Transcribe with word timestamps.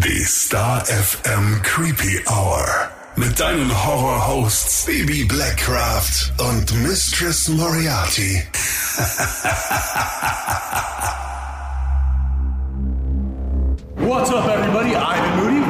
Die 0.00 0.24
Star 0.24 0.84
FM 0.84 1.62
Creepy 1.62 2.20
Hour. 2.28 2.90
Mit 3.16 3.40
deinen 3.40 3.70
Horror-Hosts 3.70 4.84
Baby 4.84 5.24
Blackcraft 5.24 6.32
und 6.36 6.82
Mistress 6.82 7.48
Moriarty. 7.48 8.42
What's 13.96 14.30
up, 14.30 14.46
everybody? 14.48 14.94
I'm 14.94 15.36
Moody. 15.38 15.64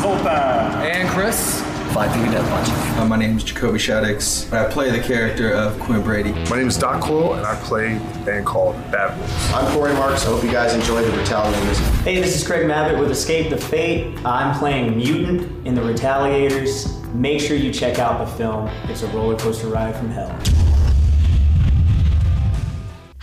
Zoltan. 0.00 0.82
And 0.82 1.08
Chris. 1.10 1.65
Five 1.96 2.12
Finger 2.12 2.30
Death 2.30 2.50
Punch. 2.50 2.98
Uh, 2.98 3.06
my 3.06 3.16
name 3.16 3.38
is 3.38 3.42
Jacoby 3.42 3.78
Shaddix. 3.78 4.52
I 4.52 4.70
play 4.70 4.90
the 4.90 5.00
character 5.00 5.50
of 5.52 5.80
Quinn 5.80 6.02
Brady. 6.02 6.32
My 6.50 6.56
name 6.56 6.68
is 6.68 6.76
Doc 6.76 7.00
Quill, 7.00 7.32
and 7.32 7.46
I 7.46 7.54
play 7.62 7.96
a 7.96 8.24
band 8.26 8.44
called 8.44 8.74
Bad 8.92 9.18
Wolves. 9.18 9.50
I'm 9.54 9.72
Corey 9.72 9.94
Marks. 9.94 10.26
I 10.26 10.28
hope 10.28 10.44
you 10.44 10.52
guys 10.52 10.74
enjoy 10.74 11.02
the 11.02 11.10
Retaliators. 11.16 11.78
Hey, 12.02 12.20
this 12.20 12.36
is 12.36 12.46
Craig 12.46 12.66
Mabbitt 12.66 13.00
with 13.00 13.10
Escape 13.10 13.48
the 13.48 13.56
Fate. 13.56 14.14
I'm 14.26 14.54
playing 14.58 14.94
Mutant 14.94 15.66
in 15.66 15.74
the 15.74 15.80
Retaliators. 15.80 17.02
Make 17.14 17.40
sure 17.40 17.56
you 17.56 17.72
check 17.72 17.98
out 17.98 18.18
the 18.18 18.30
film. 18.36 18.68
It's 18.90 19.02
a 19.02 19.06
roller 19.06 19.38
coaster 19.38 19.68
ride 19.68 19.96
from 19.96 20.10
hell. 20.10 20.38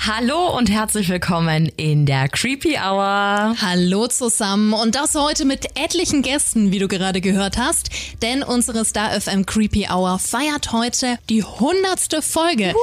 Hallo 0.06 0.58
und 0.58 0.70
herzlich 0.70 1.08
willkommen 1.08 1.72
in 1.78 2.06
der 2.06 2.28
Creepy 2.28 2.76
Hour. 2.76 3.56
Hallo 3.62 4.08
zusammen 4.08 4.74
und 4.74 4.96
das 4.96 5.16
heute 5.16 5.46
mit 5.46 5.80
etlichen 5.80 6.24
Gästen, 6.24 6.74
wie 6.74 6.80
du 6.80 6.90
gerade 6.90 7.22
gehört 7.22 7.58
hast, 7.58 7.90
denn 8.22 8.44
unsere 8.44 8.84
Star 8.84 9.12
FM 9.12 9.46
Creepy 9.46 9.88
Hour 9.90 10.20
feiert 10.20 10.74
heute 10.74 11.18
die 11.30 11.42
hundertste 11.42 12.22
Folge. 12.22 12.74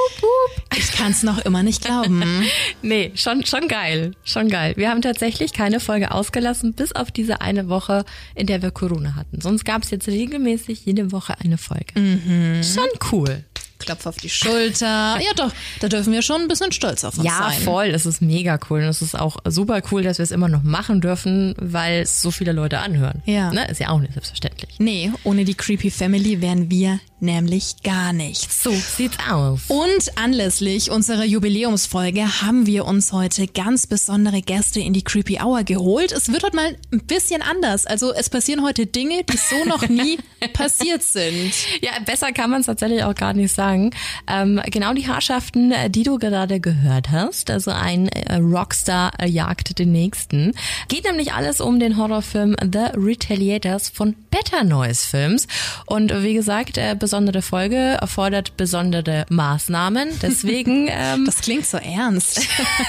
Ich 0.78 0.92
kann 0.92 1.10
es 1.10 1.22
noch 1.22 1.44
immer 1.44 1.62
nicht 1.62 1.84
glauben. 1.84 2.22
nee, 2.82 3.12
schon, 3.16 3.44
schon 3.44 3.68
geil, 3.68 4.12
schon 4.24 4.48
geil. 4.48 4.72
Wir 4.78 4.88
haben 4.88 5.02
tatsächlich 5.02 5.52
keine 5.52 5.78
Folge 5.78 6.12
ausgelassen, 6.12 6.72
bis 6.72 6.92
auf 6.92 7.10
diese 7.10 7.42
eine 7.42 7.68
Woche, 7.68 8.06
in 8.34 8.46
der 8.46 8.62
wir 8.62 8.70
Corona 8.70 9.14
hatten. 9.14 9.42
Sonst 9.42 9.66
gab 9.66 9.82
es 9.82 9.90
jetzt 9.90 10.08
regelmäßig 10.08 10.86
jede 10.86 11.12
Woche 11.12 11.34
eine 11.38 11.58
Folge. 11.58 12.00
Mhm. 12.00 12.62
Schon 12.62 12.88
cool. 13.12 13.44
Klopf 13.80 14.06
auf 14.06 14.16
die 14.16 14.30
Schulter. 14.30 15.18
Ja 15.20 15.32
doch, 15.36 15.52
da 15.80 15.88
dürfen 15.88 16.12
wir 16.12 16.22
schon 16.22 16.42
ein 16.42 16.48
bisschen 16.48 16.72
stolz 16.72 17.04
auf 17.04 17.16
uns 17.16 17.26
ja, 17.26 17.38
sein. 17.38 17.52
Ja, 17.52 17.64
voll. 17.64 17.92
Das 17.92 18.06
ist 18.06 18.22
mega 18.22 18.58
cool. 18.68 18.80
Und 18.80 18.88
es 18.88 19.02
ist 19.02 19.18
auch 19.18 19.38
super 19.44 19.82
cool, 19.90 20.02
dass 20.02 20.18
wir 20.18 20.22
es 20.22 20.30
immer 20.30 20.48
noch 20.48 20.62
machen 20.62 21.00
dürfen, 21.00 21.54
weil 21.58 22.02
es 22.02 22.22
so 22.22 22.30
viele 22.30 22.52
Leute 22.52 22.78
anhören. 22.78 23.22
Ja. 23.26 23.52
Ne? 23.52 23.68
Ist 23.68 23.80
ja 23.80 23.90
auch 23.90 24.00
nicht 24.00 24.12
selbstverständlich. 24.12 24.76
Nee, 24.78 25.12
ohne 25.24 25.44
die 25.44 25.54
Creepy 25.54 25.90
Family 25.90 26.40
wären 26.40 26.70
wir 26.70 27.00
nämlich 27.22 27.82
gar 27.82 28.12
nichts. 28.12 28.62
So 28.62 28.70
sieht's 28.72 29.16
aus. 29.30 29.62
Und 29.68 30.18
anlässlich 30.18 30.90
unserer 30.90 31.24
Jubiläumsfolge 31.24 32.42
haben 32.42 32.66
wir 32.66 32.84
uns 32.84 33.12
heute 33.12 33.46
ganz 33.46 33.86
besondere 33.86 34.42
Gäste 34.42 34.80
in 34.80 34.92
die 34.92 35.02
Creepy 35.02 35.38
Hour 35.42 35.64
geholt. 35.64 36.12
Es 36.12 36.32
wird 36.32 36.42
heute 36.42 36.56
mal 36.56 36.76
ein 36.92 37.00
bisschen 37.00 37.42
anders. 37.42 37.86
Also 37.86 38.12
es 38.12 38.30
passieren 38.30 38.64
heute 38.64 38.86
Dinge, 38.86 39.24
die 39.24 39.36
so 39.36 39.64
noch 39.68 39.88
nie 39.88 40.18
passiert 40.52 41.02
sind. 41.02 41.52
Ja, 41.80 41.92
besser 42.04 42.32
kann 42.32 42.50
man 42.50 42.60
es 42.60 42.66
tatsächlich 42.66 43.04
auch 43.04 43.14
gar 43.14 43.32
nicht 43.32 43.54
sagen. 43.54 43.90
Ähm, 44.26 44.60
genau 44.66 44.94
die 44.94 45.06
Herrschaften, 45.06 45.72
die 45.88 46.02
du 46.02 46.18
gerade 46.18 46.60
gehört 46.60 47.10
hast. 47.10 47.50
Also 47.50 47.70
ein 47.70 48.08
äh, 48.08 48.36
Rockstar 48.36 49.12
äh, 49.18 49.28
jagt 49.28 49.78
den 49.78 49.92
nächsten. 49.92 50.52
Geht 50.88 51.04
nämlich 51.04 51.32
alles 51.32 51.60
um 51.60 51.80
den 51.80 51.96
Horrorfilm 51.96 52.56
The 52.60 52.96
Retaliators 52.96 53.88
von 53.88 54.14
Better 54.30 54.64
Noise 54.64 55.06
Films. 55.06 55.46
Und 55.86 56.12
wie 56.22 56.34
gesagt, 56.34 56.78
äh, 56.78 56.96
besondere 57.10 57.42
Folge 57.42 57.98
erfordert 58.00 58.56
besondere 58.56 59.26
Maßnahmen. 59.30 60.10
Deswegen. 60.22 60.88
Ähm, 61.00 61.24
das 61.24 61.38
klingt 61.38 61.66
so 61.66 61.76
ernst. 61.76 62.40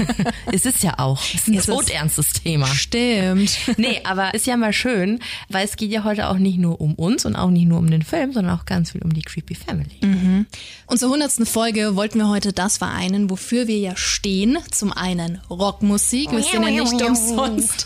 es 0.51 0.65
ist 0.65 0.83
ja 0.83 0.97
auch. 0.97 1.21
Es 1.33 1.47
ist 1.47 1.69
ein 1.69 1.75
todernstes 1.75 2.33
Thema. 2.33 2.65
Stimmt. 2.67 3.51
Nee, 3.77 4.01
aber 4.03 4.33
ist 4.33 4.47
ja 4.47 4.57
mal 4.57 4.73
schön, 4.73 5.19
weil 5.49 5.65
es 5.65 5.75
geht 5.75 5.91
ja 5.91 6.03
heute 6.03 6.29
auch 6.29 6.37
nicht 6.37 6.57
nur 6.57 6.81
um 6.81 6.95
uns 6.95 7.25
und 7.25 7.35
auch 7.35 7.49
nicht 7.49 7.67
nur 7.67 7.77
um 7.77 7.89
den 7.89 8.01
Film, 8.01 8.33
sondern 8.33 8.57
auch 8.57 8.65
ganz 8.65 8.91
viel 8.91 9.01
um 9.01 9.13
die 9.13 9.21
Creepy 9.21 9.55
Family. 9.55 9.97
Mhm. 10.01 10.45
Und 10.87 10.99
zur 10.99 11.09
hundertsten 11.09 11.45
Folge 11.45 11.95
wollten 11.95 12.17
wir 12.17 12.27
heute 12.27 12.53
das 12.53 12.77
vereinen, 12.77 13.29
wofür 13.29 13.67
wir 13.67 13.77
ja 13.77 13.95
stehen. 13.95 14.57
Zum 14.71 14.91
einen 14.91 15.39
Rockmusik, 15.49 16.31
wir 16.31 16.43
sind 16.43 16.63
ja 16.63 16.83
nicht 16.83 17.01
umsonst 17.01 17.85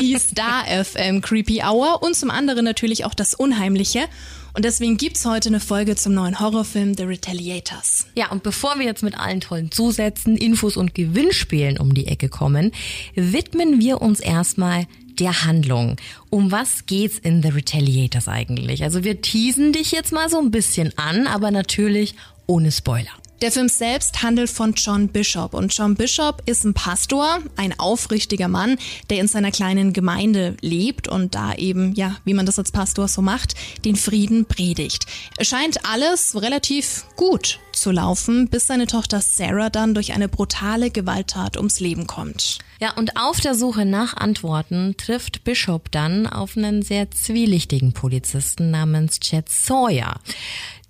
die 0.00 0.16
Star 0.18 0.64
FM 0.66 1.20
Creepy 1.20 1.62
Hour 1.62 2.02
und 2.02 2.14
zum 2.14 2.30
anderen 2.30 2.64
natürlich 2.64 3.04
auch 3.04 3.14
das 3.14 3.34
Unheimliche. 3.34 4.08
Und 4.56 4.64
deswegen 4.64 4.96
gibt's 4.96 5.26
heute 5.26 5.50
eine 5.50 5.60
Folge 5.60 5.96
zum 5.96 6.14
neuen 6.14 6.40
Horrorfilm 6.40 6.94
The 6.96 7.02
Retaliators. 7.02 8.06
Ja, 8.16 8.30
und 8.30 8.42
bevor 8.42 8.78
wir 8.78 8.86
jetzt 8.86 9.02
mit 9.02 9.18
allen 9.18 9.42
tollen 9.42 9.70
Zusätzen, 9.70 10.34
Infos 10.34 10.78
und 10.78 10.94
Gewinnspielen 10.94 11.76
um 11.76 11.92
die 11.92 12.06
Ecke 12.06 12.30
kommen, 12.30 12.72
widmen 13.14 13.82
wir 13.82 14.00
uns 14.00 14.18
erstmal 14.18 14.86
der 15.18 15.44
Handlung. 15.44 15.96
Um 16.30 16.52
was 16.52 16.86
geht's 16.86 17.18
in 17.18 17.42
The 17.42 17.50
Retaliators 17.50 18.28
eigentlich? 18.28 18.82
Also 18.82 19.04
wir 19.04 19.20
teasen 19.20 19.74
dich 19.74 19.92
jetzt 19.92 20.10
mal 20.10 20.30
so 20.30 20.38
ein 20.38 20.50
bisschen 20.50 20.90
an, 20.96 21.26
aber 21.26 21.50
natürlich 21.50 22.14
ohne 22.46 22.72
Spoiler. 22.72 23.12
Der 23.42 23.52
Film 23.52 23.68
selbst 23.68 24.22
handelt 24.22 24.48
von 24.48 24.72
John 24.72 25.08
Bishop 25.08 25.52
und 25.52 25.76
John 25.76 25.94
Bishop 25.94 26.42
ist 26.46 26.64
ein 26.64 26.72
Pastor, 26.72 27.40
ein 27.56 27.78
aufrichtiger 27.78 28.48
Mann, 28.48 28.78
der 29.10 29.18
in 29.18 29.28
seiner 29.28 29.50
kleinen 29.50 29.92
Gemeinde 29.92 30.56
lebt 30.62 31.06
und 31.06 31.34
da 31.34 31.52
eben, 31.52 31.94
ja, 31.94 32.16
wie 32.24 32.32
man 32.32 32.46
das 32.46 32.58
als 32.58 32.72
Pastor 32.72 33.08
so 33.08 33.20
macht, 33.20 33.54
den 33.84 33.96
Frieden 33.96 34.46
predigt. 34.46 35.04
Es 35.36 35.48
scheint 35.48 35.84
alles 35.84 36.40
relativ 36.40 37.04
gut 37.16 37.60
zu 37.72 37.90
laufen, 37.90 38.48
bis 38.48 38.68
seine 38.68 38.86
Tochter 38.86 39.20
Sarah 39.20 39.68
dann 39.68 39.92
durch 39.92 40.14
eine 40.14 40.30
brutale 40.30 40.90
Gewalttat 40.90 41.58
ums 41.58 41.78
Leben 41.78 42.06
kommt. 42.06 42.60
Ja, 42.78 42.92
und 42.94 43.16
auf 43.16 43.40
der 43.40 43.54
Suche 43.54 43.86
nach 43.86 44.14
Antworten 44.14 44.96
trifft 44.98 45.44
Bishop 45.44 45.90
dann 45.92 46.26
auf 46.26 46.56
einen 46.56 46.82
sehr 46.82 47.10
zwielichtigen 47.10 47.92
Polizisten 47.92 48.70
namens 48.70 49.18
Chad 49.20 49.48
Sawyer. 49.48 50.20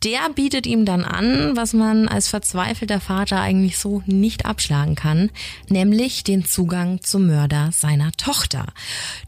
Der 0.04 0.28
bietet 0.34 0.66
ihm 0.66 0.84
dann 0.84 1.04
an, 1.04 1.56
was 1.56 1.72
man 1.72 2.06
als 2.06 2.28
verzweifelter 2.28 3.00
Vater 3.00 3.40
eigentlich 3.40 3.78
so 3.78 4.02
nicht 4.04 4.44
abschlagen 4.44 4.94
kann, 4.94 5.30
nämlich 5.68 6.22
den 6.22 6.44
Zugang 6.44 7.00
zum 7.02 7.26
Mörder 7.26 7.70
seiner 7.72 8.12
Tochter. 8.12 8.66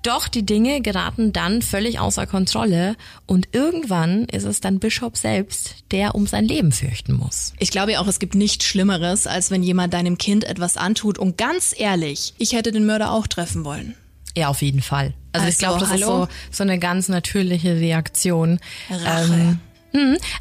Doch 0.02 0.28
die 0.28 0.44
Dinge 0.44 0.82
geraten 0.82 1.32
dann 1.32 1.62
völlig 1.62 1.98
außer 1.98 2.26
Kontrolle 2.26 2.96
und 3.26 3.48
irgendwann 3.52 4.26
ist 4.26 4.44
es 4.44 4.60
dann 4.60 4.78
Bishop 4.78 5.16
selbst, 5.16 5.76
der 5.90 6.14
um 6.14 6.26
sein 6.26 6.44
Leben 6.44 6.70
fürchten 6.70 7.14
muss. 7.14 7.54
Ich 7.58 7.70
glaube 7.70 7.92
ja 7.92 8.00
auch, 8.00 8.06
es 8.06 8.18
gibt 8.18 8.34
nichts 8.34 8.66
Schlimmeres, 8.66 9.26
als 9.26 9.50
wenn 9.50 9.62
jemand 9.62 9.94
deinem 9.94 10.18
Kind 10.18 10.44
etwas 10.44 10.76
antut 10.76 11.18
und 11.18 11.38
ganz 11.38 11.74
ehrlich, 11.76 12.34
ich 12.38 12.52
hätte 12.52 12.72
den 12.72 12.84
Mörder 12.84 13.12
auch 13.12 13.26
treffen 13.26 13.64
wollen. 13.64 13.94
Ja, 14.36 14.48
auf 14.48 14.62
jeden 14.62 14.82
Fall. 14.82 15.14
Also, 15.32 15.46
also 15.46 15.48
ich 15.48 15.58
glaube, 15.58 15.80
das 15.80 15.88
hallo? 15.88 16.00
ist 16.00 16.06
so, 16.06 16.28
so 16.58 16.62
eine 16.62 16.78
ganz 16.78 17.08
natürliche 17.08 17.74
Reaktion. 17.74 18.60
Rache. 18.88 19.32
Ähm, 19.32 19.60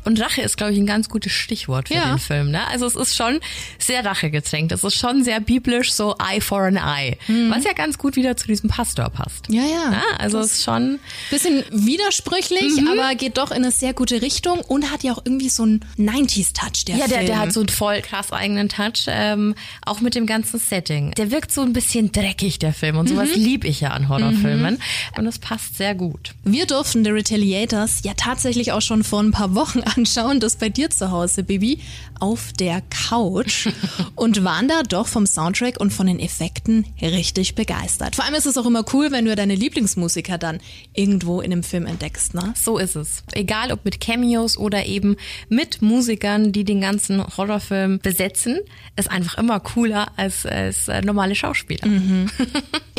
und 0.06 0.22
Rache 0.22 0.42
ist, 0.42 0.58
glaube 0.58 0.74
ich, 0.74 0.78
ein 0.80 0.86
ganz 0.86 1.10
gutes 1.10 1.32
Stichwort 1.32 1.88
für 1.88 1.94
Ja. 1.96 2.10
den 2.10 2.20
Film. 2.20 2.52
Ne? 2.52 2.66
Also 2.68 2.86
es 2.86 2.96
ist 2.96 3.16
schon 3.16 3.40
sehr 3.80 4.04
rachegetränkt. 4.06 4.72
Es 4.72 4.84
ist 4.84 4.96
schon 4.96 5.24
sehr 5.24 5.40
biblisch, 5.40 5.94
so 5.94 6.16
Eye 6.20 6.42
for 6.42 6.62
an 6.64 6.76
Eye. 6.78 7.18
Was 7.50 7.64
ja 7.64 7.74
ganz 7.74 7.98
gut 7.98 8.16
wieder 8.16 8.36
zu 8.36 8.48
diesem 8.48 8.70
Pastor 8.70 9.10
passt. 9.10 9.46
Ja, 9.50 9.62
ja. 9.64 9.92
Ja, 9.94 10.04
also 10.20 10.40
es 10.40 10.54
ist 10.54 10.64
schon, 10.64 11.00
Bisschen 11.30 11.64
widersprüchlich, 11.72 12.82
Mhm. 12.82 12.88
aber 12.90 13.16
geht 13.16 13.38
doch 13.38 13.52
in 13.52 13.58
eine 13.58 13.72
sehr 13.72 13.94
gute 13.94 14.22
Richtung 14.22 14.60
und 14.62 14.92
hat 14.92 15.04
ja 15.04 15.14
auch 15.14 15.22
irgendwie 15.26 15.50
so 15.50 15.64
einen 15.64 15.80
90s-Touch, 15.98 16.86
der 16.86 16.98
ja, 16.98 17.08
der, 17.08 17.18
Film. 17.20 17.28
der 17.28 17.40
hat 17.40 17.54
so 17.54 17.62
einen 17.62 17.70
voll 17.70 18.02
krass 18.02 18.32
eigenen 18.34 18.70
Touch, 18.70 19.06
ähm, 19.08 19.56
auch 19.86 20.02
mit 20.02 20.16
dem 20.16 20.26
ganzen 20.26 20.60
Setting. 20.60 21.12
Der 21.12 21.32
wirkt 21.32 21.52
so 21.52 21.62
ein 21.62 21.74
bisschen 21.74 22.12
dreckig, 22.12 22.60
der 22.60 22.74
Film. 22.74 22.98
Und 22.98 23.08
sowas 23.10 23.30
lieb 23.36 23.64
ich 23.64 23.82
ja 23.82 23.90
an 23.92 24.10
Horrorfilmen. 24.10 24.80
Und 25.18 25.26
das 25.26 25.40
passt 25.40 25.78
sehr 25.78 25.96
gut. 25.96 26.34
Wir 26.44 26.66
durften 26.66 27.04
The 27.04 27.12
Retaliators 27.12 28.02
ja 28.04 28.14
tatsächlich 28.16 28.72
auch 28.72 28.82
schon 28.82 29.04
vor 29.04 29.22
ein 29.22 29.32
paar 29.32 29.37
Wochen 29.56 29.80
anschauen, 29.96 30.40
das 30.40 30.56
bei 30.56 30.70
dir 30.70 30.90
zu 30.90 31.12
Hause, 31.12 31.44
Bibi, 31.44 31.80
auf 32.20 32.52
der 32.54 32.82
Couch 32.90 33.68
und 34.16 34.44
waren 34.44 34.68
da 34.68 34.84
doch 34.84 35.08
vom 35.08 35.26
Soundtrack 35.26 35.80
und 35.80 35.92
von 35.92 36.08
den 36.08 36.20
Effekten 36.20 36.86
richtig 37.02 37.56
begeistert. 37.56 38.16
Vor 38.16 38.26
allem 38.26 38.36
ist 38.36 38.46
es 38.46 38.58
auch 38.58 38.66
immer 38.66 38.84
cool, 38.94 39.12
wenn 39.12 39.26
du 39.26 39.36
deine 39.36 39.56
Lieblingsmusiker 39.56 40.38
dann 40.38 40.60
irgendwo 40.94 41.42
in 41.42 41.52
einem 41.52 41.64
Film 41.64 41.86
entdeckst, 41.86 42.34
ne? 42.34 42.54
So 42.62 42.78
ist 42.78 42.96
es. 42.96 43.24
Egal 43.32 43.72
ob 43.72 43.86
mit 43.86 44.02
Cameos 44.02 44.58
oder 44.58 44.86
eben 44.86 45.16
mit 45.50 45.82
Musikern, 45.82 46.52
die 46.52 46.64
den 46.64 46.82
ganzen 46.82 47.24
Horrorfilm 47.38 48.00
besetzen, 48.00 48.60
ist 48.96 49.10
einfach 49.10 49.38
immer 49.38 49.60
cooler 49.60 50.12
als, 50.18 50.46
als 50.46 50.88
äh, 50.88 51.02
normale 51.02 51.36
Schauspieler. 51.36 51.88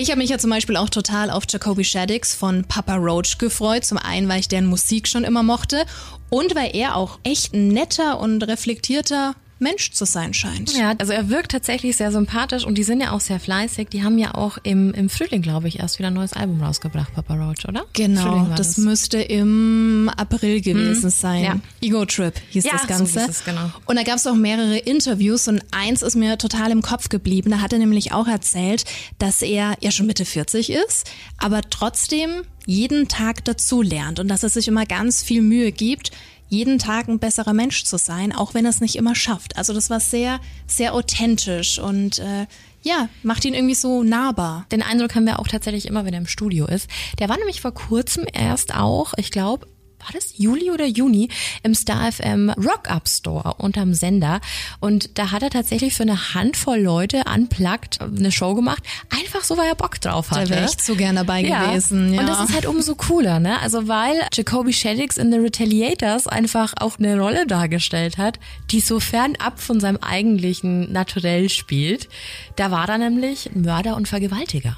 Ich 0.00 0.10
habe 0.10 0.20
mich 0.20 0.30
ja 0.30 0.38
zum 0.38 0.50
Beispiel 0.50 0.76
auch 0.76 0.90
total 0.90 1.28
auf 1.28 1.42
Jacoby 1.48 1.82
Shaddix 1.82 2.32
von 2.32 2.62
Papa 2.62 2.94
Roach 2.94 3.36
gefreut. 3.38 3.84
Zum 3.84 3.98
einen, 3.98 4.28
weil 4.28 4.38
ich 4.38 4.46
deren 4.46 4.66
Musik 4.66 5.08
schon 5.08 5.24
immer 5.24 5.42
mochte 5.42 5.84
und 6.30 6.54
weil 6.54 6.74
er 6.74 6.96
auch 6.96 7.18
echt 7.24 7.54
ein 7.54 7.68
netter 7.68 8.20
und 8.20 8.42
reflektierter 8.46 9.34
Mensch 9.60 9.90
zu 9.90 10.04
sein 10.04 10.34
scheint. 10.34 10.72
Ja, 10.78 10.94
also 10.98 11.12
er 11.12 11.30
wirkt 11.30 11.50
tatsächlich 11.50 11.96
sehr 11.96 12.12
sympathisch 12.12 12.64
und 12.64 12.78
die 12.78 12.84
sind 12.84 13.00
ja 13.00 13.10
auch 13.10 13.18
sehr 13.18 13.40
fleißig. 13.40 13.88
Die 13.88 14.04
haben 14.04 14.16
ja 14.16 14.36
auch 14.36 14.56
im, 14.62 14.94
im 14.94 15.08
Frühling, 15.08 15.42
glaube 15.42 15.66
ich, 15.66 15.80
erst 15.80 15.98
wieder 15.98 16.08
ein 16.08 16.14
neues 16.14 16.32
Album 16.32 16.62
rausgebracht, 16.62 17.12
Papa 17.12 17.34
Roach, 17.34 17.66
oder? 17.66 17.84
Genau, 17.92 18.48
war 18.50 18.54
das 18.54 18.76
müsste 18.78 19.18
im 19.20 20.08
April 20.16 20.60
gewesen 20.60 21.10
sein. 21.10 21.42
ja. 21.42 21.56
Ego 21.82 22.04
Trip 22.04 22.34
hieß 22.50 22.66
Ja, 22.66 22.72
das 22.74 22.82
so 22.82 22.86
Ganze. 22.88 23.18
hieß 23.20 23.28
es, 23.30 23.44
genau. 23.44 23.68
Und 23.86 23.96
da 23.96 24.04
gab 24.04 24.14
es 24.18 24.28
auch 24.28 24.36
mehrere 24.36 24.78
Interviews 24.78 25.48
und 25.48 25.60
eins 25.72 26.02
ist 26.02 26.14
mir 26.14 26.38
total 26.38 26.70
im 26.70 26.80
Kopf 26.82 27.08
geblieben. 27.08 27.50
Da 27.50 27.60
hat 27.60 27.72
er 27.72 27.80
nämlich 27.80 28.12
auch 28.12 28.28
erzählt, 28.28 28.84
dass 29.18 29.42
er 29.42 29.74
ja 29.80 29.90
schon 29.90 30.06
Mitte 30.06 30.24
40 30.24 30.70
ist, 30.70 31.10
aber 31.38 31.62
trotzdem 31.68 32.30
jeden 32.68 33.08
Tag 33.08 33.46
dazu 33.46 33.80
lernt 33.80 34.20
und 34.20 34.28
dass 34.28 34.42
er 34.42 34.50
sich 34.50 34.68
immer 34.68 34.84
ganz 34.84 35.22
viel 35.22 35.40
Mühe 35.40 35.72
gibt, 35.72 36.10
jeden 36.50 36.78
Tag 36.78 37.08
ein 37.08 37.18
besserer 37.18 37.54
Mensch 37.54 37.84
zu 37.84 37.96
sein, 37.96 38.30
auch 38.30 38.52
wenn 38.52 38.66
er 38.66 38.70
es 38.70 38.82
nicht 38.82 38.96
immer 38.96 39.14
schafft. 39.14 39.56
Also 39.56 39.72
das 39.72 39.88
war 39.88 40.00
sehr, 40.00 40.38
sehr 40.66 40.92
authentisch 40.92 41.78
und 41.78 42.18
äh, 42.18 42.46
ja, 42.82 43.08
macht 43.22 43.46
ihn 43.46 43.54
irgendwie 43.54 43.74
so 43.74 44.02
nahbar. 44.02 44.66
Den 44.70 44.82
Eindruck 44.82 45.14
haben 45.14 45.24
wir 45.24 45.38
auch 45.38 45.48
tatsächlich 45.48 45.86
immer, 45.86 46.04
wenn 46.04 46.12
er 46.12 46.20
im 46.20 46.26
Studio 46.26 46.66
ist. 46.66 46.90
Der 47.18 47.30
war 47.30 47.38
nämlich 47.38 47.62
vor 47.62 47.72
kurzem 47.72 48.26
erst 48.30 48.74
auch, 48.74 49.14
ich 49.16 49.30
glaube, 49.30 49.66
war 50.00 50.12
das 50.12 50.38
Juli 50.38 50.70
oder 50.70 50.86
Juni 50.86 51.28
im 51.62 51.74
Star 51.74 52.10
FM 52.10 52.50
Rock 52.50 52.90
Up 52.90 53.08
Store 53.08 53.54
unterm 53.58 53.94
Sender 53.94 54.40
und 54.80 55.18
da 55.18 55.30
hat 55.30 55.42
er 55.42 55.50
tatsächlich 55.50 55.94
für 55.94 56.04
eine 56.04 56.34
Handvoll 56.34 56.78
Leute 56.78 57.24
unplugged 57.32 58.00
eine 58.00 58.32
Show 58.32 58.54
gemacht, 58.54 58.82
einfach 59.10 59.44
so, 59.44 59.56
weil 59.56 59.68
er 59.68 59.74
Bock 59.74 60.00
drauf 60.00 60.30
hatte. 60.30 60.48
Da 60.48 60.56
wäre 60.56 60.64
ich 60.66 60.82
so 60.82 60.94
gern 60.94 61.16
dabei 61.16 61.42
gewesen. 61.42 62.14
Ja. 62.14 62.20
Und 62.20 62.28
das 62.28 62.40
ist 62.40 62.54
halt 62.54 62.66
umso 62.66 62.94
cooler, 62.94 63.40
ne? 63.40 63.60
Also 63.60 63.88
weil 63.88 64.20
Jacoby 64.32 64.72
Shaddix 64.72 65.16
in 65.16 65.32
The 65.32 65.38
Retaliators 65.38 66.26
einfach 66.26 66.74
auch 66.78 66.98
eine 66.98 67.18
Rolle 67.18 67.46
dargestellt 67.46 68.18
hat, 68.18 68.38
die 68.70 68.80
so 68.80 69.00
fernab 69.00 69.60
von 69.60 69.80
seinem 69.80 69.98
eigentlichen 69.98 70.92
Naturell 70.92 71.48
spielt. 71.48 72.08
Da 72.56 72.70
war 72.70 72.88
er 72.88 72.98
nämlich 72.98 73.50
Mörder 73.54 73.96
und 73.96 74.08
Vergewaltiger. 74.08 74.76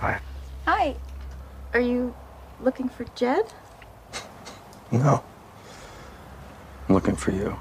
Hi. 0.00 0.14
Hi. 0.66 0.94
Are 1.72 1.82
you 1.82 2.12
looking 2.64 2.90
for 2.90 3.06
Jed? 3.16 3.44
No. 4.92 5.22
I'm 6.88 6.94
looking 6.94 7.14
for 7.14 7.30
you. 7.30 7.56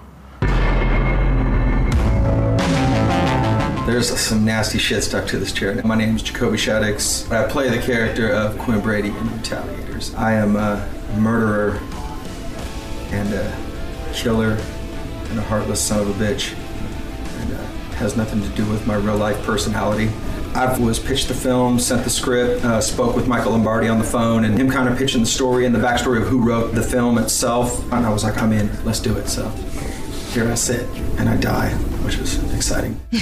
There's 3.85 4.09
some 4.19 4.45
nasty 4.45 4.79
shit 4.79 5.03
stuck 5.03 5.27
to 5.27 5.37
this 5.37 5.51
chair. 5.51 5.79
My 5.83 5.95
name 5.95 6.15
is 6.15 6.23
Jacoby 6.23 6.57
Shaddix. 6.57 7.31
I 7.31 7.47
play 7.47 7.69
the 7.69 7.81
character 7.81 8.29
of 8.29 8.57
Quinn 8.57 8.81
Brady 8.81 9.09
in 9.09 9.29
Retaliators. 9.29 10.15
I 10.15 10.33
am 10.33 10.55
a 10.55 10.87
murderer 11.17 11.79
and 13.11 13.33
a 13.33 13.55
killer 14.13 14.57
and 15.29 15.39
a 15.39 15.43
heartless 15.43 15.81
son 15.81 16.01
of 16.01 16.09
a 16.09 16.23
bitch. 16.23 16.55
And 17.41 17.53
uh, 17.53 17.63
has 17.97 18.15
nothing 18.17 18.41
to 18.41 18.49
do 18.49 18.65
with 18.69 18.87
my 18.87 18.95
real 18.95 19.17
life 19.17 19.43
personality. 19.43 20.11
I 20.55 20.77
was 20.77 20.99
pitched 20.99 21.27
the 21.27 21.33
film, 21.33 21.79
sent 21.79 22.03
the 22.03 22.09
script, 22.09 22.65
uh, 22.65 22.81
spoke 22.81 23.15
with 23.15 23.27
Michael 23.27 23.51
Lombardi 23.51 23.87
on 23.87 23.97
the 23.97 24.03
phone, 24.03 24.45
and 24.45 24.57
him 24.57 24.69
kind 24.69 24.89
of 24.89 24.97
pitching 24.97 25.21
the 25.21 25.27
story 25.27 25.65
and 25.65 25.73
the 25.73 25.79
backstory 25.79 26.21
of 26.21 26.27
who 26.27 26.41
wrote 26.41 26.73
the 26.75 26.83
film 26.83 27.17
itself. 27.17 27.83
And 27.91 28.05
I 28.05 28.09
was 28.09 28.23
like, 28.23 28.41
I'm 28.41 28.51
in, 28.51 28.69
let's 28.83 28.99
do 28.99 29.15
it. 29.17 29.29
So 29.29 29.51
here 30.33 30.51
I 30.51 30.55
sit 30.55 30.85
and 31.17 31.27
I 31.29 31.35
die, 31.37 31.71
which 32.05 32.17
was 32.19 32.37
exciting. 32.55 32.99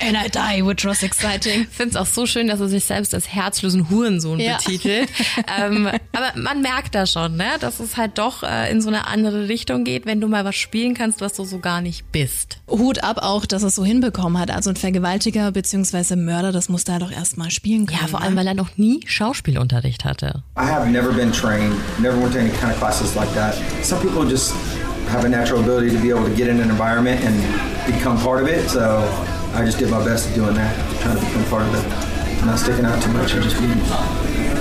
And 0.00 0.16
I 0.16 0.28
die, 0.28 0.62
which 0.66 0.84
was 0.84 1.02
exciting. 1.02 1.62
Ich 1.62 1.68
finde 1.68 1.90
es 1.90 1.96
auch 1.96 2.06
so 2.06 2.26
schön, 2.26 2.48
dass 2.48 2.60
er 2.60 2.68
sich 2.68 2.84
selbst 2.84 3.14
als 3.14 3.32
herzlosen 3.32 3.88
Hurensohn 3.88 4.38
Ja. 4.38 4.56
betitelt. 4.56 5.08
ähm, 5.60 5.88
aber 6.12 6.32
man 6.38 6.60
merkt 6.60 6.94
da 6.94 7.06
schon, 7.06 7.36
ne, 7.36 7.46
dass 7.60 7.80
es 7.80 7.96
halt 7.96 8.18
doch 8.18 8.42
äh, 8.42 8.70
in 8.70 8.82
so 8.82 8.88
eine 8.88 9.06
andere 9.06 9.48
Richtung 9.48 9.84
geht, 9.84 10.06
wenn 10.06 10.20
du 10.20 10.28
mal 10.28 10.44
was 10.44 10.56
spielen 10.56 10.94
kannst, 10.94 11.20
was 11.20 11.34
du 11.34 11.44
so 11.44 11.60
gar 11.60 11.80
nicht 11.80 12.10
bist. 12.12 12.58
Hut 12.68 13.02
ab 13.04 13.18
auch, 13.22 13.46
dass 13.46 13.62
er 13.62 13.68
es 13.68 13.74
so 13.76 13.84
hinbekommen 13.84 14.38
hat. 14.38 14.50
Also 14.50 14.70
ein 14.70 14.76
Vergewaltiger 14.76 15.50
bzw. 15.52 16.16
Mörder, 16.16 16.52
das 16.52 16.68
musste 16.68 16.92
er 16.92 16.98
doch 16.98 17.12
erstmal 17.12 17.50
spielen 17.50 17.86
können. 17.86 18.00
Ja, 18.02 18.08
vor 18.08 18.20
allem, 18.22 18.36
weil 18.36 18.46
er 18.48 18.54
noch 18.54 18.76
nie 18.76 19.00
Schauspielunterricht 19.06 20.04
hatte. 20.04 20.42
I 20.58 20.62
have 20.66 20.88
never 20.90 21.12
been 21.12 21.32
trained, 21.32 21.74
never 22.00 22.20
went 22.20 22.32
to 22.34 22.40
any 22.40 22.50
kind 22.50 22.72
of 22.72 22.78
classes 22.78 23.14
like 23.14 23.32
that. 23.34 23.54
Some 23.82 24.00
people 24.02 24.28
just 24.28 24.52
have 25.10 25.24
a 25.24 25.28
natural 25.28 25.60
ability 25.60 25.90
to 25.90 26.00
be 26.00 26.08
able 26.08 26.24
to 26.24 26.34
get 26.34 26.48
in 26.48 26.60
an 26.60 26.70
environment 26.70 27.20
and 27.24 27.92
become 27.92 28.16
part 28.18 28.40
of 28.42 28.48
it. 28.48 28.68
So 28.68 29.00
I 29.54 29.64
just 29.64 29.78
did 29.78 29.90
my 29.90 30.04
best 30.04 30.28
at 30.28 30.34
doing 30.36 30.54
that, 30.54 31.00
trying 31.00 31.18
to 31.18 31.26
become 31.26 31.44
part 31.46 31.62
of 31.66 31.74
it. 31.74 32.46
Not 32.46 32.58
sticking 32.58 32.84
out 32.84 33.02
too 33.02 33.12
much 33.12 33.34
and 33.34 33.42
just 33.42 33.58
being 33.58 33.78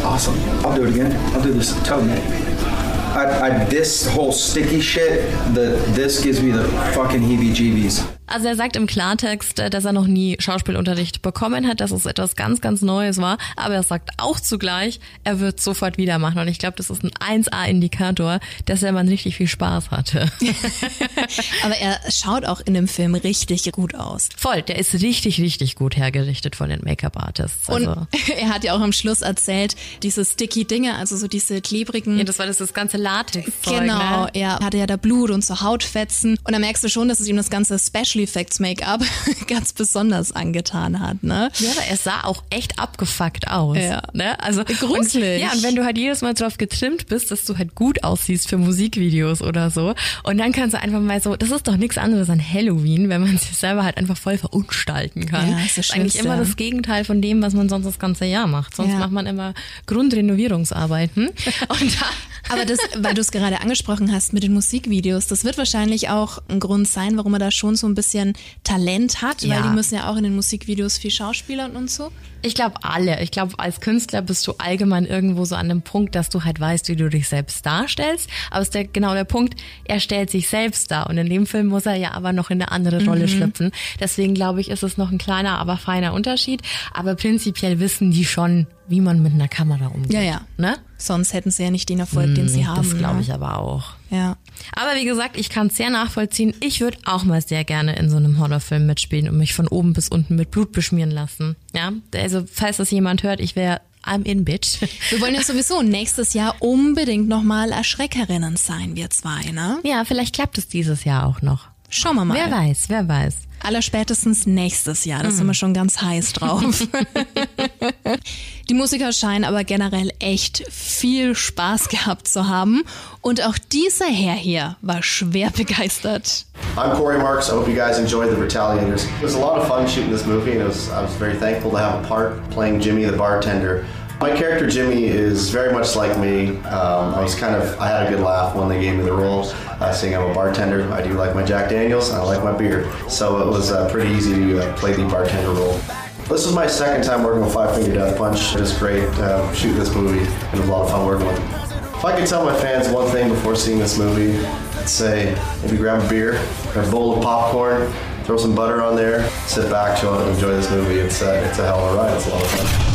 awesome. 0.04 0.36
I'll 0.66 0.76
do 0.76 0.86
it 0.86 0.90
again. 0.90 1.16
I'll 1.34 1.42
do 1.42 1.54
this 1.54 1.72
totally. 1.84 2.12
I, 2.12 3.62
I, 3.62 3.66
this 3.66 4.08
whole 4.08 4.32
sticky 4.32 4.82
shit, 4.82 5.32
the, 5.54 5.84
this 5.90 6.24
gives 6.24 6.42
me 6.42 6.52
the 6.52 6.64
fucking 6.94 7.22
heebie-jeebies. 7.22 8.19
Also 8.30 8.48
er 8.48 8.56
sagt 8.56 8.76
im 8.76 8.88
Klartext, 8.88 9.60
äh, 9.60 9.70
dass 9.70 9.86
er 9.86 9.94
noch 9.94 10.08
nie 10.08 10.36
Schauspielunterricht 10.40 11.22
bekommen 11.22 11.68
hat, 11.68 11.82
dass 11.82 11.92
es 11.92 12.06
etwas 12.06 12.36
ganz, 12.36 12.62
ganz 12.62 12.82
Neues 12.82 13.18
war. 13.18 13.38
Aber 13.56 13.74
er 13.76 13.84
sagt 13.84 14.12
auch 14.18 14.40
zugleich, 14.40 15.00
er 15.24 15.40
wird 15.40 15.60
sofort 15.60 15.98
wieder 15.98 16.20
machen. 16.20 16.40
Und 16.40 16.48
ich 16.48 16.60
glaube, 16.60 16.76
das 16.78 16.90
ist 16.90 17.04
ein 17.04 17.12
1A-Indikator, 17.44 18.40
dass 18.66 18.82
der 18.82 18.92
Mann 18.92 19.08
richtig 19.08 19.36
viel 19.38 19.48
Spaß 19.48 19.92
hatte. 19.92 20.32
Aber 21.64 21.76
er 21.78 22.00
schaut 22.12 22.46
auch 22.46 22.62
in 22.62 22.74
dem 22.74 22.88
Film 22.88 23.16
richtig 23.16 23.72
gut 23.72 23.96
aus. 23.96 24.30
Voll, 24.38 24.62
der 24.62 24.78
ist 24.80 24.94
richtig, 24.96 25.40
richtig 25.40 25.76
gut 25.76 25.96
hergerichtet 25.98 26.56
von 26.56 26.70
den 26.70 26.82
Make-up-Artists. 26.84 27.68
Und 27.70 27.88
Also, 27.88 28.08
er 28.38 28.50
hat 28.50 28.64
ja 28.64 28.74
auch 28.74 28.82
am 28.82 28.92
Schluss 28.94 29.22
erzählt, 29.22 29.76
diese 30.04 30.24
sticky 30.26 30.66
Dinge, 30.66 30.96
also 30.96 31.18
so 31.18 31.28
diese 31.28 31.62
klebrigen. 31.62 32.18
ja, 32.18 32.24
das 32.24 32.40
war 32.40 32.46
das, 32.46 32.58
das 32.58 32.74
ganze 32.74 32.98
Latex. 32.98 33.52
Genau, 33.64 34.24
Ne? 34.26 34.30
er 34.34 34.60
hatte 34.60 34.78
ja 34.78 34.88
da 34.88 34.96
Blut 34.98 35.30
und 35.32 35.44
so 35.44 35.62
Hautfetzen. 35.62 36.38
Und 36.44 36.54
da 36.54 36.60
merkst 36.60 36.84
du 36.84 36.90
schon, 36.90 37.08
dass 37.10 37.20
es 37.20 37.28
ihm 37.28 37.36
das 37.38 37.50
ganze 37.50 37.78
Special 37.80 38.19
Effects 38.24 38.60
Make-up 38.60 39.02
ganz 39.48 39.74
besonders 39.74 40.32
angetan 40.32 41.00
hat, 41.00 41.24
ne? 41.24 41.52
Ja, 41.60 41.72
aber 41.72 41.84
er 41.90 41.98
sah 41.98 42.24
auch 42.24 42.44
echt 42.50 42.80
abgefuckt 42.80 43.48
aus. 43.50 43.78
Ja. 43.78 44.02
Ne? 44.14 44.40
Also 44.42 44.64
Gruselig. 44.64 45.42
Und, 45.42 45.48
ja, 45.48 45.54
und 45.54 45.64
wenn 45.64 45.76
du 45.76 45.84
halt 45.86 45.98
jedes 45.98 46.22
Mal 46.22 46.34
drauf 46.34 46.58
getrimmt 46.58 47.08
bist, 47.08 47.32
dass 47.32 47.46
du 47.46 47.58
halt 47.58 47.76
gut 47.76 48.04
aussiehst 48.04 48.50
für 48.50 48.58
Musikvideos 48.58 49.42
oder 49.42 49.70
so, 49.72 49.94
und 50.24 50.38
dann 50.38 50.52
kannst 50.52 50.74
du 50.76 50.80
einfach 50.80 51.02
mal 51.02 51.22
so, 51.22 51.36
das 51.36 51.52
ist 51.52 51.68
doch 51.68 51.78
nichts 51.78 51.98
anderes 51.98 52.30
an 52.30 52.42
Halloween, 52.42 53.10
wenn 53.10 53.22
man 53.22 53.38
sich 53.38 53.58
selber 53.58 53.84
halt 53.84 53.98
einfach 53.98 54.18
voll 54.18 54.38
verunstalten 54.38 55.26
kann. 55.26 55.52
Ja, 55.52 55.60
ist 55.66 55.78
das 55.78 55.92
eigentlich 55.92 56.14
Schlimmste. 56.14 56.20
immer 56.20 56.38
das 56.38 56.56
Gegenteil 56.56 57.04
von 57.06 57.22
dem, 57.22 57.42
was 57.42 57.54
man 57.54 57.70
sonst 57.70 57.86
das 57.86 58.00
ganze 58.00 58.26
Jahr 58.26 58.48
macht. 58.48 58.76
Sonst 58.76 58.92
Ja. 58.92 59.00
macht 59.00 59.12
man 59.12 59.26
immer 59.26 59.54
Grundrenovierungsarbeiten. 59.88 61.28
Und 61.70 62.02
da 62.02 62.06
Aber 62.48 62.66
das, 62.66 62.80
weil 62.98 63.14
du 63.14 63.22
es 63.22 63.32
gerade 63.32 63.60
angesprochen 63.62 64.12
hast 64.12 64.34
mit 64.34 64.44
den 64.44 64.54
Musikvideos, 64.54 65.28
das 65.28 65.44
wird 65.44 65.58
wahrscheinlich 65.58 66.10
auch 66.10 66.40
ein 66.48 66.60
Grund 66.60 66.88
sein, 66.88 67.18
warum 67.18 67.34
er 67.34 67.40
da 67.40 67.52
schon 67.52 67.76
so 67.76 67.88
ein 67.88 67.96
bisschen 67.96 68.34
Talent 68.64 69.22
hat, 69.22 69.42
weil 69.44 69.50
Ja. 69.50 69.62
die 69.64 69.70
müssen 69.76 69.96
ja 69.96 70.10
auch 70.10 70.16
in 70.18 70.24
den 70.24 70.36
Musikvideos 70.36 70.98
viel 70.98 71.12
Schauspielern 71.12 71.72
und 71.76 71.92
so. 71.92 72.12
Ich 72.42 72.56
glaube 72.56 72.76
alle. 72.84 73.22
Ich 73.22 73.32
glaube, 73.32 73.60
als 73.60 73.82
Künstler 73.82 74.22
bist 74.22 74.48
du 74.48 74.54
allgemein 74.60 75.06
irgendwo 75.06 75.44
so 75.44 75.56
an 75.56 75.68
dem 75.68 75.82
Punkt, 75.82 76.16
dass 76.16 76.30
du 76.30 76.46
halt 76.46 76.58
weißt, 76.60 76.88
wie 76.88 76.96
du 76.96 77.10
dich 77.10 77.28
selbst 77.28 77.66
darstellst. 77.66 78.30
Aber 78.50 78.62
es 78.62 78.70
ist 78.70 78.76
der, 78.76 78.86
genau 78.86 79.14
der 79.14 79.26
Punkt, 79.26 79.60
er 79.84 80.00
stellt 80.00 80.30
sich 80.30 80.48
selbst 80.48 80.90
dar. 80.90 81.10
Und 81.10 81.18
in 81.18 81.30
dem 81.30 81.46
Film 81.46 81.68
muss 81.68 81.86
er 81.86 81.96
ja 81.96 82.12
aber 82.12 82.32
noch 82.32 82.50
in 82.50 82.62
eine 82.62 82.72
andere 82.72 83.04
Rolle 83.06 83.28
schlüpfen. 83.28 83.72
Deswegen 84.00 84.36
glaube 84.36 84.62
ich, 84.62 84.70
ist 84.70 84.84
es 84.84 84.98
noch 84.98 85.12
ein 85.12 85.18
kleiner, 85.18 85.58
aber 85.60 85.76
feiner 85.78 86.14
Unterschied. 86.14 86.62
Aber 86.94 87.16
prinzipiell 87.16 87.80
wissen 87.82 88.12
die 88.12 88.24
schon, 88.24 88.68
wie 88.90 89.02
man 89.02 89.22
mit 89.22 89.34
einer 89.34 89.48
Kamera 89.48 89.88
umgeht. 89.88 90.14
Ja, 90.14 90.22
ja. 90.22 90.42
Ne? 90.58 90.78
Sonst 90.98 91.34
hätten 91.34 91.52
sie 91.52 91.64
ja 91.64 91.72
nicht 91.72 91.88
den 91.90 92.00
Erfolg, 92.00 92.36
den 92.36 92.50
sie 92.50 92.68
haben. 92.68 92.78
Das 92.78 92.98
glaube 92.98 93.16
ne? 93.16 93.22
ich 93.22 93.34
aber 93.34 93.58
auch. 93.60 93.94
Ja. 94.10 94.38
Aber 94.76 94.96
wie 94.96 95.06
gesagt, 95.06 95.38
ich 95.38 95.50
kann 95.50 95.68
es 95.68 95.78
sehr 95.78 95.90
nachvollziehen. 95.90 96.54
Ich 96.60 96.82
würde 96.82 96.98
auch 97.06 97.24
mal 97.24 97.42
sehr 97.42 97.64
gerne 97.64 97.96
in 97.96 98.10
so 98.10 98.18
einem 98.18 98.40
Horrorfilm 98.40 98.86
mitspielen 98.86 99.30
und 99.30 99.38
mich 99.38 99.54
von 99.54 99.68
oben 99.68 99.94
bis 99.94 100.10
unten 100.10 100.36
mit 100.36 100.52
Blut 100.52 100.72
beschmieren 100.72 101.12
lassen. 101.12 101.56
Ja, 101.74 101.94
also 102.16 102.44
falls 102.52 102.78
das 102.78 102.92
jemand 102.92 103.24
hört, 103.24 103.40
ich 103.40 103.56
wäre 103.56 103.82
I'm 104.04 104.24
in, 104.24 104.46
bitch. 104.46 104.82
Wir 105.10 105.22
wollen 105.22 105.36
ja 105.36 105.44
sowieso 105.44 105.82
nächstes 105.82 106.34
Jahr 106.34 106.56
unbedingt 106.60 107.28
nochmal 107.28 107.72
Erschreckerinnen 107.72 108.56
sein, 108.56 108.96
wir 108.96 109.10
zwei, 109.10 109.52
ne? 109.52 109.80
Ja, 109.84 110.06
vielleicht 110.06 110.34
klappt 110.34 110.58
es 110.58 110.68
dieses 110.68 111.04
Jahr 111.04 111.28
auch 111.28 111.42
noch. 111.42 111.68
Schauen 111.90 112.16
wir 112.16 112.26
mal. 112.26 112.36
Wer 112.36 112.52
weiß, 112.52 112.86
wer 112.88 113.08
weiß. 113.08 113.36
Allerspätestens 113.62 114.46
nächstes 114.46 115.06
Jahr, 115.06 115.24
da 115.24 115.32
sind 115.32 115.46
wir 115.48 115.54
schon 115.54 115.74
ganz 115.74 116.02
heiß 116.02 116.34
drauf. 116.34 116.88
Die 118.70 118.74
Musiker 118.74 119.12
scheinen 119.12 119.46
aber 119.46 119.64
generell 119.64 120.12
echt 120.20 120.64
viel 120.70 121.34
Spaß 121.36 121.90
gehabt 121.90 122.28
zu 122.28 122.48
haben. 122.48 122.84
Und 123.22 123.44
auch 123.44 123.58
dieser 123.58 124.06
Herr 124.06 124.36
hier 124.36 124.78
war 124.82 125.02
schwer 125.02 125.50
begeistert. 125.50 126.46
I'm 126.78 126.94
Corey 126.96 127.18
Marks. 127.18 127.50
I 127.50 127.54
hope 127.54 127.70
you 127.70 127.76
guys 127.76 127.98
enjoyed 127.98 128.30
The 128.30 128.40
Retaliators. 128.40 129.06
It 129.06 129.24
was 129.24 129.36
a 129.36 129.40
lot 129.40 129.58
of 129.58 129.68
fun 129.68 129.88
shooting 129.88 130.12
this 130.12 130.26
movie, 130.26 130.52
and 130.52 130.62
it 130.62 130.68
was, 130.68 130.90
I 130.90 131.02
was 131.02 131.14
very 131.16 131.36
thankful 131.36 131.72
to 131.72 131.78
have 131.78 132.04
a 132.04 132.08
part 132.08 132.48
playing 132.52 132.80
Jimmy 132.80 133.06
the 133.06 133.18
bartender. 133.18 133.86
My 134.22 134.36
character 134.36 134.68
Jimmy 134.68 135.06
is 135.06 135.50
very 135.50 135.72
much 135.72 135.96
like 135.96 136.20
me. 136.20 136.50
Um, 136.66 137.16
I 137.16 137.22
was 137.22 137.36
kind 137.36 137.56
of 137.56 137.80
I 137.80 137.88
had 137.88 138.08
a 138.08 138.10
good 138.10 138.20
laugh 138.20 138.54
when 138.54 138.68
they 138.68 138.82
gave 138.82 138.98
me 138.98 139.04
the 139.04 139.14
role, 139.14 139.46
uh, 139.80 139.94
seeing 139.94 140.14
I'm 140.14 140.30
a 140.30 140.34
bartender. 140.34 140.92
I 140.92 141.02
do 141.02 141.14
like 141.14 141.34
my 141.34 141.42
Jack 141.42 141.70
Daniels, 141.70 142.10
and 142.10 142.18
I 142.18 142.24
like 142.26 142.44
my 142.44 142.52
beer, 142.52 142.92
so 143.08 143.42
it 143.42 143.50
was 143.50 143.72
uh, 143.72 143.90
pretty 143.90 144.14
easy 144.14 144.34
to 144.34 144.60
uh, 144.60 144.76
play 144.76 144.92
the 144.92 145.08
bartender 145.08 145.52
role. 145.52 145.80
This 146.28 146.46
is 146.46 146.54
my 146.54 146.68
second 146.68 147.06
time 147.06 147.24
working 147.24 147.46
with 147.46 147.54
Five 147.54 147.74
Finger 147.74 147.94
Death 147.94 148.18
Punch. 148.18 148.56
It 148.56 148.60
was 148.60 148.78
great 148.78 149.08
uh, 149.20 149.54
shooting 149.54 149.80
this 149.80 149.96
movie. 149.96 150.20
Was 150.52 150.68
a 150.68 150.70
lot 150.70 150.82
of 150.84 150.92
fun 150.92 151.06
working 151.06 151.26
with 151.26 151.38
them. 151.38 151.70
If 151.96 152.04
I 152.04 152.20
could 152.20 152.28
tell 152.28 152.44
my 152.44 152.60
fans 152.60 152.90
one 152.90 153.10
thing 153.12 153.30
before 153.30 153.56
seeing 153.56 153.80
this 153.80 153.98
movie, 153.98 154.46
I'd 154.46 154.90
say 154.90 155.34
maybe 155.64 155.78
grab 155.78 156.04
a 156.04 156.10
beer 156.10 156.34
or 156.76 156.82
a 156.82 156.92
bowl 156.92 157.16
of 157.16 157.24
popcorn, 157.24 157.90
throw 158.26 158.36
some 158.36 158.54
butter 158.54 158.82
on 158.82 158.98
there, 158.98 159.30
sit 159.48 159.72
back, 159.72 159.98
chill, 159.98 160.14
and 160.20 160.30
enjoy 160.36 160.50
this 160.50 160.70
movie. 160.70 161.00
It's, 161.00 161.22
uh, 161.22 161.42
it's 161.50 161.60
a 161.60 161.66
hell 161.66 161.80
of 161.80 161.94
a 161.94 161.98
ride. 161.98 162.14
It's 162.18 162.28
a 162.28 162.32
lot 162.32 162.44
of 162.44 162.50
fun. 162.52 162.89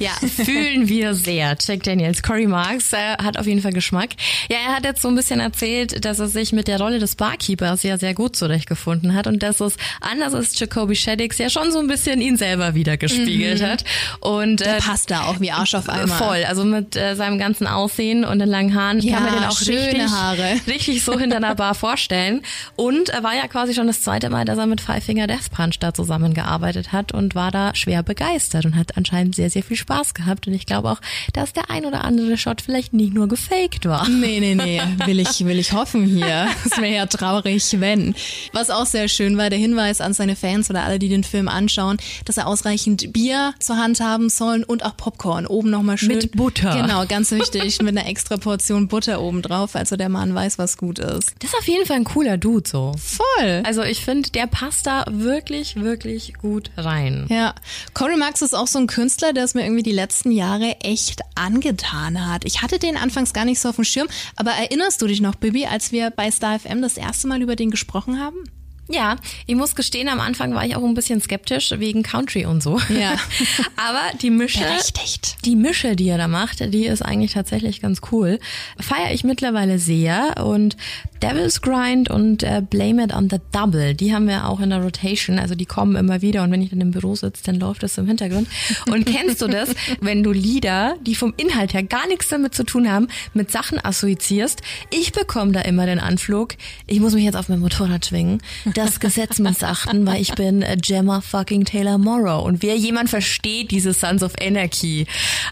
Ja, 0.00 0.10
fühlen 0.44 0.88
wir 0.88 1.14
sehr. 1.14 1.56
Jack 1.64 1.82
Daniels. 1.82 2.22
Cory 2.22 2.46
Marks 2.46 2.92
äh, 2.92 2.96
hat 3.22 3.38
auf 3.38 3.46
jeden 3.46 3.60
Fall 3.60 3.72
Geschmack. 3.72 4.10
Ja, 4.50 4.56
er 4.66 4.76
hat 4.76 4.84
jetzt 4.84 5.02
so 5.02 5.08
ein 5.08 5.14
bisschen 5.14 5.40
erzählt, 5.40 6.04
dass 6.04 6.18
er 6.18 6.28
sich 6.28 6.52
mit 6.52 6.68
der 6.68 6.80
Rolle 6.80 6.98
des 6.98 7.14
Barkeepers 7.16 7.82
ja 7.82 7.98
sehr 7.98 8.14
gut 8.14 8.34
zurechtgefunden 8.34 9.14
hat 9.14 9.26
und 9.26 9.42
dass 9.42 9.60
es 9.60 9.76
anders 10.00 10.34
als 10.34 10.58
Jacoby 10.58 10.96
Shaddix 10.96 11.36
ja 11.38 11.50
schon 11.50 11.70
so 11.70 11.78
ein 11.78 11.86
bisschen 11.86 12.20
ihn 12.22 12.36
selber 12.38 12.74
wieder 12.74 12.96
gespiegelt 12.96 13.60
Mhm. 13.60 13.66
hat. 13.66 13.84
Und 14.20 14.60
Der 14.60 14.78
äh, 14.78 14.80
passt 14.80 15.10
da 15.10 15.24
auch 15.24 15.38
wie 15.40 15.50
Arsch 15.50 15.74
auf 15.74 15.88
Eimer. 15.88 16.08
Voll, 16.14 16.44
also 16.48 16.64
mit 16.64 16.96
äh, 16.96 17.14
seinem 17.14 17.38
ganzen 17.38 17.66
Aussehen 17.66 18.24
und 18.24 18.38
den 18.38 18.48
langen 18.48 18.74
Haaren. 18.74 18.98
Ich 19.00 19.08
kann 19.12 19.24
Ja, 19.26 19.30
mir 19.32 19.36
den 19.40 19.48
auch 19.48 19.58
schöne 19.58 19.80
richtig, 19.86 20.10
Haare. 20.10 20.54
richtig 20.66 21.04
so 21.04 21.18
hinter 21.18 21.36
einer 21.36 21.54
Bar 21.54 21.74
vorstellen. 21.74 22.40
Und 22.76 23.10
er 23.10 23.22
war 23.22 23.34
ja 23.34 23.46
quasi 23.48 23.74
schon 23.74 23.86
das 23.86 24.00
zweite 24.00 24.30
Mal, 24.30 24.46
dass 24.46 24.56
er 24.58 24.66
mit 24.66 24.80
Five 24.80 25.04
Finger 25.04 25.26
Death 25.26 25.50
Punch 25.54 25.78
da 25.78 25.92
zusammengearbeitet 25.92 26.90
hat 26.92 27.12
und 27.12 27.34
war 27.34 27.50
da 27.50 27.74
schwer 27.74 28.02
begeistert 28.02 28.64
und 28.64 28.76
hat 28.76 28.96
anscheinend 28.96 29.34
sehr, 29.34 29.50
sehr 29.50 29.62
viel 29.62 29.76
Spaß 29.76 29.89
gehabt. 30.14 30.46
Und 30.46 30.54
ich 30.54 30.66
glaube 30.66 30.90
auch, 30.90 31.00
dass 31.32 31.52
der 31.52 31.70
ein 31.70 31.84
oder 31.84 32.04
andere 32.04 32.36
Shot 32.36 32.60
vielleicht 32.60 32.92
nicht 32.92 33.12
nur 33.12 33.28
gefaked 33.28 33.86
war. 33.86 34.08
Nee, 34.08 34.40
nee, 34.40 34.54
nee, 34.54 34.80
will 35.06 35.20
ich, 35.20 35.44
will 35.44 35.58
ich 35.58 35.72
hoffen 35.72 36.06
hier. 36.06 36.48
Es 36.64 36.78
wäre 36.78 36.94
ja 36.94 37.06
traurig, 37.06 37.80
wenn. 37.80 38.14
Was 38.52 38.70
auch 38.70 38.86
sehr 38.86 39.08
schön 39.08 39.36
war, 39.36 39.50
der 39.50 39.58
Hinweis 39.58 40.00
an 40.00 40.12
seine 40.12 40.36
Fans 40.36 40.70
oder 40.70 40.84
alle, 40.84 40.98
die 40.98 41.08
den 41.08 41.24
Film 41.24 41.48
anschauen, 41.48 41.98
dass 42.24 42.36
er 42.36 42.46
ausreichend 42.46 43.12
Bier 43.12 43.54
zur 43.58 43.76
Hand 43.76 44.00
haben 44.00 44.28
sollen 44.28 44.64
und 44.64 44.84
auch 44.84 44.96
Popcorn. 44.96 45.46
Oben 45.46 45.70
nochmal 45.70 45.98
schön. 45.98 46.08
Mit 46.16 46.32
Butter. 46.32 46.80
Genau, 46.80 47.04
ganz 47.06 47.30
wichtig, 47.30 47.80
mit 47.82 47.96
einer 47.96 48.08
extra 48.08 48.36
Portion 48.36 48.88
Butter 48.88 49.20
oben 49.20 49.42
drauf. 49.42 49.74
Also 49.74 49.96
der 49.96 50.08
Mann 50.08 50.34
weiß, 50.34 50.58
was 50.58 50.76
gut 50.76 50.98
ist. 50.98 51.32
Das 51.38 51.50
ist 51.50 51.58
auf 51.58 51.66
jeden 51.66 51.86
Fall 51.86 51.96
ein 51.96 52.04
cooler 52.04 52.38
Dude 52.38 52.68
so. 52.68 52.94
Voll. 52.98 53.62
Also 53.64 53.82
ich 53.82 54.04
finde, 54.04 54.30
der 54.30 54.46
passt 54.46 54.86
da 54.86 55.04
wirklich, 55.10 55.76
wirklich 55.76 56.34
gut 56.34 56.70
rein. 56.76 57.26
Ja, 57.28 57.54
Cory 57.94 58.16
Marx 58.16 58.42
ist 58.42 58.54
auch 58.54 58.66
so 58.66 58.78
ein 58.78 58.86
Künstler, 58.86 59.32
der 59.32 59.44
es 59.44 59.54
mir 59.54 59.62
irgendwie 59.62 59.79
die 59.82 59.92
letzten 59.92 60.30
Jahre 60.30 60.76
echt 60.80 61.20
angetan 61.34 62.28
hat. 62.28 62.44
Ich 62.44 62.62
hatte 62.62 62.78
den 62.78 62.96
anfangs 62.96 63.32
gar 63.32 63.44
nicht 63.44 63.60
so 63.60 63.70
auf 63.70 63.76
dem 63.76 63.84
Schirm, 63.84 64.08
aber 64.36 64.52
erinnerst 64.52 65.00
du 65.02 65.06
dich 65.06 65.20
noch, 65.20 65.34
Bibi, 65.34 65.66
als 65.66 65.92
wir 65.92 66.10
bei 66.10 66.30
Star 66.30 66.58
FM 66.58 66.82
das 66.82 66.96
erste 66.96 67.28
Mal 67.28 67.42
über 67.42 67.56
den 67.56 67.70
gesprochen 67.70 68.18
haben? 68.18 68.44
Ja, 68.90 69.16
ich 69.46 69.54
muss 69.54 69.76
gestehen, 69.76 70.08
am 70.08 70.18
Anfang 70.18 70.52
war 70.54 70.66
ich 70.66 70.74
auch 70.74 70.82
ein 70.82 70.94
bisschen 70.94 71.20
skeptisch 71.20 71.70
wegen 71.76 72.02
Country 72.02 72.44
und 72.44 72.60
so. 72.60 72.78
Ja. 72.88 73.12
Aber 73.76 74.18
die 74.20 74.30
Mische, 74.30 74.60
Berechtigt. 74.60 75.36
die 75.44 75.54
Mische, 75.54 75.94
die 75.94 76.08
er 76.08 76.18
da 76.18 76.26
macht, 76.26 76.60
die 76.74 76.86
ist 76.86 77.02
eigentlich 77.02 77.32
tatsächlich 77.32 77.80
ganz 77.80 78.00
cool. 78.10 78.40
Feiere 78.80 79.12
ich 79.12 79.22
mittlerweile 79.22 79.78
sehr 79.78 80.44
und 80.44 80.76
Devil's 81.22 81.60
Grind 81.60 82.10
und 82.10 82.42
äh, 82.42 82.62
Blame 82.68 83.04
It 83.04 83.14
on 83.14 83.28
the 83.30 83.36
Double, 83.52 83.94
die 83.94 84.14
haben 84.14 84.26
wir 84.26 84.48
auch 84.48 84.58
in 84.60 84.70
der 84.70 84.82
Rotation, 84.82 85.38
also 85.38 85.54
die 85.54 85.66
kommen 85.66 85.94
immer 85.94 86.22
wieder 86.22 86.42
und 86.42 86.50
wenn 86.50 86.62
ich 86.62 86.70
dann 86.70 86.80
im 86.80 86.90
Büro 86.90 87.14
sitze, 87.14 87.44
dann 87.44 87.60
läuft 87.60 87.82
das 87.82 87.96
im 87.98 88.06
Hintergrund. 88.06 88.48
Und 88.90 89.06
kennst 89.06 89.42
du 89.42 89.46
das, 89.46 89.70
wenn 90.00 90.22
du 90.22 90.32
Lieder, 90.32 90.96
die 91.02 91.14
vom 91.14 91.34
Inhalt 91.36 91.74
her 91.74 91.82
gar 91.82 92.06
nichts 92.08 92.28
damit 92.28 92.54
zu 92.54 92.64
tun 92.64 92.90
haben, 92.90 93.08
mit 93.34 93.50
Sachen 93.50 93.78
assoziierst? 93.84 94.62
Ich 94.90 95.12
bekomme 95.12 95.52
da 95.52 95.60
immer 95.60 95.86
den 95.86 96.00
Anflug, 96.00 96.54
ich 96.86 97.00
muss 97.00 97.14
mich 97.14 97.24
jetzt 97.24 97.36
auf 97.36 97.48
mein 97.48 97.60
Motorrad 97.60 98.06
schwingen, 98.06 98.42
das 98.84 99.00
Gesetz 99.00 99.38
missachten, 99.38 100.06
weil 100.06 100.20
ich 100.20 100.32
bin 100.34 100.62
äh, 100.62 100.76
Gemma 100.80 101.20
fucking 101.20 101.64
Taylor 101.64 101.98
Morrow. 101.98 102.44
Und 102.44 102.62
wer 102.62 102.76
jemand 102.76 103.10
versteht 103.10 103.70
diese 103.70 103.92
Sons 103.92 104.22
of 104.22 104.32
Anarchy 104.40 105.06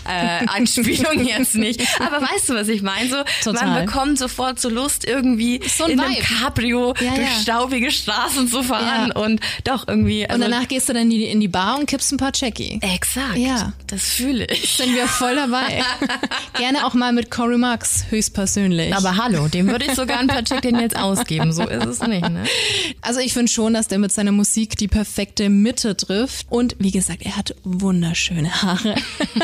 äh, 0.06 0.46
Anspielung 0.46 1.24
jetzt 1.26 1.54
nicht. 1.54 1.80
Aber 2.00 2.20
weißt 2.22 2.48
du, 2.48 2.54
was 2.54 2.68
ich 2.68 2.82
meine? 2.82 3.08
So, 3.08 3.50
Total. 3.52 3.66
man 3.68 3.86
bekommt 3.86 4.18
sofort 4.18 4.58
so 4.60 4.68
Lust, 4.68 5.04
irgendwie 5.04 5.60
So 5.68 5.84
ein 5.84 5.90
in 5.92 6.00
einem 6.00 6.14
Vibe. 6.14 6.22
Cabrio 6.26 6.94
Ja, 7.00 7.14
durch 7.14 7.26
ja. 7.28 7.40
staubige 7.42 7.90
Straßen 7.90 8.48
zu 8.48 8.62
fahren 8.62 9.12
Ja. 9.14 9.22
und 9.22 9.40
doch 9.64 9.86
irgendwie. 9.86 10.22
Und 10.24 10.30
Also, 10.30 10.44
danach 10.44 10.68
gehst 10.68 10.88
du 10.88 10.92
dann 10.92 11.02
in 11.02 11.10
die, 11.10 11.24
in 11.26 11.40
die 11.40 11.48
Bar 11.48 11.78
und 11.78 11.86
kippst 11.86 12.12
ein 12.12 12.16
paar 12.18 12.32
Jackie. 12.34 12.78
exakt. 12.82 13.36
Ja. 13.36 13.72
Das 13.86 14.02
fühle 14.10 14.46
ich. 14.46 14.74
Sind 14.76 14.94
wir 14.94 15.06
voll 15.06 15.34
dabei. 15.36 15.82
Gerne 16.58 16.86
auch 16.86 16.94
mal 16.94 17.12
mit 17.12 17.30
Cory 17.30 17.58
Marx 17.58 18.04
höchstpersönlich. 18.10 18.94
Aber 18.94 19.16
hallo, 19.16 19.48
dem 19.48 19.68
würde 19.68 19.84
ich 19.86 19.92
sogar 19.94 20.18
ein 20.18 20.26
paar 20.26 20.44
Chicken 20.44 20.78
jetzt 20.80 20.96
ausgeben. 20.96 21.52
So 21.52 21.62
ist 21.66 21.84
es 21.86 22.00
nicht, 22.00 22.28
ne? 22.28 22.44
Also 23.08 23.20
ich 23.20 23.32
finde 23.32 23.50
schon, 23.50 23.72
dass 23.72 23.88
der 23.88 23.98
mit 23.98 24.12
seiner 24.12 24.32
Musik 24.32 24.76
die 24.76 24.86
perfekte 24.86 25.48
Mitte 25.48 25.96
trifft. 25.96 26.46
Und 26.50 26.76
wie 26.78 26.90
gesagt, 26.90 27.22
er 27.22 27.38
hat 27.38 27.54
wunderschöne 27.64 28.60
Haare. 28.60 28.96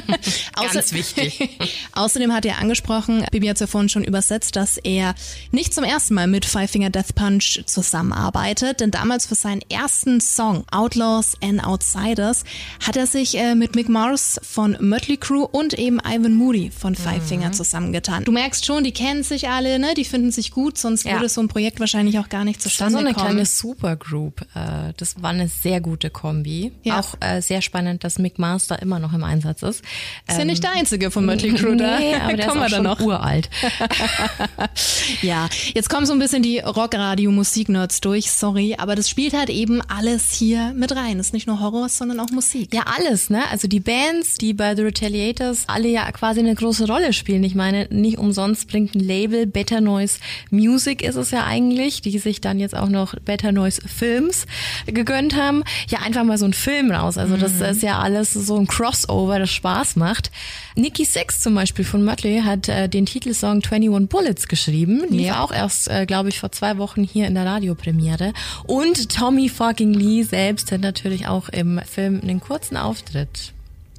Ganz 0.74 0.92
wichtig. 0.92 1.48
Außerdem 1.92 2.30
hat 2.34 2.44
er 2.44 2.58
angesprochen, 2.58 3.24
Bibi 3.32 3.46
hat 3.46 3.56
es 3.56 3.60
ja 3.60 3.66
vorhin 3.66 3.88
schon 3.88 4.04
übersetzt, 4.04 4.56
dass 4.56 4.76
er 4.76 5.14
nicht 5.50 5.72
zum 5.72 5.82
ersten 5.82 6.12
Mal 6.12 6.26
mit 6.26 6.44
Five 6.44 6.70
Finger 6.70 6.90
Death 6.90 7.14
Punch 7.14 7.62
zusammenarbeitet. 7.64 8.80
Denn 8.80 8.90
damals 8.90 9.24
für 9.24 9.34
seinen 9.34 9.62
ersten 9.70 10.20
Song 10.20 10.64
Outlaws 10.70 11.32
and 11.42 11.64
Outsiders 11.64 12.44
hat 12.86 12.98
er 12.98 13.06
sich 13.06 13.34
äh, 13.38 13.54
mit 13.54 13.74
Mick 13.76 13.88
Mars 13.88 14.38
von 14.42 14.76
Mötley 14.78 15.16
Crüe 15.16 15.46
und 15.46 15.72
eben 15.72 16.00
Ivan 16.06 16.34
Moody 16.34 16.70
von 16.70 16.94
Five 16.94 17.22
Mhm. 17.22 17.28
Finger 17.28 17.52
zusammengetan. 17.52 18.24
Du 18.24 18.32
merkst 18.32 18.66
schon, 18.66 18.84
die 18.84 18.92
kennen 18.92 19.22
sich 19.22 19.48
alle, 19.48 19.78
ne? 19.78 19.94
Die 19.96 20.04
finden 20.04 20.32
sich 20.32 20.50
gut, 20.50 20.76
sonst 20.76 21.04
Ja. 21.04 21.12
würde 21.14 21.30
so 21.30 21.40
ein 21.40 21.48
Projekt 21.48 21.80
wahrscheinlich 21.80 22.18
auch 22.18 22.28
gar 22.28 22.44
nicht 22.44 22.60
zustande 22.60 22.98
so 22.98 23.04
kommen. 23.14 23.14
Supergroup. 23.58 24.42
Äh, 24.54 24.92
Das 24.96 25.22
war 25.22 25.30
eine 25.30 25.48
sehr 25.48 25.80
gute 25.80 26.10
Kombi. 26.10 26.72
Ja. 26.82 27.00
Auch 27.00 27.14
äh, 27.20 27.40
sehr 27.40 27.62
spannend, 27.62 28.04
dass 28.04 28.18
Mick 28.18 28.38
Mars 28.38 28.66
da 28.66 28.74
immer 28.76 28.98
noch 28.98 29.12
im 29.12 29.24
Einsatz 29.24 29.62
ist. 29.62 29.82
Ist 30.28 30.38
ja 30.38 30.44
nicht 30.44 30.62
der 30.62 30.72
einzige 30.72 31.10
von 31.10 31.24
Mötley 31.24 31.52
Crüe 31.54 31.76
da. 31.78 31.98
Nee, 31.98 32.14
aber 32.16 32.34
der 32.36 32.46
ist 32.46 32.52
Kommen 32.52 32.64
auch 32.64 32.68
schon 32.68 32.82
noch. 32.84 33.00
uralt. 33.00 33.50
Ja, 35.22 35.48
jetzt 35.74 35.88
kommen 35.90 36.06
so 36.06 36.12
ein 36.12 36.18
bisschen 36.18 36.42
die 36.42 36.58
Rockradio-Musik-Nerds 36.60 38.00
durch, 38.00 38.30
sorry, 38.30 38.76
aber 38.78 38.94
das 38.94 39.08
spielt 39.08 39.34
halt 39.34 39.50
eben 39.50 39.80
alles 39.82 40.30
hier 40.32 40.72
mit 40.74 40.94
rein. 40.94 41.18
Ist 41.18 41.32
nicht 41.34 41.46
nur 41.46 41.60
Horror, 41.60 41.88
sondern 41.88 42.20
auch 42.20 42.30
Musik. 42.30 42.74
Ja, 42.74 42.84
alles, 42.98 43.30
ne? 43.30 43.42
Also 43.50 43.68
die 43.68 43.80
Bands, 43.80 44.34
die 44.36 44.54
bei 44.54 44.74
The 44.74 44.82
Retaliators 44.82 45.64
alle 45.66 45.88
ja 45.88 46.10
quasi 46.12 46.40
eine 46.40 46.54
große 46.54 46.86
Rolle 46.86 47.12
spielen. 47.12 47.44
Ich 47.44 47.54
meine, 47.54 47.86
nicht 47.90 48.18
umsonst 48.18 48.68
bringt 48.68 48.94
ein 48.94 49.00
Label 49.00 49.46
Better 49.46 49.80
Noise 49.80 50.18
Music 50.50 51.02
ist 51.02 51.16
es 51.16 51.30
ja 51.30 51.44
eigentlich, 51.44 52.00
die 52.02 52.18
sich 52.18 52.40
dann 52.40 52.58
jetzt 52.58 52.76
auch 52.76 52.88
noch 52.88 53.14
Better 53.24 53.43
Noise 53.52 53.82
Films 53.88 54.46
gegönnt 54.86 55.34
haben. 55.36 55.62
Ja, 55.88 56.00
einfach 56.00 56.24
mal 56.24 56.38
so 56.38 56.44
ein 56.44 56.52
Film 56.52 56.90
raus. 56.90 57.16
Also 57.18 57.36
das 57.36 57.60
ist 57.60 57.82
ja 57.82 57.98
alles 57.98 58.32
so 58.32 58.56
ein 58.58 58.66
Crossover, 58.66 59.38
das 59.38 59.50
Spaß 59.50 59.96
macht. 59.96 60.30
Nikki 60.76 61.04
Six 61.04 61.40
zum 61.40 61.54
Beispiel 61.54 61.84
von 61.84 62.04
Mötley 62.04 62.42
hat 62.44 62.68
äh, 62.68 62.88
den 62.88 63.06
Titelsong 63.06 63.62
21 63.62 64.08
Bullets 64.08 64.48
geschrieben. 64.48 65.02
Lief 65.08 65.28
Ja. 65.28 65.42
auch 65.42 65.52
erst, 65.52 65.88
äh, 65.88 66.04
glaube 66.06 66.28
ich, 66.28 66.40
vor 66.40 66.52
zwei 66.52 66.78
Wochen 66.78 67.04
hier 67.04 67.26
in 67.26 67.34
der 67.34 67.46
Radiopremiere. 67.46 68.32
Und 68.66 69.08
Tommy 69.14 69.48
fucking 69.48 69.94
Lee 69.94 70.22
selbst 70.24 70.72
hat 70.72 70.80
natürlich 70.82 71.26
auch 71.28 71.48
im 71.48 71.80
Film 71.90 72.20
einen 72.22 72.40
kurzen 72.40 72.76
Auftritt. 72.76 73.53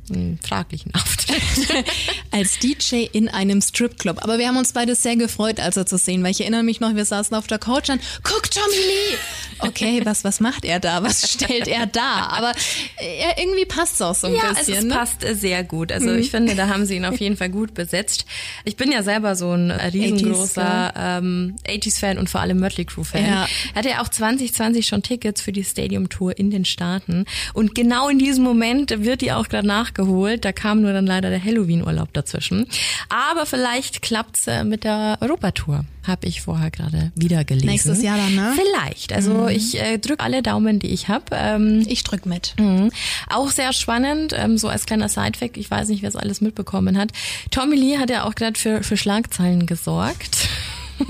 Einen 0.09 0.39
fraglichen 0.39 0.93
Auftritt. 0.93 1.41
Als 2.31 2.59
DJ 2.59 3.07
in 3.11 3.27
einem 3.27 3.61
Stripclub. 3.61 4.23
Aber 4.23 4.37
wir 4.37 4.47
haben 4.47 4.57
uns 4.57 4.73
beide 4.73 4.93
sehr 4.95 5.15
gefreut, 5.15 5.59
als 5.59 5.77
er 5.77 5.85
zu 5.85 5.97
sehen, 5.97 6.23
weil 6.23 6.31
ich 6.31 6.41
erinnere 6.41 6.63
mich 6.63 6.79
noch, 6.79 6.95
wir 6.95 7.05
saßen 7.05 7.35
auf 7.35 7.47
der 7.47 7.57
Couch 7.57 7.89
und 7.89 8.01
guck 8.23 8.51
Tommy 8.51 8.75
Lee! 8.75 9.17
Okay, 9.59 10.01
was, 10.03 10.23
was 10.23 10.39
macht 10.39 10.65
er 10.65 10.79
da? 10.79 11.01
Was 11.01 11.31
stellt 11.31 11.67
er 11.67 11.87
da? 11.87 12.27
Aber 12.29 12.51
äh, 12.97 13.41
irgendwie 13.41 13.65
passt 13.65 13.95
es 13.95 14.01
auch 14.01 14.13
so 14.13 14.27
ein 14.27 14.35
ja, 14.35 14.53
bisschen. 14.53 14.77
es 14.77 14.83
ne? 14.83 14.93
passt 14.93 15.21
sehr 15.21 15.63
gut. 15.63 15.91
Also 15.91 16.13
ich 16.13 16.29
finde, 16.29 16.55
da 16.55 16.67
haben 16.67 16.85
sie 16.85 16.97
ihn 16.97 17.05
auf 17.05 17.19
jeden 17.19 17.37
Fall 17.37 17.49
gut 17.49 17.73
besetzt. 17.73 18.25
Ich 18.65 18.75
bin 18.75 18.91
ja 18.91 19.01
selber 19.01 19.35
so 19.35 19.51
ein 19.51 19.71
riesengroßer 19.71 20.93
ähm, 20.95 21.55
80s-Fan 21.67 22.17
und 22.17 22.29
vor 22.29 22.41
allem 22.41 22.59
Mötley 22.59 22.85
Crüe-Fan. 22.85 23.25
Ja. 23.25 23.47
Hatte 23.73 23.89
ja 23.89 24.01
auch 24.01 24.09
2020 24.09 24.85
schon 24.85 25.01
Tickets 25.03 25.41
für 25.41 25.51
die 25.51 25.63
Stadium-Tour 25.63 26.37
in 26.37 26.51
den 26.51 26.65
Staaten. 26.65 27.25
Und 27.53 27.75
genau 27.75 28.09
in 28.09 28.19
diesem 28.19 28.43
Moment 28.43 29.03
wird 29.03 29.21
die 29.21 29.31
auch 29.31 29.47
gerade 29.47 29.67
nachgeholt. 29.95 30.45
Da 30.45 30.51
kam 30.51 30.81
nur 30.81 30.93
dann 30.93 31.05
leider 31.05 31.29
der 31.29 31.43
Halloween-Urlaub 31.43 32.13
dazwischen. 32.13 32.67
Aber 33.09 33.45
vielleicht 33.45 34.01
klappt's 34.01 34.47
äh, 34.47 34.63
mit 34.63 34.83
der 34.83 35.17
Europatour. 35.21 35.85
Habe 36.05 36.27
ich 36.27 36.41
vorher 36.41 36.69
gerade 36.69 37.11
wieder 37.15 37.43
gelesen. 37.43 37.67
Nächstes 37.67 38.03
Jahr 38.03 38.17
dann, 38.17 38.35
ne? 38.35 38.53
Vielleicht. 38.55 39.11
Also 39.13 39.47
ich 39.47 39.79
äh, 39.81 39.97
drücke 39.97 40.23
alle 40.23 40.43
Daumen, 40.43 40.79
die 40.79 40.87
ich 40.87 41.07
habe. 41.07 41.25
Ähm, 41.31 41.83
Ich 41.87 42.03
drück 42.03 42.25
mit. 42.25 42.53
Mhm. 42.59 42.91
Auch 43.29 43.49
sehr 43.49 43.73
spannend, 43.73 44.33
ähm, 44.37 44.57
so 44.57 44.67
als 44.67 44.85
kleiner 44.85 45.09
Sidefact, 45.09 45.57
ich 45.57 45.69
weiß 45.71 45.87
nicht, 45.89 46.01
wer 46.03 46.09
es 46.09 46.15
alles 46.15 46.41
mitbekommen 46.41 46.97
hat. 46.97 47.11
Tommy 47.49 47.75
Lee 47.75 47.97
hat 47.97 48.09
ja 48.09 48.25
auch 48.25 48.35
gerade 48.35 48.59
für, 48.59 48.83
für 48.83 48.97
Schlagzeilen 48.97 49.65
gesorgt. 49.65 50.47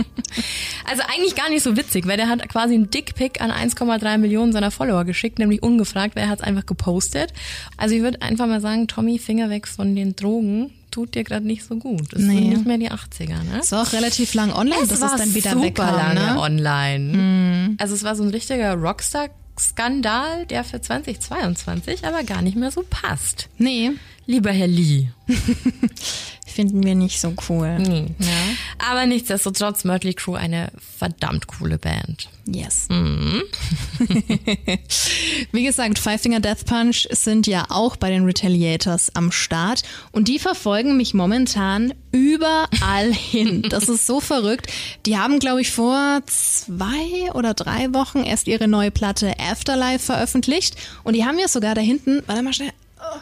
Also 0.88 1.02
eigentlich 1.08 1.36
gar 1.36 1.50
nicht 1.50 1.64
so 1.64 1.76
witzig, 1.76 2.08
weil 2.08 2.18
der 2.18 2.28
hat 2.30 2.48
quasi 2.50 2.74
einen 2.76 2.90
Dickpick 2.90 3.42
an 3.42 3.52
1,3 3.52 4.18
Millionen 4.18 4.52
seiner 4.54 4.72
Follower 4.72 5.04
geschickt, 5.06 5.40
nämlich 5.40 5.64
ungefragt, 5.64 6.16
weil 6.16 6.24
er 6.24 6.30
hat 6.30 6.40
es 6.40 6.46
einfach 6.46 6.66
gepostet. 6.66 7.34
Also 7.78 7.96
ich 7.96 8.02
würde 8.02 8.22
einfach 8.22 8.48
mal 8.48 8.62
sagen, 8.62 8.88
Tommy, 8.88 9.18
Finger 9.20 9.50
weg 9.50 9.68
von 9.68 9.96
den 9.96 10.16
Drogen, 10.16 10.72
tut 10.92 11.16
dir 11.16 11.24
gerade 11.24 11.46
nicht 11.46 11.64
so 11.66 11.76
gut. 11.76 12.14
Das 12.14 12.22
Nee. 12.22 12.36
sind 12.36 12.50
nicht 12.50 12.66
mehr 12.66 12.78
die 12.78 12.92
80er, 12.92 13.44
ne? 13.44 13.60
Es 13.62 13.72
war 13.72 13.82
auch 13.84 13.92
relativ 13.94 14.34
lang 14.34 14.54
online, 14.54 14.82
Es 14.84 14.90
bis 14.90 15.02
war 15.02 15.14
es 15.16 15.20
dann 15.22 15.34
wieder 15.34 15.52
super 15.52 15.64
wegkam. 15.66 15.96
lange 15.96 16.34
Ne? 16.34 16.40
online. 16.40 17.76
Also 17.80 17.96
es 17.96 18.04
war 18.04 18.16
so 18.16 18.24
ein 18.24 18.30
richtiger 18.30 18.74
Rockstar-Skandal, 18.76 20.46
der 20.46 20.64
für 20.64 20.82
2022 20.82 22.06
aber 22.06 22.24
gar 22.24 22.42
nicht 22.42 22.56
mehr 22.58 22.72
so 22.72 22.84
passt. 22.90 23.50
Nee, 23.58 23.92
Lieber 24.26 24.52
Herr 24.52 24.68
Lee. 24.68 25.10
finden 26.56 26.84
wir 26.84 26.96
nicht 26.96 27.20
so 27.20 27.34
cool. 27.50 27.78
Nee. 27.80 28.06
Aber 28.78 29.06
nichtsdestotrotz 29.06 29.84
Mötley 29.84 30.14
Crew 30.14 30.36
eine 30.36 30.72
verdammt 30.80 31.48
coole 31.48 31.78
Band. 31.78 32.30
Yes. 32.46 32.88
Wie 35.52 35.66
gesagt, 35.66 36.00
Five 36.00 36.22
Finger 36.22 36.40
Death 36.40 36.66
Punch 36.66 37.10
sind 37.12 37.46
ja 37.46 37.66
auch 37.70 37.98
bei 37.98 38.10
den 38.10 38.24
Retaliators 38.24 39.14
am 39.16 39.34
Start 39.34 39.84
und 40.14 40.30
die 40.30 40.40
verfolgen 40.40 40.96
mich 40.96 41.14
momentan 41.14 41.94
überall 42.14 43.12
hin. 43.14 43.64
Das 43.64 43.90
ist 43.90 44.08
so 44.08 44.22
verrückt. 44.22 44.72
Die 45.06 45.18
haben, 45.18 45.40
glaube 45.40 45.60
ich, 45.60 45.72
vor 45.72 46.22
zwei 46.26 47.34
oder 47.34 47.54
drei 47.54 47.94
Wochen 47.94 48.24
erst 48.24 48.48
ihre 48.48 48.70
neue 48.70 48.92
Platte 48.92 49.34
Afterlife 49.40 50.06
veröffentlicht 50.06 50.78
und 51.04 51.16
die 51.16 51.26
haben 51.26 51.38
ja 51.38 51.50
sogar 51.50 51.76
da 51.76 51.82
hinten, 51.82 52.24
warte 52.28 52.44
mal 52.44 52.54
schnell. 52.54 52.72
Oh. 53.00 53.20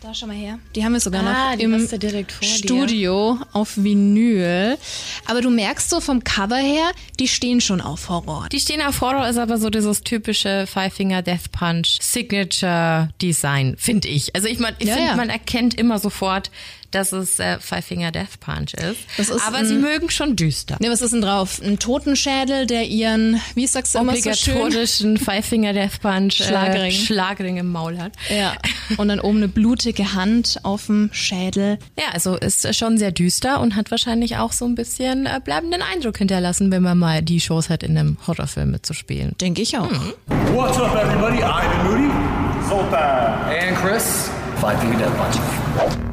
Da 0.00 0.14
schau 0.14 0.28
mal 0.28 0.36
her. 0.36 0.60
Die 0.76 0.84
haben 0.84 0.92
wir 0.92 1.00
sogar 1.00 1.22
Ah, 1.26 1.56
noch 1.56 1.60
im 1.60 1.88
vor 1.88 1.98
dir. 1.98 2.24
Studio 2.40 3.38
auf 3.52 3.76
Vinyl. 3.76 4.78
Aber 5.26 5.40
du 5.40 5.50
merkst 5.50 5.90
so 5.90 6.00
vom 6.00 6.22
Cover 6.22 6.56
her, 6.56 6.92
die 7.18 7.26
stehen 7.26 7.60
schon 7.60 7.80
auf 7.80 8.08
Horror. 8.08 8.46
Die 8.52 8.60
stehen 8.60 8.80
auf 8.80 9.00
Horror, 9.00 9.28
ist 9.28 9.38
aber 9.38 9.58
so 9.58 9.70
dieses 9.70 10.02
typische 10.02 10.68
Five 10.68 10.94
Finger 10.94 11.22
Death 11.22 11.50
Punch 11.50 11.98
Signature 12.00 13.08
Design, 13.20 13.74
finde 13.76 14.06
ich. 14.06 14.36
Also 14.36 14.46
ich, 14.46 14.60
mein, 14.60 14.74
ich 14.78 14.86
Ja, 14.86 14.94
finde, 14.94 15.10
ja. 15.10 15.16
man 15.16 15.30
erkennt 15.30 15.74
immer 15.74 15.98
sofort, 15.98 16.52
dass 16.90 17.12
es 17.12 17.38
äh, 17.38 17.58
Five 17.60 17.84
Finger 17.84 18.10
Death 18.12 18.40
Punch 18.40 18.74
ist. 18.74 19.00
Das 19.16 19.28
ist 19.28 19.46
aber 19.46 19.58
ein- 19.58 19.66
sie 19.66 19.74
mögen 19.74 20.10
schon 20.10 20.36
düster. 20.36 20.76
Ne, 20.80 20.90
was 20.90 21.00
ist 21.02 21.12
denn 21.12 21.20
drauf? 21.22 21.60
Ein 21.62 21.78
Totenschädel, 21.78 22.66
der 22.66 22.84
ihren, 22.86 23.40
wie 23.54 23.66
sagst 23.66 23.94
du 23.94 23.98
immer 23.98 24.16
so 24.16 24.32
schön? 24.32 24.54
Obligatorischen 24.56 25.16
Five 25.18 25.44
Finger 25.46 25.72
Death 25.72 26.00
Punch 26.00 26.34
Schlagring. 26.34 26.90
Äh, 26.90 26.92
Schlagring 26.92 27.56
im 27.58 27.70
Maul 27.72 27.98
hat. 27.98 28.12
Ja. 28.30 28.54
Und 28.96 29.08
dann 29.08 29.20
oben 29.20 29.38
eine 29.38 29.48
blutige 29.48 30.14
Hand 30.14 30.60
auf 30.62 30.86
dem 30.86 31.10
Schädel. 31.12 31.78
Ja, 31.98 32.06
also 32.12 32.36
ist 32.36 32.74
schon 32.74 32.96
sehr 32.98 33.12
düster 33.12 33.60
und 33.60 33.76
hat 33.76 33.90
wahrscheinlich 33.90 34.36
auch 34.38 34.52
so 34.52 34.64
ein 34.64 34.74
bisschen 34.74 35.26
äh, 35.26 35.40
bleibenden 35.44 35.82
Eindruck 35.82 36.18
hinterlassen, 36.18 36.70
wenn 36.70 36.82
man 36.82 36.96
mal 36.98 37.22
die 37.22 37.38
Chance 37.38 37.68
hat, 37.68 37.82
in 37.82 37.98
einem 37.98 38.16
Horrorfilm 38.26 38.70
mitzuspielen. 38.70 39.32
Denke 39.40 39.62
ich 39.62 39.76
auch. 39.76 39.90
What's 40.54 40.78
up, 40.78 40.94
everybody? 40.96 41.38
Ivan 41.38 41.84
Moody, 41.84 42.10
Sultan. 42.68 42.98
And 43.48 43.76
Chris, 43.76 44.30
Five 44.60 44.80
Finger 44.80 44.98
Death 44.98 45.16
Punch. 45.16 46.07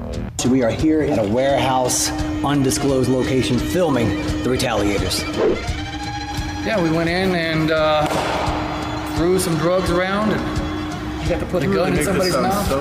So 0.45 0.51
we 0.51 0.61
are 0.61 0.69
here 0.69 1.01
at 1.01 1.17
a 1.17 1.27
warehouse, 1.27 2.11
undisclosed 2.43 3.09
location, 3.09 3.57
filming 3.57 4.09
The 4.43 4.51
Retaliators. 4.51 5.23
Yeah, 6.63 6.79
we 6.83 6.91
went 6.91 7.09
in 7.09 7.33
and 7.33 7.71
uh, 7.71 8.05
threw 9.15 9.39
some 9.39 9.57
drugs 9.57 9.89
around, 9.89 10.33
and 10.33 11.23
you 11.23 11.29
got 11.29 11.39
to 11.39 11.47
put 11.47 11.63
a 11.63 11.65
gun 11.65 11.97
in 11.97 12.05
somebody's 12.05 12.33
mouth. 12.33 12.71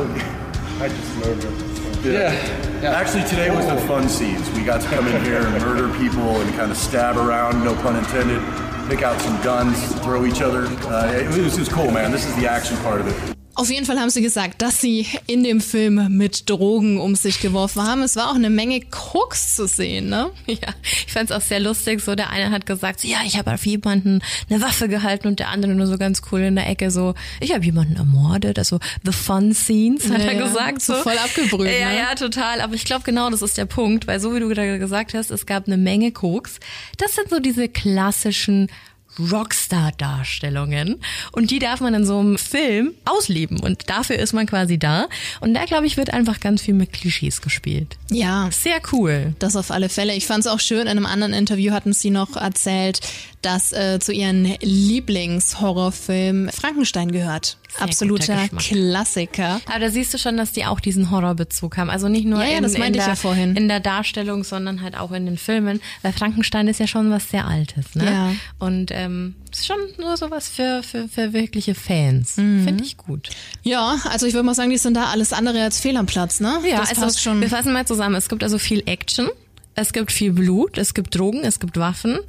I 0.78 0.88
just 0.88 1.16
murdered. 1.16 2.04
yeah, 2.04 2.82
yeah. 2.82 2.90
Actually, 2.90 3.26
today 3.30 3.48
was 3.48 3.64
the 3.64 3.78
fun 3.88 4.10
scenes. 4.10 4.50
We 4.50 4.62
got 4.62 4.82
to 4.82 4.88
come 4.88 5.06
in 5.06 5.24
here 5.24 5.40
and 5.40 5.64
murder 5.64 5.88
people 5.96 6.42
and 6.42 6.54
kind 6.56 6.70
of 6.70 6.76
stab 6.76 7.16
around, 7.16 7.64
no 7.64 7.74
pun 7.76 7.96
intended, 7.96 8.42
pick 8.90 9.02
out 9.02 9.18
some 9.22 9.42
guns, 9.42 9.82
throw 10.00 10.26
each 10.26 10.42
other. 10.42 10.66
Uh, 10.86 11.12
it, 11.14 11.28
was, 11.28 11.56
it 11.56 11.60
was 11.60 11.70
cool, 11.70 11.90
man. 11.90 12.12
This 12.12 12.26
is 12.26 12.36
the 12.36 12.46
action 12.46 12.76
part 12.78 13.00
of 13.00 13.08
it. 13.08 13.33
Auf 13.56 13.70
jeden 13.70 13.86
Fall 13.86 14.00
haben 14.00 14.10
sie 14.10 14.20
gesagt, 14.22 14.62
dass 14.62 14.80
sie 14.80 15.06
in 15.26 15.44
dem 15.44 15.60
Film 15.60 16.16
mit 16.16 16.50
Drogen 16.50 16.98
um 17.00 17.14
sich 17.14 17.40
geworfen 17.40 17.82
haben. 17.82 18.02
Es 18.02 18.16
war 18.16 18.30
auch 18.30 18.34
eine 18.34 18.50
Menge 18.50 18.80
Koks 18.80 19.54
zu 19.54 19.66
sehen, 19.68 20.08
ne? 20.08 20.30
Ja, 20.46 20.56
ich 20.82 21.12
fand's 21.12 21.30
auch 21.30 21.40
sehr 21.40 21.60
lustig. 21.60 22.00
So, 22.00 22.14
der 22.16 22.30
eine 22.30 22.50
hat 22.50 22.66
gesagt, 22.66 23.00
so, 23.00 23.08
ja, 23.08 23.18
ich 23.24 23.38
habe 23.38 23.52
auf 23.52 23.64
jemanden 23.64 24.20
eine 24.50 24.60
Waffe 24.60 24.88
gehalten 24.88 25.28
und 25.28 25.38
der 25.38 25.50
andere 25.50 25.72
nur 25.74 25.86
so 25.86 25.98
ganz 25.98 26.22
cool 26.32 26.40
in 26.40 26.56
der 26.56 26.68
Ecke 26.68 26.90
so, 26.90 27.14
ich 27.40 27.52
habe 27.54 27.64
jemanden 27.64 27.96
ermordet. 27.96 28.58
Also 28.58 28.80
the 29.04 29.12
fun 29.12 29.54
scenes, 29.54 30.10
hat 30.10 30.20
Ja, 30.22 30.32
er 30.32 30.34
gesagt. 30.48 30.82
so 30.82 30.94
voll 30.94 31.16
abgebrüht, 31.18 31.70
Ja, 31.70 31.90
ne? 31.90 31.96
ja, 31.98 32.14
total. 32.16 32.60
Aber 32.60 32.74
ich 32.74 32.84
glaube, 32.84 33.04
genau 33.04 33.30
das 33.30 33.40
ist 33.42 33.56
der 33.56 33.66
Punkt, 33.66 34.06
weil 34.06 34.18
so 34.20 34.34
wie 34.34 34.40
du 34.40 34.48
gesagt 34.48 35.14
hast, 35.14 35.30
es 35.30 35.46
gab 35.46 35.66
eine 35.66 35.76
Menge 35.76 36.10
Koks. 36.12 36.58
Das 36.98 37.14
sind 37.14 37.30
so 37.30 37.38
diese 37.38 37.68
klassischen 37.68 38.68
Rockstar-Darstellungen. 39.18 41.00
Und 41.32 41.50
die 41.50 41.58
darf 41.58 41.80
man 41.80 41.94
in 41.94 42.04
so 42.04 42.18
einem 42.18 42.38
Film 42.38 42.94
ausleben. 43.04 43.60
Und 43.60 43.88
dafür 43.90 44.16
ist 44.16 44.32
man 44.32 44.46
quasi 44.46 44.78
da. 44.78 45.08
Und 45.40 45.54
da, 45.54 45.64
glaube 45.64 45.86
ich, 45.86 45.96
wird 45.96 46.12
einfach 46.12 46.40
ganz 46.40 46.62
viel 46.62 46.74
mit 46.74 46.92
Klischees 46.92 47.40
gespielt. 47.40 47.96
Ja. 48.10 48.48
Sehr 48.50 48.80
cool. 48.92 49.34
Das 49.38 49.56
auf 49.56 49.70
alle 49.70 49.88
Fälle. 49.88 50.14
Ich 50.14 50.26
fand 50.26 50.40
es 50.40 50.46
auch 50.46 50.60
schön, 50.60 50.82
in 50.82 50.88
einem 50.88 51.06
anderen 51.06 51.32
Interview 51.32 51.72
hatten 51.72 51.92
sie 51.92 52.10
noch 52.10 52.36
erzählt, 52.36 53.00
dass 53.44 53.72
äh, 53.72 53.98
zu 54.00 54.12
ihren 54.12 54.56
Lieblingshorrorfilm 54.60 56.48
Frankenstein 56.50 57.12
gehört. 57.12 57.58
Sehr 57.76 57.82
Absoluter. 57.82 58.48
Klassiker. 58.56 59.60
Aber 59.66 59.80
da 59.80 59.90
siehst 59.90 60.14
du 60.14 60.18
schon, 60.18 60.36
dass 60.36 60.52
die 60.52 60.64
auch 60.64 60.78
diesen 60.78 61.10
Horrorbezug 61.10 61.76
haben. 61.76 61.90
Also 61.90 62.08
nicht 62.08 62.24
nur 62.24 62.40
Ja, 62.40 62.50
ja, 62.50 62.56
in, 62.58 62.62
das 62.62 62.74
in, 62.74 62.92
der, 62.92 63.06
ja 63.06 63.34
in 63.34 63.68
der 63.68 63.80
Darstellung, 63.80 64.44
sondern 64.44 64.80
halt 64.80 64.96
auch 64.96 65.10
in 65.10 65.26
den 65.26 65.36
Filmen. 65.36 65.80
Weil 66.02 66.12
Frankenstein 66.12 66.68
ist 66.68 66.78
ja 66.78 66.86
schon 66.86 67.10
was 67.10 67.30
sehr 67.30 67.46
Altes, 67.46 67.94
ne? 67.94 68.04
Ja. 68.04 68.32
Und 68.60 68.90
ähm, 68.92 69.34
ist 69.50 69.66
schon 69.66 69.78
nur 69.98 70.16
sowas 70.16 70.48
für, 70.48 70.82
für, 70.82 71.08
für 71.08 71.32
wirkliche 71.32 71.74
Fans. 71.74 72.36
Mhm. 72.36 72.64
Finde 72.64 72.84
ich 72.84 72.96
gut. 72.96 73.30
Ja, 73.62 73.98
also 74.04 74.26
ich 74.26 74.34
würde 74.34 74.46
mal 74.46 74.54
sagen, 74.54 74.70
die 74.70 74.78
sind 74.78 74.94
da 74.94 75.06
alles 75.06 75.32
andere 75.32 75.62
als 75.62 75.80
fehl 75.80 75.96
am 75.96 76.06
Platz, 76.06 76.40
ne? 76.40 76.60
Ja, 76.68 76.78
das 76.78 76.90
also 76.90 77.02
passt 77.02 77.22
schon. 77.22 77.40
wir 77.40 77.48
fassen 77.48 77.72
mal 77.72 77.86
zusammen. 77.86 78.14
Es 78.14 78.28
gibt 78.28 78.44
also 78.44 78.58
viel 78.58 78.84
Action, 78.86 79.28
es 79.74 79.92
gibt 79.92 80.12
viel 80.12 80.32
Blut, 80.32 80.78
es 80.78 80.94
gibt 80.94 81.16
Drogen, 81.16 81.40
es 81.40 81.58
gibt 81.58 81.76
Waffen 81.76 82.20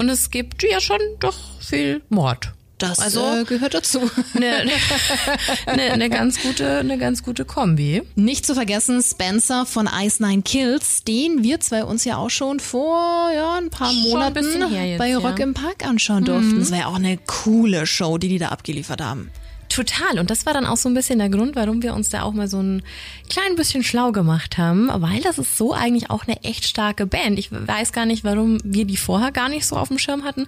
und 0.00 0.08
es 0.08 0.30
gibt 0.30 0.62
ja 0.62 0.80
schon 0.80 0.98
doch 1.20 1.36
viel 1.60 2.00
Mord. 2.08 2.52
Das 2.78 2.98
also 2.98 3.20
äh, 3.20 3.44
gehört 3.44 3.74
dazu. 3.74 4.10
eine, 4.34 4.62
eine, 5.66 5.82
eine 5.92 6.08
ganz 6.08 6.40
gute, 6.40 6.78
eine 6.78 6.96
ganz 6.96 7.22
gute 7.22 7.44
Kombi. 7.44 8.00
Nicht 8.14 8.46
zu 8.46 8.54
vergessen 8.54 9.02
Spencer 9.02 9.66
von 9.66 9.86
Ice 10.02 10.22
Nine 10.24 10.40
Kills, 10.40 11.04
den 11.04 11.42
wir 11.42 11.60
zwei 11.60 11.84
uns 11.84 12.06
ja 12.06 12.16
auch 12.16 12.30
schon 12.30 12.60
vor 12.60 13.30
ja, 13.34 13.58
ein 13.58 13.68
paar 13.68 13.92
Schon 13.92 13.98
ein 13.98 14.08
Monaten 14.08 14.68
her 14.70 14.86
jetzt, 14.86 14.98
bei 14.98 15.10
ja. 15.10 15.18
Rock 15.18 15.38
im 15.40 15.52
Park 15.52 15.84
anschauen 15.84 16.24
durften. 16.24 16.58
Das 16.58 16.70
war 16.70 16.78
ja 16.78 16.86
auch 16.86 16.94
eine 16.94 17.18
coole 17.18 17.86
Show, 17.86 18.16
die 18.16 18.28
die 18.28 18.38
da 18.38 18.48
abgeliefert 18.48 19.02
haben. 19.02 19.30
Total. 19.70 20.18
Und 20.18 20.30
das 20.30 20.46
war 20.46 20.52
dann 20.52 20.66
auch 20.66 20.76
so 20.76 20.88
ein 20.88 20.94
bisschen 20.94 21.20
der 21.20 21.28
Grund, 21.28 21.54
warum 21.54 21.80
wir 21.80 21.94
uns 21.94 22.08
da 22.08 22.22
auch 22.22 22.32
mal 22.32 22.48
so 22.48 22.60
ein 22.60 22.82
klein 23.28 23.54
bisschen 23.54 23.84
schlau 23.84 24.10
gemacht 24.10 24.58
haben, 24.58 24.90
weil 24.92 25.20
das 25.20 25.38
ist 25.38 25.56
so 25.56 25.72
eigentlich 25.72 26.10
auch 26.10 26.26
eine 26.26 26.42
echt 26.42 26.64
starke 26.64 27.06
Band. 27.06 27.38
Ich 27.38 27.50
weiß 27.52 27.92
gar 27.92 28.04
nicht, 28.04 28.24
warum 28.24 28.58
wir 28.64 28.84
die 28.84 28.96
vorher 28.96 29.30
gar 29.30 29.48
nicht 29.48 29.64
so 29.64 29.76
auf 29.76 29.86
dem 29.86 29.98
Schirm 29.98 30.24
hatten. 30.24 30.46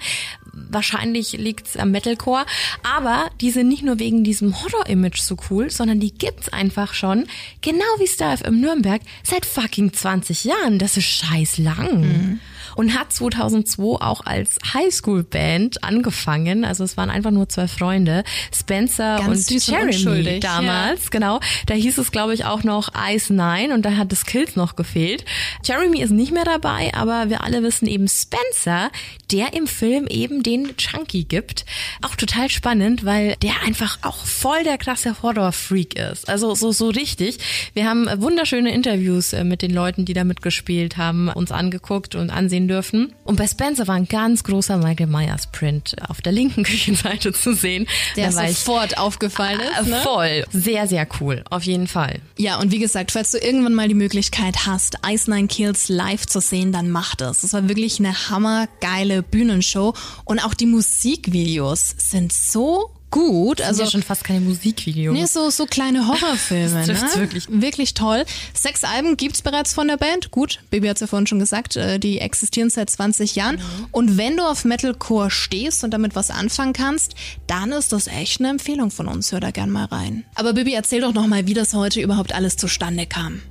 Wahrscheinlich 0.52 1.32
liegt's 1.32 1.76
am 1.76 1.92
Metalcore. 1.92 2.44
Aber 2.82 3.30
die 3.40 3.52
sind 3.52 3.68
nicht 3.68 3.84
nur 3.84 4.00
wegen 4.00 4.24
diesem 4.24 4.60
Horror-Image 4.60 5.20
so 5.20 5.36
cool, 5.50 5.70
sondern 5.70 6.00
die 6.00 6.12
gibt's 6.12 6.48
einfach 6.48 6.92
schon, 6.92 7.26
genau 7.60 7.84
wie 7.98 8.08
Star 8.08 8.44
im 8.44 8.60
Nürnberg, 8.60 9.02
seit 9.22 9.46
fucking 9.46 9.92
20 9.92 10.44
Jahren. 10.44 10.80
Das 10.80 10.96
ist 10.96 11.06
scheiß 11.06 11.58
lang. 11.58 12.40
Und 12.76 12.98
hat 12.98 13.12
2002 13.12 13.82
auch 14.00 14.24
als 14.24 14.58
Highschool-Band 14.74 15.84
angefangen. 15.84 16.64
Also 16.64 16.84
es 16.84 16.96
waren 16.96 17.10
einfach 17.10 17.30
nur 17.30 17.48
zwei 17.48 17.68
Freunde, 17.68 18.24
Spencer 18.54 19.16
Ganz 19.18 19.50
und 19.50 19.52
und 19.52 19.66
Jeremy 19.66 19.92
unschuldig, 19.94 20.40
damals, 20.40 21.10
genau. 21.10 21.40
Da 21.66 21.74
hieß 21.74 21.98
es, 21.98 22.12
glaube 22.12 22.34
ich, 22.34 22.44
auch 22.44 22.64
noch 22.64 22.90
Ice 23.10 23.32
Nine 23.32 23.74
und 23.74 23.82
da 23.82 23.96
hat 23.96 24.12
das 24.12 24.24
Kills 24.24 24.56
noch 24.56 24.76
gefehlt. 24.76 25.24
Jeremy 25.64 26.00
ist 26.00 26.10
nicht 26.10 26.32
mehr 26.32 26.44
dabei, 26.44 26.92
aber 26.94 27.28
wir 27.28 27.42
alle 27.44 27.62
wissen 27.62 27.86
eben 27.86 28.08
Spencer, 28.08 28.90
der 29.30 29.54
im 29.54 29.66
Film 29.66 30.06
eben 30.08 30.42
den 30.42 30.76
Chunky 30.76 31.24
gibt. 31.24 31.64
Auch 32.02 32.16
total 32.16 32.50
spannend, 32.50 33.04
weil 33.04 33.36
der 33.42 33.62
einfach 33.64 33.98
auch 34.02 34.16
voll 34.16 34.62
der 34.64 34.78
krasse 34.78 35.22
Horror-Freak 35.22 35.98
ist. 35.98 36.28
Also 36.28 36.54
so, 36.54 36.72
so 36.72 36.88
richtig. 36.88 37.38
Wir 37.74 37.88
haben 37.88 38.08
wunderschöne 38.20 38.72
Interviews 38.72 39.32
äh, 39.32 39.44
mit 39.44 39.62
den 39.62 39.72
Leuten, 39.72 40.04
die 40.04 40.12
da 40.12 40.24
mitgespielt 40.24 40.96
haben, 40.96 41.28
uns 41.28 41.52
angeguckt 41.52 42.14
und 42.14 42.30
ansehen 42.30 42.61
dürfen. 42.68 43.14
Und 43.24 43.36
bei 43.36 43.46
Spencer 43.46 43.86
war 43.88 43.94
ein 43.94 44.06
ganz 44.06 44.44
großer 44.44 44.76
Michael 44.78 45.06
Myers 45.08 45.46
Print 45.52 45.94
auf 46.08 46.20
der 46.20 46.32
linken 46.32 46.62
Küchenseite 46.64 47.32
zu 47.32 47.54
sehen. 47.54 47.86
Der 48.16 48.30
Da 48.30 48.36
war 48.36 48.44
ich- 48.50 48.58
sofort 48.58 48.98
aufgefallen 48.98 49.60
ist. 49.60 49.86
äh, 49.86 49.90
Ne? 49.90 50.00
Voll. 50.02 50.44
Sehr, 50.52 50.86
sehr 50.86 51.06
cool. 51.20 51.44
Auf 51.50 51.62
jeden 51.64 51.86
Fall. 51.88 52.20
Ja, 52.38 52.58
und 52.60 52.72
wie 52.72 52.78
gesagt, 52.78 53.12
falls 53.12 53.30
du 53.32 53.38
irgendwann 53.38 53.74
mal 53.74 53.88
die 53.88 53.94
Möglichkeit 53.94 54.66
hast, 54.66 54.96
Ice 55.06 55.30
Nine 55.30 55.48
Kills 55.48 55.88
live 55.88 56.26
zu 56.26 56.40
sehen, 56.40 56.72
dann 56.72 56.90
mach 56.90 57.14
das. 57.14 57.40
Das 57.42 57.52
war 57.52 57.68
wirklich 57.68 57.98
eine 57.98 58.28
hammergeile 58.30 59.22
Bühnenshow. 59.22 59.94
Und 60.24 60.38
auch 60.44 60.54
die 60.54 60.66
Musikvideos 60.66 61.94
sind 61.98 62.32
so 62.32 62.90
gut. 63.12 63.60
Das 63.60 63.68
Also 63.68 63.76
sind 63.76 63.84
ja 63.86 63.90
schon 63.92 64.02
fast 64.02 64.24
keine 64.24 64.40
Musikvideos. 64.40 65.14
Nee, 65.14 65.26
so, 65.26 65.50
so 65.50 65.66
kleine 65.66 66.08
Horrorfilme. 66.08 66.84
Das 66.84 67.00
ne? 67.00 67.20
wirklich. 67.20 67.46
Wirklich 67.48 67.94
toll. 67.94 68.24
Sechs 68.54 68.82
Alben 68.82 69.16
gibt's 69.16 69.42
bereits 69.42 69.72
von 69.72 69.86
der 69.86 69.96
Band. 69.96 70.32
Gut, 70.32 70.58
Baby 70.70 70.88
hat's 70.88 71.00
ja 71.00 71.06
vorhin 71.06 71.28
schon 71.28 71.38
gesagt, 71.38 71.76
äh, 71.76 72.00
die 72.00 72.18
existieren 72.18 72.70
seit 72.70 72.90
20 72.90 73.36
Jahren. 73.36 73.60
Und 73.92 74.18
wenn 74.18 74.36
du 74.36 74.42
auf 74.42 74.64
Metalcore 74.64 75.30
stehst 75.30 75.84
und 75.84 75.92
damit 75.92 76.16
was 76.16 76.30
anfangen 76.30 76.72
kannst, 76.72 77.14
dann 77.46 77.70
ist 77.70 77.92
das 77.92 78.08
echt 78.08 78.40
eine 78.40 78.48
Empfehlung 78.50 78.90
von 78.90 79.06
uns. 79.06 79.30
Hör 79.30 79.40
da 79.40 79.52
gern 79.52 79.70
mal 79.70 79.84
rein. 79.84 80.24
Aber 80.34 80.54
Baby, 80.54 80.74
erzähl 80.74 81.02
doch 81.02 81.14
noch 81.14 81.28
mal, 81.28 81.46
wie 81.46 81.54
das 81.54 81.74
heute 81.74 82.00
überhaupt 82.00 82.34
alles 82.34 82.56
zustande 82.56 83.06
kam. 83.06 83.42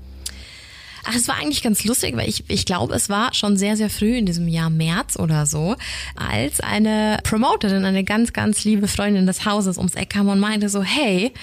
Ach, 1.05 1.15
es 1.15 1.27
war 1.27 1.35
eigentlich 1.35 1.63
ganz 1.63 1.83
lustig, 1.83 2.15
weil 2.15 2.29
ich, 2.29 2.43
ich 2.47 2.65
glaube, 2.65 2.93
es 2.93 3.09
war 3.09 3.33
schon 3.33 3.57
sehr, 3.57 3.77
sehr 3.77 3.89
früh 3.89 4.17
in 4.17 4.25
diesem 4.25 4.47
Jahr 4.47 4.69
März 4.69 5.17
oder 5.17 5.45
so, 5.45 5.75
als 6.15 6.59
eine 6.59 7.19
Promoterin, 7.23 7.85
eine 7.85 8.03
ganz, 8.03 8.33
ganz 8.33 8.63
liebe 8.63 8.87
Freundin 8.87 9.25
des 9.25 9.45
Hauses 9.45 9.77
ums 9.77 9.95
Eck 9.95 10.11
kam 10.11 10.27
und 10.27 10.39
meinte 10.39 10.69
so, 10.69 10.83
hey, 10.83 11.33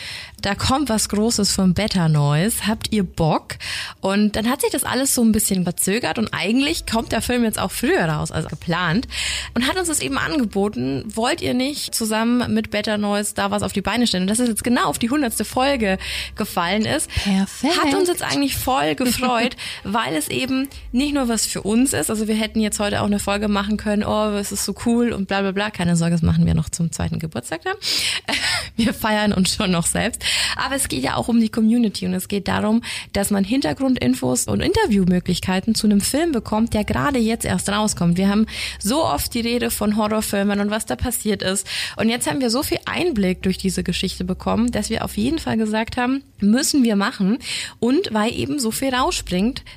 da 0.42 0.54
kommt 0.54 0.88
was 0.88 1.08
Großes 1.08 1.50
von 1.52 1.74
Better 1.74 2.08
Noise, 2.08 2.66
habt 2.66 2.92
ihr 2.92 3.02
Bock? 3.02 3.56
Und 4.00 4.36
dann 4.36 4.48
hat 4.48 4.60
sich 4.60 4.70
das 4.70 4.84
alles 4.84 5.14
so 5.14 5.22
ein 5.22 5.32
bisschen 5.32 5.64
verzögert 5.64 6.18
und 6.18 6.28
eigentlich 6.32 6.86
kommt 6.86 7.12
der 7.12 7.22
Film 7.22 7.42
jetzt 7.44 7.58
auch 7.58 7.72
früher 7.72 8.04
raus 8.04 8.30
als 8.30 8.46
geplant 8.46 9.08
und 9.54 9.66
hat 9.66 9.76
uns 9.76 9.88
das 9.88 10.00
eben 10.00 10.18
angeboten, 10.18 11.04
wollt 11.06 11.40
ihr 11.40 11.54
nicht 11.54 11.94
zusammen 11.94 12.54
mit 12.54 12.70
Better 12.70 12.98
Noise 12.98 13.32
da 13.34 13.50
was 13.50 13.62
auf 13.62 13.72
die 13.72 13.80
Beine 13.80 14.06
stellen? 14.06 14.24
Und 14.24 14.28
das 14.28 14.38
ist 14.38 14.48
jetzt 14.48 14.64
genau 14.64 14.84
auf 14.84 14.98
die 14.98 15.10
hundertste 15.10 15.44
Folge 15.44 15.98
gefallen 16.36 16.84
ist. 16.84 17.10
Perfekt. 17.10 17.82
Hat 17.82 17.94
uns 17.94 18.08
jetzt 18.08 18.22
eigentlich 18.22 18.56
voll 18.56 18.94
gefreut, 18.94 19.47
weil 19.84 20.14
es 20.14 20.28
eben 20.28 20.68
nicht 20.92 21.14
nur 21.14 21.28
was 21.28 21.46
für 21.46 21.62
uns 21.62 21.92
ist, 21.92 22.10
also 22.10 22.28
wir 22.28 22.34
hätten 22.34 22.60
jetzt 22.60 22.80
heute 22.80 23.00
auch 23.00 23.06
eine 23.06 23.18
Folge 23.18 23.48
machen 23.48 23.76
können, 23.76 24.04
oh, 24.04 24.30
es 24.36 24.52
ist 24.52 24.64
so 24.64 24.74
cool 24.86 25.12
und 25.12 25.28
bla 25.28 25.40
bla 25.40 25.52
bla. 25.52 25.70
Keine 25.70 25.96
Sorge, 25.96 26.14
das 26.14 26.22
machen 26.22 26.46
wir 26.46 26.54
noch 26.54 26.68
zum 26.68 26.92
zweiten 26.92 27.18
Geburtstag 27.18 27.62
dann. 27.62 27.76
Wir 28.76 28.94
feiern 28.94 29.32
uns 29.32 29.54
schon 29.54 29.72
noch 29.72 29.86
selbst. 29.86 30.22
Aber 30.56 30.76
es 30.76 30.86
geht 30.86 31.02
ja 31.02 31.16
auch 31.16 31.26
um 31.26 31.40
die 31.40 31.48
Community 31.48 32.06
und 32.06 32.14
es 32.14 32.28
geht 32.28 32.46
darum, 32.46 32.82
dass 33.12 33.30
man 33.30 33.42
Hintergrundinfos 33.42 34.46
und 34.46 34.60
Interviewmöglichkeiten 34.60 35.74
zu 35.74 35.88
einem 35.88 36.00
Film 36.00 36.30
bekommt, 36.30 36.74
der 36.74 36.84
gerade 36.84 37.18
jetzt 37.18 37.44
erst 37.44 37.68
rauskommt. 37.68 38.16
Wir 38.18 38.28
haben 38.28 38.46
so 38.78 39.04
oft 39.04 39.34
die 39.34 39.40
Rede 39.40 39.70
von 39.70 39.96
Horrorfilmen 39.96 40.60
und 40.60 40.70
was 40.70 40.86
da 40.86 40.94
passiert 40.94 41.42
ist. 41.42 41.66
Und 41.96 42.08
jetzt 42.08 42.28
haben 42.28 42.40
wir 42.40 42.50
so 42.50 42.62
viel 42.62 42.78
Einblick 42.84 43.42
durch 43.42 43.58
diese 43.58 43.82
Geschichte 43.82 44.24
bekommen, 44.24 44.70
dass 44.70 44.90
wir 44.90 45.04
auf 45.04 45.16
jeden 45.16 45.38
Fall 45.38 45.56
gesagt 45.56 45.96
haben, 45.96 46.22
müssen 46.40 46.84
wir 46.84 46.94
machen. 46.94 47.38
Und 47.80 48.12
weil 48.12 48.32
eben 48.32 48.60
so 48.60 48.70
viel 48.70 48.94
rausspringt, 48.94 49.28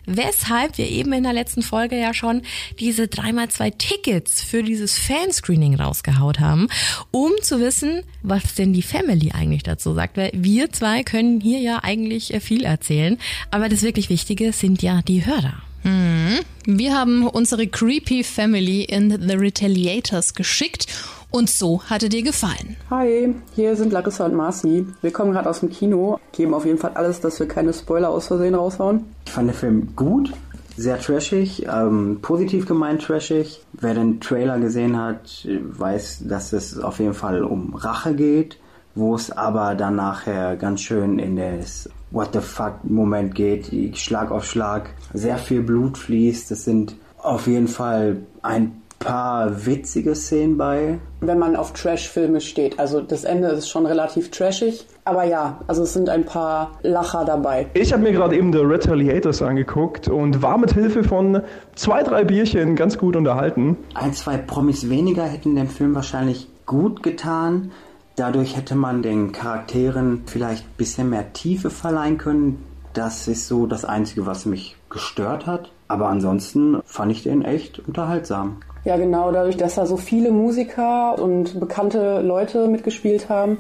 weshalb 0.06 0.78
wir 0.78 0.90
eben 0.90 1.14
in 1.14 1.24
der 1.24 1.34
letzten 1.34 1.62
Folge 1.62 1.98
ja 2.00 2.14
schon 2.14 2.42
diese 2.80 3.08
dreimal 3.08 3.50
zwei 3.50 3.70
Tickets 3.70 4.42
für 4.42 4.64
dieses 4.64 4.98
Fanscreening 4.98 5.76
rausgehaut 5.76 6.40
haben, 6.40 6.68
um 7.12 7.32
zu 7.42 7.60
wissen, 7.60 8.04
was 8.24 8.56
denn 8.56 8.74
die 8.74 8.82
Family 8.82 9.32
eigentlich 9.32 9.64
dazu 9.64 9.94
sagt. 9.94 10.18
Weil 10.18 10.32
wir 10.34 10.72
zwei 10.72 11.04
können 11.04 11.42
hier 11.42 11.60
ja 11.60 11.80
eigentlich 11.84 12.34
viel 12.42 12.64
erzählen, 12.64 13.18
aber 13.50 13.70
das 13.70 13.82
wirklich 13.82 14.10
Wichtige 14.10 14.54
sind 14.54 14.82
ja 14.82 15.02
die 15.02 15.26
Hörer. 15.26 15.62
Mhm. 15.84 16.40
Wir 16.66 16.94
haben 16.94 17.28
unsere 17.28 17.68
Creepy 17.68 18.24
Family 18.24 18.84
in 18.84 19.10
The 19.28 19.36
Retaliators 19.36 20.34
geschickt 20.36 20.86
und 21.32 21.50
so 21.50 21.82
hatte 21.84 22.10
dir 22.10 22.24
gefallen. 22.24 22.76
Hi, 22.90 23.34
hier 23.56 23.76
sind 23.76 23.92
Larissa 23.92 24.26
und 24.26 24.36
Marci. 24.36 24.86
Wir 25.02 25.12
kommen 25.12 25.32
gerade 25.32 25.50
aus 25.50 25.62
dem 25.62 25.70
Kino, 25.70 26.20
geben 26.32 26.54
auf 26.54 26.66
jeden 26.66 26.78
Fall 26.78 26.92
alles, 26.94 27.20
dass 27.22 27.40
wir 27.40 27.48
keine 27.48 27.74
Spoiler 27.74 28.10
aus 28.10 28.28
Versehen 28.28 28.54
raushauen. 28.54 29.06
Ich 29.26 29.32
fand 29.32 29.50
den 29.50 29.56
Film 29.56 29.96
gut, 29.96 30.32
sehr 30.78 31.00
trashig, 31.00 31.66
ähm, 31.68 32.20
positiv 32.22 32.68
gemeint 32.68 33.02
trashig. 33.02 33.66
Wer 33.74 33.94
den 33.94 34.20
Trailer 34.20 34.60
gesehen 34.60 34.98
hat, 34.98 35.48
weiß, 35.48 36.24
dass 36.28 36.54
es 36.54 36.78
auf 36.78 37.00
jeden 37.00 37.14
Fall 37.14 37.44
um 37.44 37.74
Rache 37.76 38.14
geht, 38.14 38.58
wo 38.94 39.16
es 39.16 39.32
aber 39.32 39.76
dann 39.76 39.96
nachher 39.96 40.56
ganz 40.58 40.82
schön 40.82 41.18
in 41.18 41.38
das 41.38 41.90
What 42.12 42.32
the 42.34 42.42
fuck 42.42 42.84
Moment 42.84 43.36
geht, 43.36 43.98
Schlag 43.98 44.32
auf 44.32 44.44
Schlag, 44.44 44.90
sehr 45.14 45.38
viel 45.38 45.62
Blut 45.62 45.98
fließt. 45.98 46.52
Es 46.52 46.66
sind 46.66 46.96
auf 47.18 47.48
jeden 47.48 47.70
Fall 47.70 48.18
ein 48.42 48.81
paar 49.02 49.66
witzige 49.66 50.16
Szenen 50.16 50.58
bei. 50.58 51.00
Wenn 51.20 51.40
man 51.40 51.56
auf 51.56 51.74
Trash-Filme 51.74 52.40
steht. 52.40 52.80
Also 52.80 53.02
das 53.02 53.26
Ende 53.26 53.50
ist 53.50 53.68
schon 53.68 53.86
relativ 53.86 54.32
trashig. 54.32 54.86
Aber 55.04 55.26
ja, 55.26 55.60
also 55.68 55.84
es 55.84 55.94
sind 55.94 56.08
ein 56.08 56.24
paar 56.24 56.78
Lacher 56.84 57.26
dabei. 57.26 57.68
Ich 57.74 57.92
habe 57.92 58.04
mir 58.04 58.12
gerade 58.12 58.38
eben 58.38 58.54
The 58.54 58.60
Retaliators 58.60 59.42
angeguckt 59.42 60.08
und 60.08 60.42
war 60.42 60.58
mit 60.58 60.74
Hilfe 60.74 61.04
von 61.04 61.42
zwei, 61.76 62.04
drei 62.04 62.24
Bierchen 62.24 62.76
ganz 62.76 62.98
gut 62.98 63.16
unterhalten. 63.16 63.78
Ein, 63.96 64.14
zwei 64.14 64.38
Promis 64.38 64.90
weniger 64.90 65.24
hätten 65.24 65.56
dem 65.56 65.68
Film 65.68 65.96
wahrscheinlich 65.96 66.48
gut 66.66 67.04
getan. 67.04 67.72
Dadurch 68.16 68.56
hätte 68.56 68.76
man 68.76 69.02
den 69.02 69.32
Charakteren 69.32 70.24
vielleicht 70.28 70.66
ein 70.66 70.78
bisschen 70.78 71.10
mehr 71.10 71.34
Tiefe 71.34 71.70
verleihen 71.70 72.18
können. 72.18 72.64
Das 72.94 73.28
ist 73.28 73.48
so 73.48 73.66
das 73.66 73.86
Einzige, 73.86 74.26
was 74.26 74.46
mich 74.46 74.76
gestört 74.90 75.48
hat. 75.48 75.72
Aber 75.88 76.10
ansonsten 76.10 76.82
fand 76.86 77.12
ich 77.12 77.24
den 77.24 77.42
echt 77.42 77.80
unterhaltsam. 77.80 78.58
Ja, 78.84 78.98
genau, 78.98 79.32
dadurch, 79.32 79.58
dass 79.58 79.76
da 79.76 79.86
so 79.86 79.96
viele 79.96 80.32
Musiker 80.32 81.20
und 81.22 81.60
bekannte 81.60 82.22
Leute 82.22 82.68
mitgespielt 82.68 83.30
haben, 83.30 83.60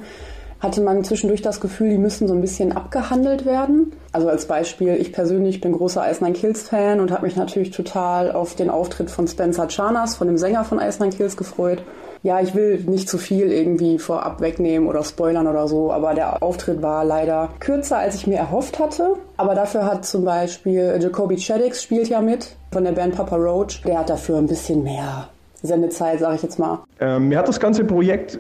hatte 0.62 0.82
man 0.82 1.04
zwischendurch 1.04 1.42
das 1.42 1.60
Gefühl, 1.60 1.90
die 1.90 1.98
müssen 1.98 2.28
so 2.28 2.34
ein 2.34 2.42
bisschen 2.42 2.72
abgehandelt 2.72 3.46
werden. 3.46 3.94
Also 4.12 4.30
als 4.30 4.46
Beispiel, 4.46 4.96
ich 4.96 5.12
persönlich 5.12 5.60
bin 5.60 5.72
großer 5.72 6.10
Ice 6.10 6.24
Nine 6.24 6.36
Kills 6.36 6.62
Fan 6.62 7.00
und 7.00 7.12
habe 7.12 7.26
mich 7.26 7.36
natürlich 7.36 7.72
total 7.72 8.32
auf 8.32 8.56
den 8.56 8.70
Auftritt 8.70 9.10
von 9.10 9.28
Spencer 9.28 9.68
Charnas, 9.70 10.16
von 10.16 10.28
dem 10.28 10.38
Sänger 10.38 10.64
von 10.64 10.80
Ice 10.80 11.02
Nine 11.02 11.16
Kills, 11.16 11.36
gefreut. 11.36 11.82
Ja, 12.24 12.40
ich 12.40 12.54
will 12.54 12.84
nicht 12.86 13.10
zu 13.10 13.18
viel 13.18 13.52
irgendwie 13.52 13.98
vorab 13.98 14.42
wegnehmen 14.42 14.88
oder 14.88 15.04
spoilern 15.04 15.48
oder 15.48 15.68
so, 15.68 15.92
aber 15.92 16.14
der 16.14 16.44
Auftritt 16.44 16.84
war 16.84 17.04
leider 17.04 17.50
kürzer, 17.60 17.98
als 17.98 18.14
ich 18.14 18.28
mir 18.28 18.38
erhofft 18.38 18.78
hatte. 18.78 19.16
Aber 19.38 19.56
dafür 19.56 19.86
hat 19.86 20.06
zum 20.06 20.24
Beispiel 20.24 21.00
Jacoby 21.02 21.40
Shaddix 21.40 21.82
spielt 21.82 22.10
ja 22.10 22.22
mit 22.22 22.56
von 22.72 22.84
der 22.84 22.92
Band 22.92 23.16
Papa 23.16 23.36
Roach. 23.38 23.82
Der 23.88 23.98
hat 23.98 24.12
dafür 24.12 24.38
ein 24.38 24.46
bisschen 24.46 24.84
mehr 24.84 25.30
Sendezeit, 25.64 26.20
sage 26.20 26.36
ich 26.36 26.44
jetzt 26.44 26.60
mal. 26.60 26.84
Ähm, 27.00 27.30
mir 27.30 27.40
hat 27.40 27.48
das 27.48 27.60
ganze 27.60 27.86
Projekt 27.86 28.38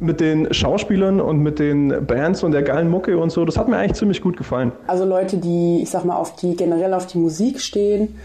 mit 0.00 0.20
den 0.20 0.52
Schauspielern 0.52 1.20
und 1.20 1.40
mit 1.40 1.58
den 1.58 2.06
Bands 2.06 2.42
und 2.42 2.52
der 2.52 2.62
geilen 2.62 2.90
Mucke 2.90 3.18
und 3.18 3.30
so, 3.30 3.44
das 3.44 3.56
hat 3.56 3.68
mir 3.68 3.76
eigentlich 3.76 3.98
ziemlich 3.98 4.22
gut 4.22 4.36
gefallen. 4.36 4.72
Also 4.86 5.04
Leute, 5.04 5.36
die, 5.36 5.80
ich 5.82 5.90
sag 5.90 6.04
mal, 6.04 6.16
auf 6.16 6.36
die 6.36 6.56
generell 6.56 6.94
auf 6.94 7.06
die 7.06 7.18
Musik 7.18 7.60
stehen, 7.60 8.16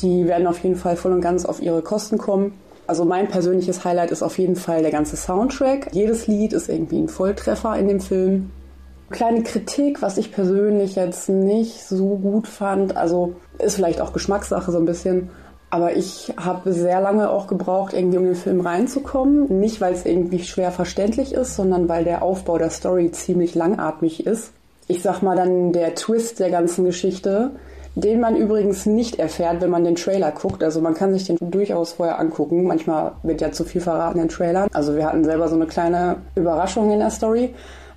die 0.00 0.26
werden 0.26 0.46
auf 0.46 0.58
jeden 0.60 0.76
Fall 0.76 0.96
voll 0.96 1.12
und 1.12 1.20
ganz 1.20 1.44
auf 1.44 1.60
ihre 1.60 1.82
Kosten 1.82 2.18
kommen. 2.18 2.54
Also 2.86 3.04
mein 3.04 3.28
persönliches 3.28 3.84
Highlight 3.84 4.10
ist 4.10 4.22
auf 4.22 4.38
jeden 4.38 4.56
Fall 4.56 4.82
der 4.82 4.90
ganze 4.90 5.16
Soundtrack. 5.16 5.88
Jedes 5.92 6.26
Lied 6.26 6.52
ist 6.52 6.68
irgendwie 6.68 6.98
ein 6.98 7.08
Volltreffer 7.08 7.76
in 7.76 7.88
dem 7.88 8.00
Film. 8.00 8.50
Kleine 9.10 9.42
Kritik, 9.42 10.02
was 10.02 10.18
ich 10.18 10.32
persönlich 10.32 10.96
jetzt 10.96 11.28
nicht 11.28 11.84
so 11.84 12.16
gut 12.16 12.48
fand, 12.48 12.96
also 12.96 13.36
ist 13.58 13.76
vielleicht 13.76 14.00
auch 14.00 14.12
Geschmackssache 14.12 14.72
so 14.72 14.78
ein 14.78 14.86
bisschen, 14.86 15.30
aber 15.74 15.96
ich 15.96 16.32
habe 16.36 16.72
sehr 16.72 17.00
lange 17.00 17.28
auch 17.28 17.48
gebraucht, 17.48 17.94
irgendwie 17.94 18.18
um 18.18 18.24
den 18.24 18.36
Film 18.36 18.60
reinzukommen. 18.60 19.58
Nicht, 19.58 19.80
weil 19.80 19.92
es 19.92 20.06
irgendwie 20.06 20.38
schwer 20.44 20.70
verständlich 20.70 21.34
ist, 21.34 21.56
sondern 21.56 21.88
weil 21.88 22.04
der 22.04 22.22
Aufbau 22.22 22.58
der 22.58 22.70
Story 22.70 23.10
ziemlich 23.10 23.56
langatmig 23.56 24.24
ist. 24.24 24.52
Ich 24.86 25.02
sag 25.02 25.22
mal 25.22 25.34
dann 25.34 25.72
der 25.72 25.96
Twist 25.96 26.38
der 26.38 26.50
ganzen 26.50 26.84
Geschichte, 26.84 27.50
den 27.96 28.20
man 28.20 28.36
übrigens 28.36 28.86
nicht 28.86 29.18
erfährt, 29.18 29.62
wenn 29.62 29.70
man 29.70 29.82
den 29.82 29.96
Trailer 29.96 30.30
guckt. 30.30 30.62
Also 30.62 30.80
man 30.80 30.94
kann 30.94 31.12
sich 31.12 31.24
den 31.24 31.38
durchaus 31.40 31.94
vorher 31.94 32.20
angucken. 32.20 32.62
Manchmal 32.68 33.10
wird 33.24 33.40
ja 33.40 33.50
zu 33.50 33.64
viel 33.64 33.80
verraten 33.80 34.20
in 34.20 34.28
Trailern. 34.28 34.68
Also 34.72 34.94
wir 34.94 35.06
hatten 35.06 35.24
selber 35.24 35.48
so 35.48 35.56
eine 35.56 35.66
kleine 35.66 36.18
Überraschung 36.36 36.92
in 36.92 37.00
der 37.00 37.10
Story. 37.10 37.52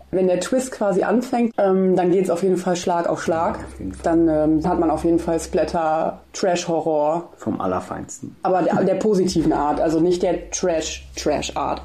Wenn 0.09 0.27
der 0.27 0.39
Twist 0.39 0.71
quasi 0.71 1.03
anfängt, 1.03 1.53
ähm, 1.57 1.95
dann 1.95 2.11
geht 2.11 2.23
es 2.25 2.29
auf 2.29 2.41
jeden 2.41 2.57
Fall 2.57 2.77
Schlag 2.77 3.09
auf 3.09 3.21
Schlag. 3.21 3.59
Dann 4.03 4.29
ähm, 4.29 4.67
hat 4.67 4.79
man 4.79 4.89
auf 4.89 5.03
jeden 5.03 5.19
Fall 5.19 5.39
Splatter, 5.39 6.21
Trash-Horror. 6.31 7.29
Vom 7.37 7.59
Allerfeinsten. 7.59 8.35
Aber 8.41 8.61
der, 8.61 8.83
der 8.83 8.95
positiven 8.95 9.51
Art, 9.51 9.81
also 9.81 9.99
nicht 9.99 10.23
der 10.23 10.49
Trash-Trash-Art. 10.51 11.81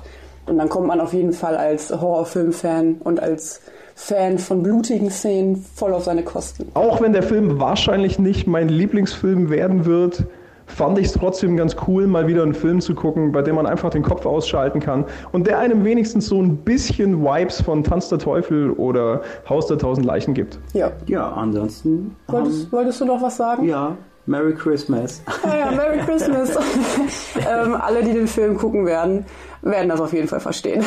Und 0.46 0.58
dann 0.58 0.68
kommt 0.68 0.86
man 0.86 1.00
auf 1.00 1.12
jeden 1.12 1.32
Fall 1.32 1.56
als 1.56 1.90
Horrorfilm-Fan 1.90 2.96
und 3.02 3.20
als 3.20 3.60
Fan 3.94 4.38
von 4.38 4.62
blutigen 4.62 5.10
Szenen 5.10 5.56
voll 5.74 5.92
auf 5.92 6.04
seine 6.04 6.22
Kosten. 6.22 6.70
Auch 6.74 7.00
wenn 7.00 7.12
der 7.12 7.22
Film 7.22 7.60
wahrscheinlich 7.60 8.18
nicht 8.18 8.46
mein 8.46 8.68
Lieblingsfilm 8.68 9.50
werden 9.50 9.84
wird, 9.84 10.24
fand 10.74 10.98
ich 10.98 11.06
es 11.06 11.12
trotzdem 11.12 11.56
ganz 11.56 11.76
cool, 11.86 12.06
mal 12.06 12.26
wieder 12.26 12.42
einen 12.42 12.54
Film 12.54 12.80
zu 12.80 12.94
gucken, 12.94 13.32
bei 13.32 13.42
dem 13.42 13.56
man 13.56 13.66
einfach 13.66 13.90
den 13.90 14.02
Kopf 14.02 14.26
ausschalten 14.26 14.80
kann 14.80 15.04
und 15.32 15.46
der 15.46 15.58
einem 15.58 15.84
wenigstens 15.84 16.26
so 16.26 16.40
ein 16.40 16.58
bisschen 16.58 17.22
Vibes 17.22 17.60
von 17.60 17.84
Tanz 17.84 18.08
der 18.08 18.18
Teufel 18.18 18.70
oder 18.70 19.22
Haus 19.48 19.66
der 19.66 19.78
tausend 19.78 20.06
Leichen 20.06 20.34
gibt. 20.34 20.58
Ja. 20.72 20.90
Ja, 21.06 21.32
ansonsten. 21.32 22.16
Wolltest, 22.28 22.64
ähm, 22.64 22.72
wolltest 22.72 23.00
du 23.00 23.04
noch 23.04 23.22
was 23.22 23.36
sagen? 23.36 23.64
Ja, 23.64 23.96
Merry 24.26 24.54
Christmas. 24.54 25.22
Ah 25.44 25.56
ja, 25.56 25.70
Merry 25.70 25.98
Christmas. 25.98 26.50
ähm, 27.36 27.74
alle, 27.74 28.04
die 28.04 28.12
den 28.12 28.28
Film 28.28 28.56
gucken 28.56 28.86
werden, 28.86 29.24
werden 29.62 29.88
das 29.88 30.00
auf 30.00 30.12
jeden 30.12 30.28
Fall 30.28 30.40
verstehen. 30.40 30.84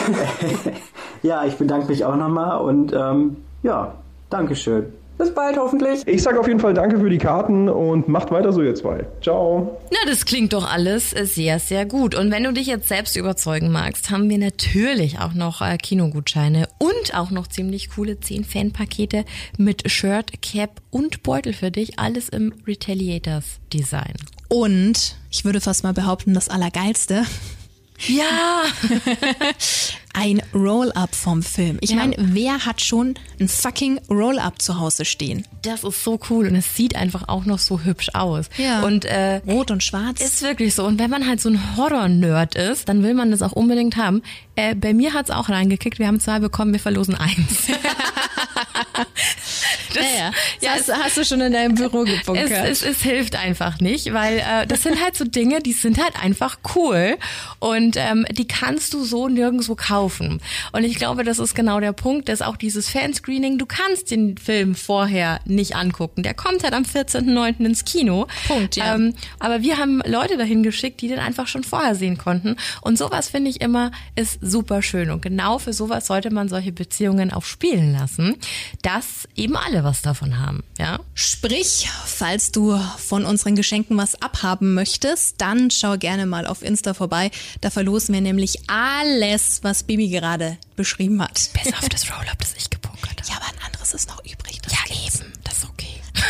ja, 1.21 1.45
ich 1.45 1.57
bedanke 1.57 1.87
mich 1.87 2.05
auch 2.05 2.15
nochmal 2.15 2.61
und 2.61 2.93
ähm, 2.93 3.37
ja, 3.63 3.93
Dankeschön. 4.29 4.91
Bis 5.17 5.33
bald 5.33 5.57
hoffentlich. 5.57 6.05
Ich 6.05 6.21
sage 6.21 6.39
auf 6.39 6.47
jeden 6.47 6.59
Fall 6.59 6.73
danke 6.73 6.99
für 6.99 7.09
die 7.09 7.17
Karten 7.17 7.69
und 7.69 8.07
macht 8.09 8.31
weiter 8.31 8.51
so 8.51 8.61
ihr 8.61 8.75
zwei. 8.75 9.05
Ciao. 9.21 9.79
Na, 9.91 9.97
das 10.07 10.25
klingt 10.25 10.51
doch 10.53 10.69
alles 10.69 11.11
sehr, 11.11 11.59
sehr 11.59 11.85
gut. 11.85 12.15
Und 12.15 12.31
wenn 12.31 12.43
du 12.43 12.51
dich 12.51 12.67
jetzt 12.67 12.89
selbst 12.89 13.15
überzeugen 13.15 13.71
magst, 13.71 14.09
haben 14.09 14.29
wir 14.29 14.37
natürlich 14.37 15.19
auch 15.19 15.33
noch 15.33 15.61
äh, 15.61 15.77
Kinogutscheine 15.77 16.67
und 16.79 17.15
auch 17.15 17.31
noch 17.31 17.47
ziemlich 17.47 17.91
coole 17.91 18.19
10 18.19 18.43
Fanpakete 18.43 19.23
mit 19.57 19.89
Shirt, 19.89 20.41
Cap 20.41 20.81
und 20.91 21.23
Beutel 21.23 21.53
für 21.53 21.71
dich. 21.71 21.97
Alles 21.97 22.27
im 22.29 22.53
Retaliators 22.67 23.59
Design. 23.71 24.13
Und 24.49 25.15
ich 25.31 25.45
würde 25.45 25.61
fast 25.61 25.83
mal 25.83 25.93
behaupten, 25.93 26.33
das 26.33 26.49
Allergeilste. 26.49 27.23
Ja! 28.07 28.63
Ein 30.17 30.41
Roll-Up 30.53 31.13
vom 31.13 31.43
Film. 31.43 31.77
Ich 31.81 31.89
Ja. 31.89 31.97
meine, 31.97 32.15
wer 32.17 32.65
hat 32.65 32.81
schon 32.81 33.15
ein 33.39 33.49
fucking 33.49 33.99
Roll-Up 34.09 34.61
zu 34.61 34.79
Hause 34.79 35.03
stehen? 35.03 35.45
Das 35.61 35.83
ist 35.83 36.03
so 36.03 36.17
cool 36.29 36.47
und 36.47 36.55
es 36.55 36.73
sieht 36.75 36.95
einfach 36.95 37.27
auch 37.27 37.43
noch 37.45 37.59
so 37.59 37.81
hübsch 37.81 38.09
aus. 38.13 38.45
Ja. 38.57 38.81
Und 38.83 39.03
äh, 39.05 39.41
Rot 39.45 39.71
und 39.71 39.83
schwarz. 39.83 40.21
ist 40.21 40.41
wirklich 40.41 40.73
so. 40.73 40.85
Und 40.85 40.99
wenn 40.99 41.09
man 41.09 41.27
halt 41.27 41.41
so 41.41 41.49
ein 41.49 41.75
Horror-Nerd 41.75 42.55
ist, 42.55 42.87
dann 42.87 43.03
will 43.03 43.13
man 43.13 43.29
das 43.31 43.41
auch 43.41 43.51
unbedingt 43.51 43.97
haben. 43.97 44.21
Äh, 44.55 44.73
bei 44.73 44.93
mir 44.93 45.13
hat's 45.13 45.31
auch 45.31 45.49
reingekickt. 45.49 45.99
Wir 45.99 46.07
haben 46.07 46.19
zwei 46.21 46.39
bekommen, 46.39 46.71
wir 46.71 46.79
verlosen 46.79 47.15
eins. 47.15 47.35
Das- 49.95 50.03
ja, 50.17 50.31
ja, 50.61 50.75
das 50.77 50.87
hast, 50.89 51.03
hast 51.03 51.17
du 51.17 51.25
schon 51.25 51.41
in 51.41 51.53
deinem 51.53 51.75
Büro 51.75 52.03
gebunkert. 52.03 52.51
Es, 52.51 52.81
es, 52.81 52.97
es 52.97 53.01
hilft 53.01 53.35
einfach 53.35 53.79
nicht, 53.79 54.13
weil 54.13 54.39
äh, 54.39 54.67
das 54.67 54.83
sind 54.83 55.01
halt 55.03 55.15
so 55.15 55.25
Dinge, 55.25 55.59
die 55.61 55.73
sind 55.73 56.01
halt 56.01 56.21
einfach 56.21 56.57
cool 56.75 57.17
und 57.59 57.95
ähm, 57.97 58.25
die 58.31 58.47
kannst 58.47 58.93
du 58.93 59.03
so 59.03 59.27
nirgendwo 59.27 59.75
kaufen. 59.75 60.41
Und 60.71 60.83
ich 60.83 60.95
glaube, 60.95 61.23
das 61.23 61.39
ist 61.39 61.55
genau 61.55 61.79
der 61.79 61.93
Punkt, 61.93 62.27
dass 62.29 62.41
auch 62.41 62.57
dieses 62.57 62.89
Fanscreening, 62.89 63.57
du 63.57 63.65
kannst 63.65 64.11
den 64.11 64.37
Film 64.37 64.75
vorher 64.75 65.39
nicht 65.45 65.75
angucken. 65.75 66.23
Der 66.23 66.33
kommt 66.33 66.63
halt 66.63 66.73
am 66.73 66.83
14.09. 66.83 67.65
ins 67.65 67.85
Kino. 67.85 68.27
Punkt, 68.47 68.75
ja. 68.75 68.95
Ähm, 68.95 69.13
aber 69.39 69.61
wir 69.61 69.77
haben 69.77 70.01
Leute 70.05 70.37
dahin 70.37 70.61
geschickt, 70.63 71.01
die 71.01 71.07
den 71.07 71.19
einfach 71.19 71.47
schon 71.47 71.63
vorher 71.63 71.95
sehen 71.95 72.17
konnten. 72.17 72.57
Und 72.81 72.97
sowas 72.97 73.29
finde 73.29 73.49
ich 73.49 73.61
immer 73.61 73.91
ist 74.15 74.39
super 74.41 74.81
schön. 74.81 75.09
Und 75.09 75.21
genau 75.21 75.57
für 75.59 75.71
sowas 75.73 76.07
sollte 76.07 76.31
man 76.31 76.49
solche 76.49 76.71
Beziehungen 76.71 77.31
auch 77.31 77.43
spielen 77.45 77.93
lassen, 77.93 78.35
dass 78.81 79.27
eben 79.35 79.55
alle 79.55 79.83
was 79.85 80.01
davon 80.01 80.37
haben. 80.37 80.63
Ja. 80.77 80.99
Sprich, 81.13 81.87
falls 82.05 82.51
du 82.51 82.77
von 82.97 83.23
unseren 83.23 83.55
Geschenken 83.55 83.97
was 83.97 84.21
abhaben 84.21 84.73
möchtest, 84.73 85.39
dann 85.39 85.71
schau 85.71 85.97
gerne 85.97 86.25
mal 86.25 86.45
auf 86.45 86.61
Insta 86.61 86.93
vorbei. 86.93 87.31
Da 87.61 87.69
verlosen 87.69 88.13
wir 88.13 88.21
nämlich 88.21 88.69
alles, 88.69 89.63
was 89.63 89.83
Bibi 89.83 90.09
gerade 90.09 90.57
beschrieben 90.75 91.21
hat. 91.21 91.49
Bis 91.53 91.73
auf 91.73 91.87
das 91.87 92.11
Roll-Up, 92.11 92.39
das 92.39 92.53
ich 92.57 92.69
gebunkert 92.69 93.21
habe. 93.21 93.29
Ja, 93.29 93.35
aber 93.37 93.45
ein 93.45 93.65
anderes 93.65 93.93
ist 93.93 94.09
noch 94.09 94.19
übrig. 94.25 94.59
Ja, 94.69 94.93
eben. 94.93 95.31
Das 95.43 95.59
ist 95.59 95.69
okay. 95.69 96.01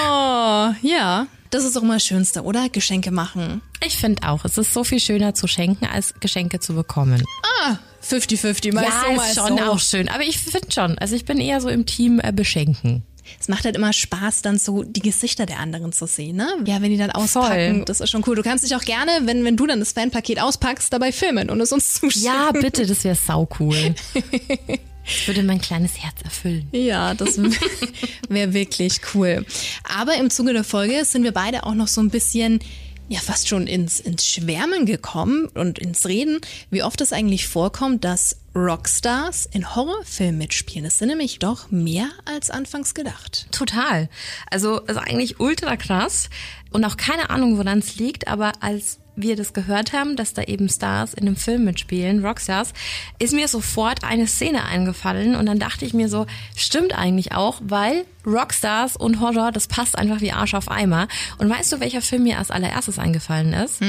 Oh, 0.00 0.72
ja. 0.82 1.26
Das 1.50 1.64
ist 1.64 1.76
auch 1.76 1.82
immer 1.82 1.94
das 1.94 2.04
Schönste, 2.04 2.42
oder? 2.42 2.68
Geschenke 2.68 3.10
machen. 3.10 3.62
Ich 3.84 3.96
finde 3.96 4.28
auch, 4.28 4.44
es 4.44 4.58
ist 4.58 4.74
so 4.74 4.84
viel 4.84 5.00
schöner 5.00 5.34
zu 5.34 5.46
schenken, 5.46 5.86
als 5.86 6.14
Geschenke 6.20 6.60
zu 6.60 6.74
bekommen. 6.74 7.24
Ah, 7.62 7.78
50-50, 8.02 8.74
mal 8.74 8.84
ja, 8.84 8.90
so, 9.06 9.12
mal 9.14 9.26
ist 9.26 9.34
schon 9.34 9.58
so. 9.58 9.64
auch 9.64 9.78
schön. 9.78 10.08
Aber 10.08 10.22
ich 10.22 10.38
finde 10.38 10.70
schon, 10.72 10.98
also 10.98 11.14
ich 11.14 11.24
bin 11.24 11.38
eher 11.40 11.60
so 11.60 11.68
im 11.68 11.86
Team 11.86 12.20
äh, 12.22 12.32
beschenken. 12.32 13.02
Es 13.40 13.48
macht 13.48 13.64
halt 13.64 13.76
immer 13.76 13.92
Spaß, 13.92 14.42
dann 14.42 14.58
so 14.58 14.82
die 14.82 15.00
Gesichter 15.00 15.44
der 15.44 15.58
anderen 15.58 15.92
zu 15.92 16.06
sehen, 16.06 16.36
ne? 16.36 16.48
Ja, 16.64 16.80
wenn 16.80 16.90
die 16.90 16.96
dann 16.96 17.10
auspacken, 17.10 17.84
das 17.84 18.00
ist 18.00 18.10
schon 18.10 18.24
cool. 18.26 18.36
Du 18.36 18.42
kannst 18.42 18.64
dich 18.64 18.74
auch 18.74 18.84
gerne, 18.84 19.10
wenn, 19.24 19.44
wenn 19.44 19.56
du 19.56 19.66
dann 19.66 19.80
das 19.80 19.92
Fanpaket 19.92 20.40
auspackst, 20.40 20.92
dabei 20.92 21.12
filmen 21.12 21.50
und 21.50 21.60
es 21.60 21.72
uns 21.72 21.94
zuschicken. 21.94 22.22
Ja, 22.22 22.50
bitte, 22.52 22.86
das 22.86 23.04
wäre 23.04 23.16
sau 23.16 23.48
cool. 23.60 23.94
Das 25.08 25.26
würde 25.26 25.42
mein 25.42 25.58
kleines 25.58 25.98
Herz 25.98 26.20
erfüllen. 26.22 26.68
Ja, 26.70 27.14
das 27.14 27.38
wäre 28.28 28.52
wirklich 28.52 29.00
cool. 29.14 29.46
Aber 29.98 30.14
im 30.16 30.28
Zuge 30.28 30.52
der 30.52 30.64
Folge 30.64 31.02
sind 31.06 31.24
wir 31.24 31.32
beide 31.32 31.64
auch 31.64 31.72
noch 31.72 31.88
so 31.88 32.02
ein 32.02 32.10
bisschen, 32.10 32.60
ja, 33.08 33.20
fast 33.20 33.48
schon 33.48 33.66
ins, 33.66 34.00
ins 34.00 34.26
Schwärmen 34.26 34.84
gekommen 34.84 35.46
und 35.54 35.78
ins 35.78 36.06
Reden, 36.06 36.40
wie 36.70 36.82
oft 36.82 37.00
es 37.00 37.12
eigentlich 37.12 37.48
vorkommt, 37.48 38.04
dass 38.04 38.36
Rockstars 38.54 39.46
in 39.46 39.74
Horrorfilmen 39.74 40.38
mitspielen. 40.38 40.84
Das 40.84 40.98
sind 40.98 41.08
nämlich 41.08 41.38
doch 41.38 41.70
mehr 41.70 42.08
als 42.24 42.50
anfangs 42.50 42.94
gedacht. 42.94 43.46
Total. 43.52 44.08
Also 44.50 44.80
ist 44.80 44.96
eigentlich 44.96 45.40
ultra 45.40 45.76
krass 45.76 46.28
und 46.70 46.84
auch 46.84 46.96
keine 46.96 47.30
Ahnung, 47.30 47.58
woran 47.58 47.78
es 47.78 47.96
liegt, 47.96 48.28
aber 48.28 48.52
als 48.60 49.00
wir 49.16 49.36
das 49.36 49.52
gehört 49.52 49.92
haben, 49.92 50.16
dass 50.16 50.32
da 50.32 50.42
eben 50.42 50.68
Stars 50.68 51.12
in 51.14 51.26
einem 51.26 51.36
Film 51.36 51.64
mitspielen, 51.64 52.24
Rockstars, 52.24 52.72
ist 53.18 53.34
mir 53.34 53.48
sofort 53.48 54.04
eine 54.04 54.26
Szene 54.26 54.64
eingefallen 54.64 55.34
und 55.34 55.46
dann 55.46 55.58
dachte 55.58 55.84
ich 55.84 55.92
mir 55.92 56.08
so, 56.08 56.26
stimmt 56.56 56.96
eigentlich 56.96 57.32
auch, 57.32 57.60
weil 57.62 58.04
Rockstars 58.24 58.96
und 58.96 59.20
Horror, 59.20 59.50
das 59.50 59.66
passt 59.66 59.98
einfach 59.98 60.20
wie 60.20 60.32
Arsch 60.32 60.54
auf 60.54 60.70
Eimer. 60.70 61.08
Und 61.38 61.50
weißt 61.50 61.72
du, 61.72 61.80
welcher 61.80 62.02
Film 62.02 62.24
mir 62.24 62.38
als 62.38 62.50
allererstes 62.50 62.98
eingefallen 62.98 63.52
ist? 63.52 63.80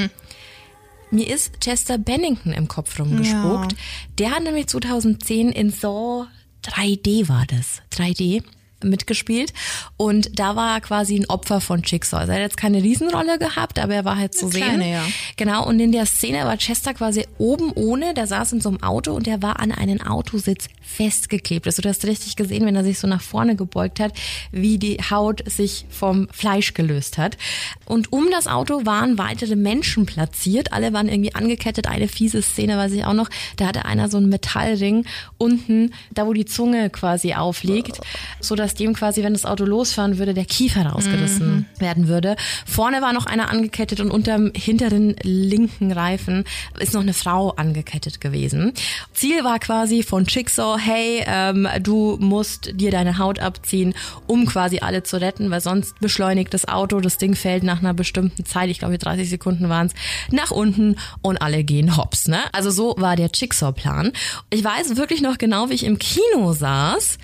Mir 1.12 1.28
ist 1.28 1.60
Chester 1.60 1.98
Bennington 1.98 2.52
im 2.52 2.68
Kopf 2.68 2.98
rumgespuckt. 2.98 3.74
Der 4.18 4.30
hat 4.30 4.42
nämlich 4.42 4.68
2010 4.68 5.50
in 5.50 5.70
Saw 5.70 6.26
3D 6.64 7.28
war 7.28 7.46
das. 7.46 7.82
3D 7.92 8.42
mitgespielt 8.82 9.52
und 9.96 10.38
da 10.38 10.56
war 10.56 10.74
er 10.76 10.80
quasi 10.80 11.16
ein 11.16 11.28
Opfer 11.28 11.60
von 11.60 11.84
Schicksal. 11.84 12.20
Also 12.20 12.32
er 12.32 12.36
hat 12.36 12.42
jetzt 12.42 12.56
keine 12.56 12.82
Riesenrolle 12.82 13.38
gehabt, 13.38 13.78
aber 13.78 13.94
er 13.94 14.04
war 14.04 14.16
halt 14.16 14.34
zu 14.34 14.46
Eine 14.46 14.52
sehen. 14.52 14.62
kleine, 14.64 14.92
ja. 14.92 15.04
Genau, 15.36 15.66
und 15.66 15.80
in 15.80 15.92
der 15.92 16.06
Szene 16.06 16.44
war 16.44 16.56
Chester 16.56 16.94
quasi 16.94 17.26
oben 17.38 17.72
ohne, 17.74 18.14
der 18.14 18.26
saß 18.26 18.52
in 18.52 18.60
so 18.60 18.68
einem 18.68 18.82
Auto 18.82 19.12
und 19.12 19.26
der 19.26 19.42
war 19.42 19.60
an 19.60 19.72
einen 19.72 20.02
Autositz 20.02 20.66
festgeklebt. 20.82 21.66
Also 21.66 21.82
du 21.82 21.88
hast 21.88 22.04
richtig 22.04 22.36
gesehen, 22.36 22.66
wenn 22.66 22.76
er 22.76 22.84
sich 22.84 22.98
so 22.98 23.06
nach 23.06 23.22
vorne 23.22 23.56
gebeugt 23.56 24.00
hat, 24.00 24.12
wie 24.50 24.78
die 24.78 24.98
Haut 25.10 25.42
sich 25.50 25.86
vom 25.88 26.28
Fleisch 26.32 26.74
gelöst 26.74 27.16
hat. 27.18 27.38
Und 27.84 28.12
um 28.12 28.28
das 28.30 28.46
Auto 28.46 28.84
waren 28.86 29.16
weitere 29.18 29.56
Menschen 29.56 30.06
platziert. 30.06 30.72
Alle 30.72 30.92
waren 30.92 31.08
irgendwie 31.08 31.34
angekettet. 31.34 31.86
Eine 31.86 32.08
fiese 32.08 32.42
Szene 32.42 32.76
weiß 32.76 32.92
ich 32.92 33.04
auch 33.04 33.12
noch. 33.12 33.30
Da 33.56 33.66
hatte 33.66 33.84
einer 33.84 34.08
so 34.08 34.16
einen 34.16 34.28
Metallring 34.28 35.04
unten, 35.38 35.92
da 36.10 36.26
wo 36.26 36.32
die 36.32 36.44
Zunge 36.44 36.90
quasi 36.90 37.34
aufliegt, 37.34 38.00
so 38.40 38.54
dass 38.56 38.69
dem 38.74 38.94
quasi, 38.94 39.22
wenn 39.22 39.32
das 39.32 39.44
Auto 39.44 39.64
losfahren 39.64 40.18
würde, 40.18 40.34
der 40.34 40.44
Kiefer 40.44 40.86
rausgerissen 40.86 41.66
werden 41.78 42.08
würde. 42.08 42.36
Vorne 42.66 43.02
war 43.02 43.12
noch 43.12 43.26
einer 43.26 43.50
angekettet 43.50 44.00
und 44.00 44.10
unterm 44.10 44.52
hinteren 44.54 45.16
linken 45.22 45.92
Reifen 45.92 46.44
ist 46.78 46.94
noch 46.94 47.00
eine 47.02 47.14
Frau 47.14 47.50
angekettet 47.50 48.20
gewesen. 48.20 48.72
Ziel 49.12 49.44
war 49.44 49.58
quasi 49.58 50.02
von 50.02 50.28
Schicksal, 50.28 50.78
hey, 50.78 51.22
ähm, 51.26 51.68
du 51.80 52.16
musst 52.20 52.70
dir 52.74 52.90
deine 52.90 53.18
Haut 53.18 53.38
abziehen, 53.38 53.94
um 54.26 54.46
quasi 54.46 54.80
alle 54.80 55.02
zu 55.02 55.20
retten, 55.20 55.50
weil 55.50 55.60
sonst 55.60 55.98
beschleunigt 56.00 56.54
das 56.54 56.68
Auto, 56.68 57.00
das 57.00 57.18
Ding 57.18 57.34
fällt 57.34 57.62
nach 57.62 57.80
einer 57.80 57.94
bestimmten 57.94 58.44
Zeit, 58.44 58.70
ich 58.70 58.78
glaube 58.78 58.98
30 58.98 59.28
Sekunden 59.28 59.68
waren 59.68 59.88
es, 59.88 59.94
nach 60.30 60.50
unten 60.50 60.96
und 61.22 61.42
alle 61.42 61.64
gehen 61.64 61.96
hops. 61.96 62.28
Ne? 62.28 62.40
Also 62.52 62.70
so 62.70 62.94
war 62.98 63.16
der 63.16 63.30
Jigsaw-Plan. 63.32 64.12
Ich 64.50 64.62
weiß 64.62 64.96
wirklich 64.96 65.20
noch 65.22 65.38
genau, 65.38 65.70
wie 65.70 65.74
ich 65.74 65.84
im 65.84 65.98
Kino 65.98 66.52
saß 66.52 67.18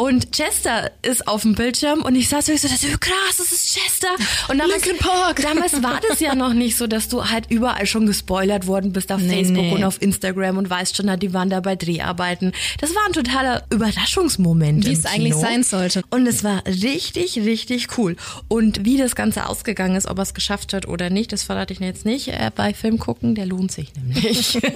und 0.00 0.32
Chester 0.32 0.90
ist 1.02 1.28
auf 1.28 1.42
dem 1.42 1.54
Bildschirm 1.54 2.00
und 2.00 2.16
ich 2.16 2.30
saß 2.30 2.48
wirklich 2.48 2.62
so, 2.62 2.68
das 2.68 2.82
ist 2.82 3.00
krass, 3.02 3.36
das 3.36 3.52
ist 3.52 3.76
Chester. 3.76 4.08
Und 4.48 4.58
damals, 4.58 4.82
damals 5.42 5.82
war 5.82 6.00
das 6.08 6.20
ja 6.20 6.34
noch 6.34 6.54
nicht 6.54 6.76
so, 6.76 6.86
dass 6.86 7.08
du 7.08 7.28
halt 7.28 7.50
überall 7.50 7.84
schon 7.84 8.06
gespoilert 8.06 8.66
worden 8.66 8.92
bist 8.94 9.12
auf 9.12 9.20
Nee, 9.20 9.28
Facebook 9.28 9.64
nee. 9.64 9.74
und 9.74 9.84
auf 9.84 10.00
Instagram 10.00 10.56
und 10.56 10.70
weißt 10.70 10.96
schon, 10.96 11.20
die 11.20 11.34
waren 11.34 11.50
da 11.50 11.60
bei 11.60 11.76
Dreharbeiten. 11.76 12.52
Das 12.78 12.94
war 12.94 13.02
ein 13.08 13.12
totaler 13.12 13.62
Überraschungsmoment. 13.68 14.86
Wie 14.86 14.92
es 14.92 15.04
eigentlich 15.04 15.34
Kino. 15.34 15.40
sein 15.40 15.64
sollte. 15.64 16.02
Und 16.08 16.26
es 16.26 16.42
war 16.44 16.64
richtig, 16.66 17.36
richtig 17.36 17.98
cool. 17.98 18.16
Und 18.48 18.86
wie 18.86 18.96
das 18.96 19.14
Ganze 19.14 19.50
ausgegangen 19.50 19.96
ist, 19.96 20.08
ob 20.08 20.16
er 20.18 20.22
es 20.22 20.32
geschafft 20.32 20.72
hat 20.72 20.88
oder 20.88 21.10
nicht, 21.10 21.30
das 21.30 21.42
verrate 21.42 21.74
ich 21.74 21.80
mir 21.80 21.88
jetzt 21.88 22.06
nicht. 22.06 22.28
Äh, 22.28 22.50
bei 22.54 22.72
Film 22.72 22.98
gucken, 22.98 23.34
der 23.34 23.44
lohnt 23.44 23.70
sich 23.70 23.92
nämlich. 23.94 24.58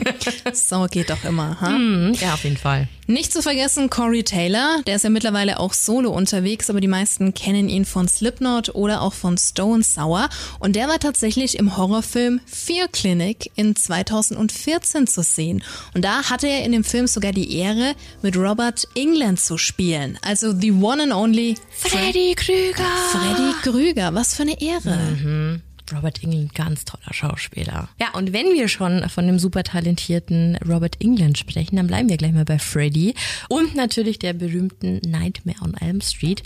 So 0.53 0.87
geht 0.91 1.11
doch 1.11 1.25
immer, 1.25 1.61
ha? 1.61 1.69
Hm, 1.69 2.13
ja, 2.21 2.35
auf 2.35 2.45
jeden 2.45 2.57
Fall. 2.57 2.89
Nicht 3.07 3.33
zu 3.33 3.43
vergessen 3.43 3.91
Corey 3.91 4.23
Taylor, 4.23 4.81
der 4.87 4.97
ist 4.97 5.03
ja 5.03 5.11
mittlerweile 5.11 5.61
auch 5.61 5.75
solo 5.75 6.11
unterwegs, 6.11 6.71
aber 6.71 6.81
die 6.81 6.89
meisten 6.89 7.35
kennen 7.35 7.69
ihn 7.69 7.85
von 7.85 8.09
Slipknot 8.09 8.75
oder 8.75 9.03
auch 9.03 9.13
von 9.13 9.37
Stone 9.37 9.83
Sour. 9.83 10.31
Und 10.59 10.75
der 10.75 10.89
war 10.89 10.99
tatsächlich 10.99 11.59
im 11.59 11.77
Horrorfilm 11.77 12.41
Fear 12.47 12.89
Clinic 12.89 13.51
in 13.57 13.77
2014 13.77 15.07
zu 15.07 15.23
sehen. 15.23 15.63
Und 15.95 16.03
da 16.03 16.31
hatte 16.31 16.49
er 16.49 16.65
in 16.65 16.73
dem 16.73 16.83
Film 16.83 17.07
sogar 17.07 17.33
die 17.33 17.59
Ehre, 17.59 17.95
mit 18.23 18.39
Robert 18.39 18.89
England 18.95 19.39
zu 19.39 19.59
spielen. 19.59 20.19
Also 20.23 20.59
the 20.59 20.73
one 20.73 21.03
and 21.03 21.13
only 21.13 21.57
Freddy 21.71 22.35
Krüger. 22.35 22.85
Freddy 23.11 23.53
Krüger. 23.63 24.15
Was 24.15 24.35
für 24.35 24.43
eine 24.43 24.61
Ehre. 24.63 24.97
Mhm. 24.97 25.63
Robert 25.93 26.23
England, 26.23 26.55
ganz 26.55 26.85
toller 26.85 27.13
Schauspieler. 27.13 27.89
Ja, 28.01 28.11
und 28.15 28.33
wenn 28.33 28.47
wir 28.47 28.69
schon 28.69 29.09
von 29.09 29.27
dem 29.27 29.39
super 29.39 29.63
talentierten 29.63 30.57
Robert 30.67 31.01
England 31.01 31.39
sprechen, 31.39 31.77
dann 31.77 31.87
bleiben 31.87 32.09
wir 32.09 32.17
gleich 32.17 32.33
mal 32.33 32.45
bei 32.45 32.59
Freddy 32.59 33.15
und 33.49 33.75
natürlich 33.75 34.19
der 34.19 34.33
berühmten 34.33 35.01
Nightmare 35.05 35.59
on 35.63 35.75
Elm 35.75 36.01
Street. 36.01 36.43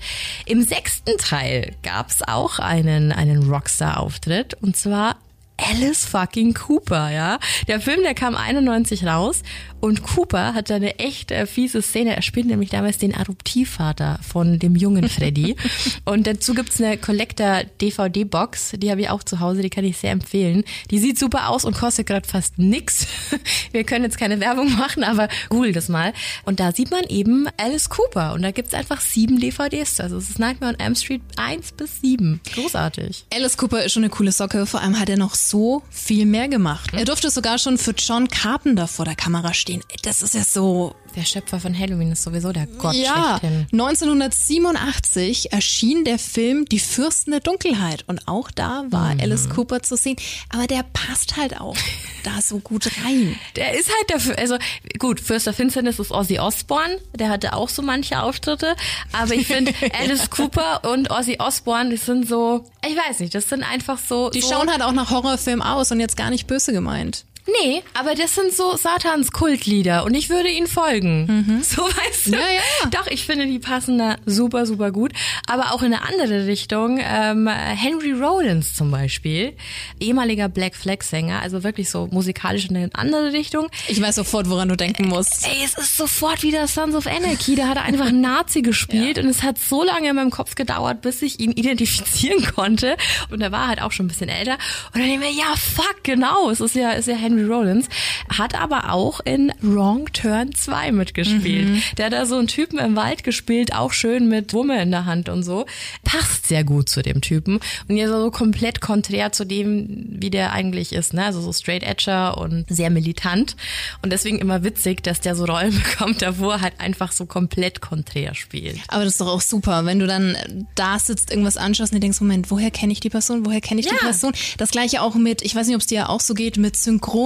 Im 0.46 0.62
sechsten 0.62 1.16
Teil 1.18 1.74
gab's 1.82 2.22
auch 2.22 2.58
einen, 2.58 3.12
einen 3.12 3.48
Rockstar-Auftritt 3.48 4.54
und 4.54 4.76
zwar 4.76 5.16
Alice 5.58 6.04
fucking 6.04 6.54
Cooper, 6.54 7.10
ja. 7.10 7.38
Der 7.66 7.80
Film, 7.80 8.02
der 8.02 8.14
kam 8.14 8.36
91 8.36 9.04
raus 9.06 9.42
und 9.80 10.02
Cooper 10.02 10.54
hat 10.54 10.70
da 10.70 10.76
eine 10.76 10.98
echt 10.98 11.30
äh, 11.30 11.46
fiese 11.46 11.82
Szene. 11.82 12.16
Er 12.16 12.22
spielt 12.22 12.46
nämlich 12.46 12.70
damals 12.70 12.98
den 12.98 13.14
Adoptivvater 13.14 14.18
von 14.26 14.58
dem 14.58 14.76
jungen 14.76 15.08
Freddy. 15.08 15.56
und 16.04 16.26
dazu 16.26 16.54
gibt's 16.54 16.80
eine 16.80 16.96
Collector 16.96 17.64
DVD-Box, 17.80 18.72
die 18.76 18.90
habe 18.90 19.02
ich 19.02 19.10
auch 19.10 19.22
zu 19.22 19.40
Hause, 19.40 19.62
die 19.62 19.70
kann 19.70 19.84
ich 19.84 19.98
sehr 19.98 20.12
empfehlen. 20.12 20.64
Die 20.90 20.98
sieht 20.98 21.18
super 21.18 21.48
aus 21.48 21.64
und 21.64 21.76
kostet 21.76 22.06
gerade 22.06 22.26
fast 22.26 22.58
nix. 22.58 23.06
Wir 23.72 23.84
können 23.84 24.04
jetzt 24.04 24.18
keine 24.18 24.40
Werbung 24.40 24.74
machen, 24.76 25.04
aber 25.04 25.28
google 25.50 25.72
das 25.72 25.88
mal. 25.88 26.12
Und 26.44 26.60
da 26.60 26.72
sieht 26.72 26.90
man 26.90 27.04
eben 27.04 27.46
Alice 27.58 27.88
Cooper 27.90 28.32
und 28.32 28.42
da 28.42 28.50
gibt's 28.50 28.74
einfach 28.74 29.00
sieben 29.00 29.38
DVDs. 29.38 30.00
Also 30.00 30.16
es 30.16 30.30
ist 30.30 30.38
Nightmare 30.38 30.72
on 30.72 30.80
Elm 30.80 30.94
Street 30.94 31.22
1 31.36 31.72
bis 31.72 32.00
7. 32.00 32.40
Großartig. 32.54 33.26
Alice 33.34 33.56
Cooper 33.56 33.84
ist 33.84 33.92
schon 33.92 34.04
eine 34.04 34.10
coole 34.10 34.32
Socke. 34.32 34.64
Vor 34.66 34.80
allem 34.80 34.98
hat 34.98 35.08
er 35.08 35.16
noch 35.18 35.34
so 35.34 35.58
so 35.58 35.82
viel 35.90 36.24
mehr 36.24 36.48
gemacht. 36.48 36.90
Er 36.92 37.04
durfte 37.04 37.30
sogar 37.30 37.58
schon 37.58 37.78
für 37.78 37.90
John 37.90 38.28
Carpenter 38.28 38.86
vor 38.86 39.04
der 39.04 39.16
Kamera 39.16 39.52
stehen. 39.54 39.67
Das 40.02 40.22
ist 40.22 40.34
ja 40.34 40.44
so 40.44 40.94
Der 41.16 41.24
Schöpfer 41.24 41.58
von 41.60 41.76
Halloween 41.78 42.12
ist 42.12 42.22
sowieso 42.22 42.52
der 42.52 42.66
Gott 42.66 42.94
ja, 42.94 43.38
schlechthin. 43.40 43.66
1987 43.72 45.52
erschien 45.52 46.04
der 46.04 46.18
Film 46.18 46.64
Die 46.66 46.78
Fürsten 46.78 47.30
der 47.30 47.40
Dunkelheit 47.40 48.04
und 48.06 48.26
auch 48.28 48.50
da 48.50 48.84
war 48.90 49.14
Mhm. 49.14 49.20
Alice 49.20 49.48
Cooper 49.48 49.82
zu 49.82 49.96
sehen. 49.96 50.16
Aber 50.50 50.66
der 50.66 50.84
passt 50.92 51.36
halt 51.36 51.60
auch 51.60 51.76
da 52.24 52.40
so 52.42 52.58
gut 52.58 52.90
rein. 53.04 53.36
Der 53.56 53.78
ist 53.78 53.88
halt 53.88 54.10
dafür, 54.10 54.38
also 54.38 54.58
gut, 54.98 55.20
Fürst 55.20 55.46
der 55.46 55.54
Finsternis 55.54 55.98
ist 55.98 56.10
Ozzy 56.10 56.38
Osbourne, 56.38 56.98
der 57.14 57.30
hatte 57.30 57.54
auch 57.54 57.68
so 57.68 57.82
manche 57.82 58.20
Auftritte, 58.22 58.76
aber 59.12 59.34
ich 59.34 59.46
finde 59.46 59.72
Alice 59.98 60.28
Cooper 60.30 60.82
und 60.92 61.10
Ozzy 61.10 61.36
Osbourne, 61.38 61.90
das 61.90 62.06
sind 62.06 62.28
so, 62.28 62.64
ich 62.86 62.96
weiß 62.96 63.20
nicht, 63.20 63.34
das 63.34 63.48
sind 63.48 63.62
einfach 63.62 63.98
so. 63.98 64.30
Die 64.30 64.40
so, 64.40 64.50
schauen 64.50 64.70
halt 64.70 64.82
auch 64.82 64.92
nach 64.92 65.10
Horrorfilm 65.10 65.62
aus 65.62 65.90
und 65.90 66.00
jetzt 66.00 66.16
gar 66.16 66.30
nicht 66.30 66.46
böse 66.46 66.72
gemeint. 66.72 67.24
Nee, 67.62 67.82
aber 67.94 68.14
das 68.14 68.34
sind 68.34 68.52
so 68.52 68.76
Satans 68.76 69.32
Kultlieder 69.32 70.04
und 70.04 70.14
ich 70.14 70.28
würde 70.28 70.48
ihnen 70.48 70.66
folgen. 70.66 71.62
So 71.68 71.82
weißt 71.82 72.26
du. 72.26 72.30
Mhm. 72.30 72.36
Ja, 72.36 72.40
ja. 72.40 72.90
Doch, 72.90 73.06
ich 73.08 73.24
finde, 73.24 73.46
die 73.46 73.58
passen 73.58 73.98
da 73.98 74.16
super, 74.26 74.64
super 74.66 74.90
gut. 74.90 75.12
Aber 75.46 75.72
auch 75.72 75.82
in 75.82 75.92
eine 75.92 76.02
andere 76.02 76.46
Richtung. 76.46 76.98
Ähm, 77.02 77.48
Henry 77.48 78.12
Rollins 78.12 78.74
zum 78.74 78.90
Beispiel, 78.90 79.54
ehemaliger 80.00 80.48
Black 80.48 80.74
Flag 80.74 81.02
Sänger, 81.02 81.42
also 81.42 81.64
wirklich 81.64 81.90
so 81.90 82.08
musikalisch 82.10 82.66
in 82.68 82.76
eine 82.76 82.90
andere 82.94 83.32
Richtung. 83.32 83.68
Ich 83.88 84.00
weiß 84.00 84.14
sofort, 84.16 84.48
woran 84.48 84.68
du 84.68 84.76
denken 84.76 85.08
musst. 85.08 85.46
Ey, 85.46 85.64
es 85.64 85.76
ist 85.76 85.96
sofort 85.96 86.42
wieder 86.42 86.66
Sons 86.68 86.94
of 86.94 87.06
Anarchy. 87.06 87.54
Da 87.54 87.68
hat 87.68 87.76
er 87.76 87.82
einfach 87.84 88.12
Nazi 88.12 88.62
gespielt 88.62 89.18
und 89.18 89.26
es 89.28 89.42
hat 89.42 89.58
so 89.58 89.82
lange 89.82 90.08
in 90.10 90.16
meinem 90.16 90.30
Kopf 90.30 90.54
gedauert, 90.54 91.02
bis 91.02 91.22
ich 91.22 91.40
ihn 91.40 91.52
identifizieren 91.52 92.44
konnte. 92.54 92.96
Und 93.30 93.40
er 93.40 93.52
war 93.52 93.68
halt 93.68 93.82
auch 93.82 93.92
schon 93.92 94.06
ein 94.06 94.08
bisschen 94.08 94.28
älter. 94.28 94.54
Und 94.94 95.00
dann 95.00 95.02
denke 95.04 95.26
ich 95.26 95.34
mir, 95.34 95.38
ja, 95.40 95.54
fuck, 95.56 96.02
genau. 96.02 96.50
Es 96.50 96.60
ist 96.60 96.74
ja, 96.74 96.92
ist 96.92 97.08
ja 97.08 97.14
Henry 97.14 97.37
Rollins. 97.46 97.88
Hat 98.36 98.54
aber 98.54 98.92
auch 98.92 99.20
in 99.20 99.52
Wrong 99.60 100.12
Turn 100.12 100.54
2 100.54 100.92
mitgespielt. 100.92 101.68
Mhm. 101.68 101.82
Der 101.96 102.06
hat 102.06 102.12
da 102.12 102.26
so 102.26 102.36
einen 102.36 102.48
Typen 102.48 102.78
im 102.78 102.96
Wald 102.96 103.24
gespielt, 103.24 103.74
auch 103.74 103.92
schön 103.92 104.28
mit 104.28 104.52
Wumme 104.52 104.80
in 104.82 104.90
der 104.90 105.04
Hand 105.06 105.28
und 105.28 105.42
so. 105.42 105.66
Passt 106.04 106.46
sehr 106.46 106.64
gut 106.64 106.88
zu 106.88 107.02
dem 107.02 107.20
Typen. 107.20 107.60
Und 107.88 107.96
ja, 107.96 108.08
so 108.08 108.30
komplett 108.30 108.80
konträr 108.80 109.32
zu 109.32 109.44
dem, 109.44 110.06
wie 110.20 110.30
der 110.30 110.52
eigentlich 110.52 110.92
ist, 110.92 111.14
ne? 111.14 111.24
Also 111.24 111.40
so 111.40 111.52
straight 111.52 111.82
edger 111.82 112.38
und 112.38 112.64
sehr 112.68 112.90
militant. 112.90 113.56
Und 114.02 114.12
deswegen 114.12 114.38
immer 114.38 114.64
witzig, 114.64 115.02
dass 115.02 115.20
der 115.20 115.34
so 115.34 115.44
Rollen 115.44 115.74
bekommt, 115.82 116.22
da 116.22 116.38
wo 116.38 116.50
er 116.50 116.60
halt 116.60 116.74
einfach 116.78 117.12
so 117.12 117.26
komplett 117.26 117.80
konträr 117.80 118.34
spielt. 118.34 118.78
Aber 118.88 119.04
das 119.04 119.14
ist 119.14 119.20
doch 119.20 119.28
auch 119.28 119.40
super, 119.40 119.84
wenn 119.84 119.98
du 119.98 120.06
dann 120.06 120.66
da 120.74 120.98
sitzt, 120.98 121.30
irgendwas 121.30 121.56
anschaust 121.56 121.92
und 121.92 121.96
dir 121.96 122.00
denkst, 122.00 122.20
Moment, 122.20 122.50
woher 122.50 122.70
kenne 122.70 122.92
ich 122.92 123.00
die 123.00 123.10
Person? 123.10 123.44
Woher 123.46 123.60
kenne 123.60 123.80
ich 123.80 123.86
die 123.86 123.94
Ja. 123.94 124.00
Person? 124.00 124.32
Das 124.56 124.70
gleiche 124.70 125.02
auch 125.02 125.14
mit, 125.14 125.42
ich 125.42 125.54
weiß 125.54 125.66
nicht, 125.66 125.76
ob 125.76 125.80
es 125.82 125.86
dir 125.86 126.08
auch 126.10 126.20
so 126.20 126.34
geht, 126.34 126.56
mit 126.56 126.76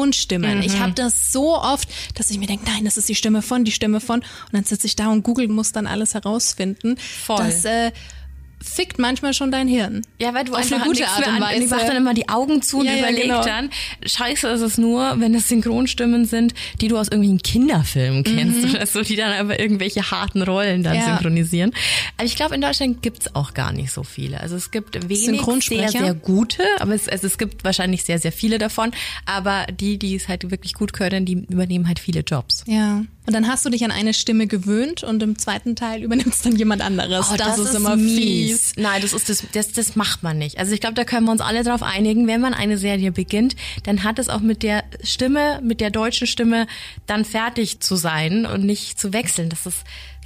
Synchronstimmen. 0.02 0.58
Mhm. 0.58 0.62
Ich 0.62 0.80
habe 0.80 0.92
das 0.92 1.32
so 1.32 1.56
oft, 1.56 1.88
dass 2.14 2.30
ich 2.30 2.38
mir 2.38 2.46
denke, 2.46 2.64
nein, 2.66 2.84
das 2.84 2.96
ist 2.96 3.08
die 3.08 3.14
Stimme 3.14 3.42
von, 3.42 3.64
die 3.64 3.72
Stimme 3.72 4.00
von. 4.00 4.20
Und 4.20 4.52
dann 4.52 4.64
sitze 4.64 4.86
ich 4.86 4.96
da 4.96 5.08
und 5.08 5.22
Google 5.22 5.48
muss 5.48 5.72
dann 5.72 5.86
alles 5.86 6.14
herausfinden. 6.14 6.96
Voll. 6.98 7.38
Das 7.38 7.64
äh, 7.64 7.92
fickt 8.62 8.98
manchmal 8.98 9.34
schon 9.34 9.50
dein 9.50 9.68
Hirn. 9.68 10.02
Ja, 10.20 10.32
weil 10.34 10.44
du 10.44 10.52
Auf 10.52 10.58
einfach 10.58 10.76
eine 10.76 10.84
gute 10.84 11.06
Art 11.06 11.26
und 11.26 11.42
an, 11.42 11.62
ich 11.62 11.68
mach 11.68 11.76
Weise. 11.78 11.86
dann 11.88 11.96
immer 11.96 12.14
die 12.14 12.28
Augen 12.28 12.62
zu 12.62 12.78
und 12.78 12.86
Ja, 12.86 12.92
ja, 12.92 12.98
überleg 13.00 13.22
genau. 13.24 13.44
dann, 13.44 13.70
scheiße 14.04 14.48
ist 14.48 14.60
es 14.60 14.78
nur, 14.78 15.14
wenn 15.18 15.34
es 15.34 15.48
Synchronstimmen 15.48 16.24
sind, 16.26 16.54
die 16.80 16.88
du 16.88 16.96
aus 16.98 17.08
irgendwelchen 17.08 17.42
Kinderfilmen 17.42 18.24
kennst 18.24 18.74
oder 18.74 18.86
so, 18.86 19.02
die 19.02 19.16
dann 19.16 19.32
aber 19.32 19.58
irgendwelche 19.60 20.10
harten 20.10 20.42
Rollen 20.42 20.82
dann 20.82 20.92
Mhm. 20.96 20.98
Ja. 21.02 21.06
synchronisieren. 21.16 21.72
Aber 22.16 22.26
ich 22.26 22.36
glaube, 22.36 22.54
in 22.54 22.60
Deutschland 22.60 23.02
gibt's 23.02 23.34
auch 23.34 23.54
gar 23.54 23.72
nicht 23.72 23.90
so 23.92 24.02
viele. 24.02 24.40
Also 24.40 24.56
es 24.56 24.70
gibt 24.70 25.08
wenig 25.08 25.40
sehr, 25.62 25.88
sehr 25.90 26.14
gute, 26.14 26.62
aber 26.80 26.94
es, 26.94 27.08
also 27.08 27.26
es 27.26 27.38
gibt 27.38 27.64
wahrscheinlich 27.64 28.04
sehr, 28.04 28.18
sehr 28.18 28.32
viele 28.32 28.58
davon. 28.58 28.90
Aber 29.26 29.66
die, 29.80 29.98
die 29.98 30.14
es 30.14 30.28
halt 30.28 30.50
wirklich 30.50 30.74
gut 30.74 30.92
können, 30.92 31.24
die 31.24 31.46
übernehmen 31.48 31.88
halt 31.88 31.98
viele 31.98 32.20
Jobs. 32.20 32.64
Ja. 32.66 33.02
Und 33.24 33.32
dann 33.34 33.46
hast 33.46 33.64
du 33.64 33.70
dich 33.70 33.84
an 33.84 33.92
eine 33.92 34.14
Stimme 34.14 34.48
gewöhnt 34.48 35.04
und 35.04 35.22
im 35.22 35.38
zweiten 35.38 35.76
Teil 35.76 36.02
übernimmt 36.02 36.34
es 36.34 36.42
dann 36.42 36.56
jemand 36.56 36.82
anderes. 36.82 37.28
Oh, 37.32 37.36
das, 37.36 37.56
ist, 37.58 37.72
immer 37.74 37.96
fies. 37.96 38.51
Nein, 38.76 39.02
das 39.02 39.12
ist 39.12 39.28
das, 39.28 39.44
das, 39.52 39.72
das 39.72 39.96
macht 39.96 40.22
man 40.22 40.38
nicht. 40.38 40.58
Also 40.58 40.72
ich 40.72 40.80
glaube, 40.80 40.94
da 40.94 41.04
können 41.04 41.26
wir 41.26 41.32
uns 41.32 41.40
alle 41.40 41.62
drauf 41.64 41.82
einigen. 41.82 42.26
Wenn 42.26 42.40
man 42.40 42.54
eine 42.54 42.78
Serie 42.78 43.12
beginnt, 43.12 43.56
dann 43.84 44.04
hat 44.04 44.18
es 44.18 44.28
auch 44.28 44.40
mit 44.40 44.62
der 44.62 44.84
Stimme, 45.02 45.60
mit 45.62 45.80
der 45.80 45.90
deutschen 45.90 46.26
Stimme 46.26 46.66
dann 47.06 47.24
fertig 47.24 47.80
zu 47.80 47.96
sein 47.96 48.46
und 48.46 48.64
nicht 48.64 48.98
zu 49.00 49.12
wechseln. 49.12 49.48
Das 49.48 49.66
ist 49.66 49.78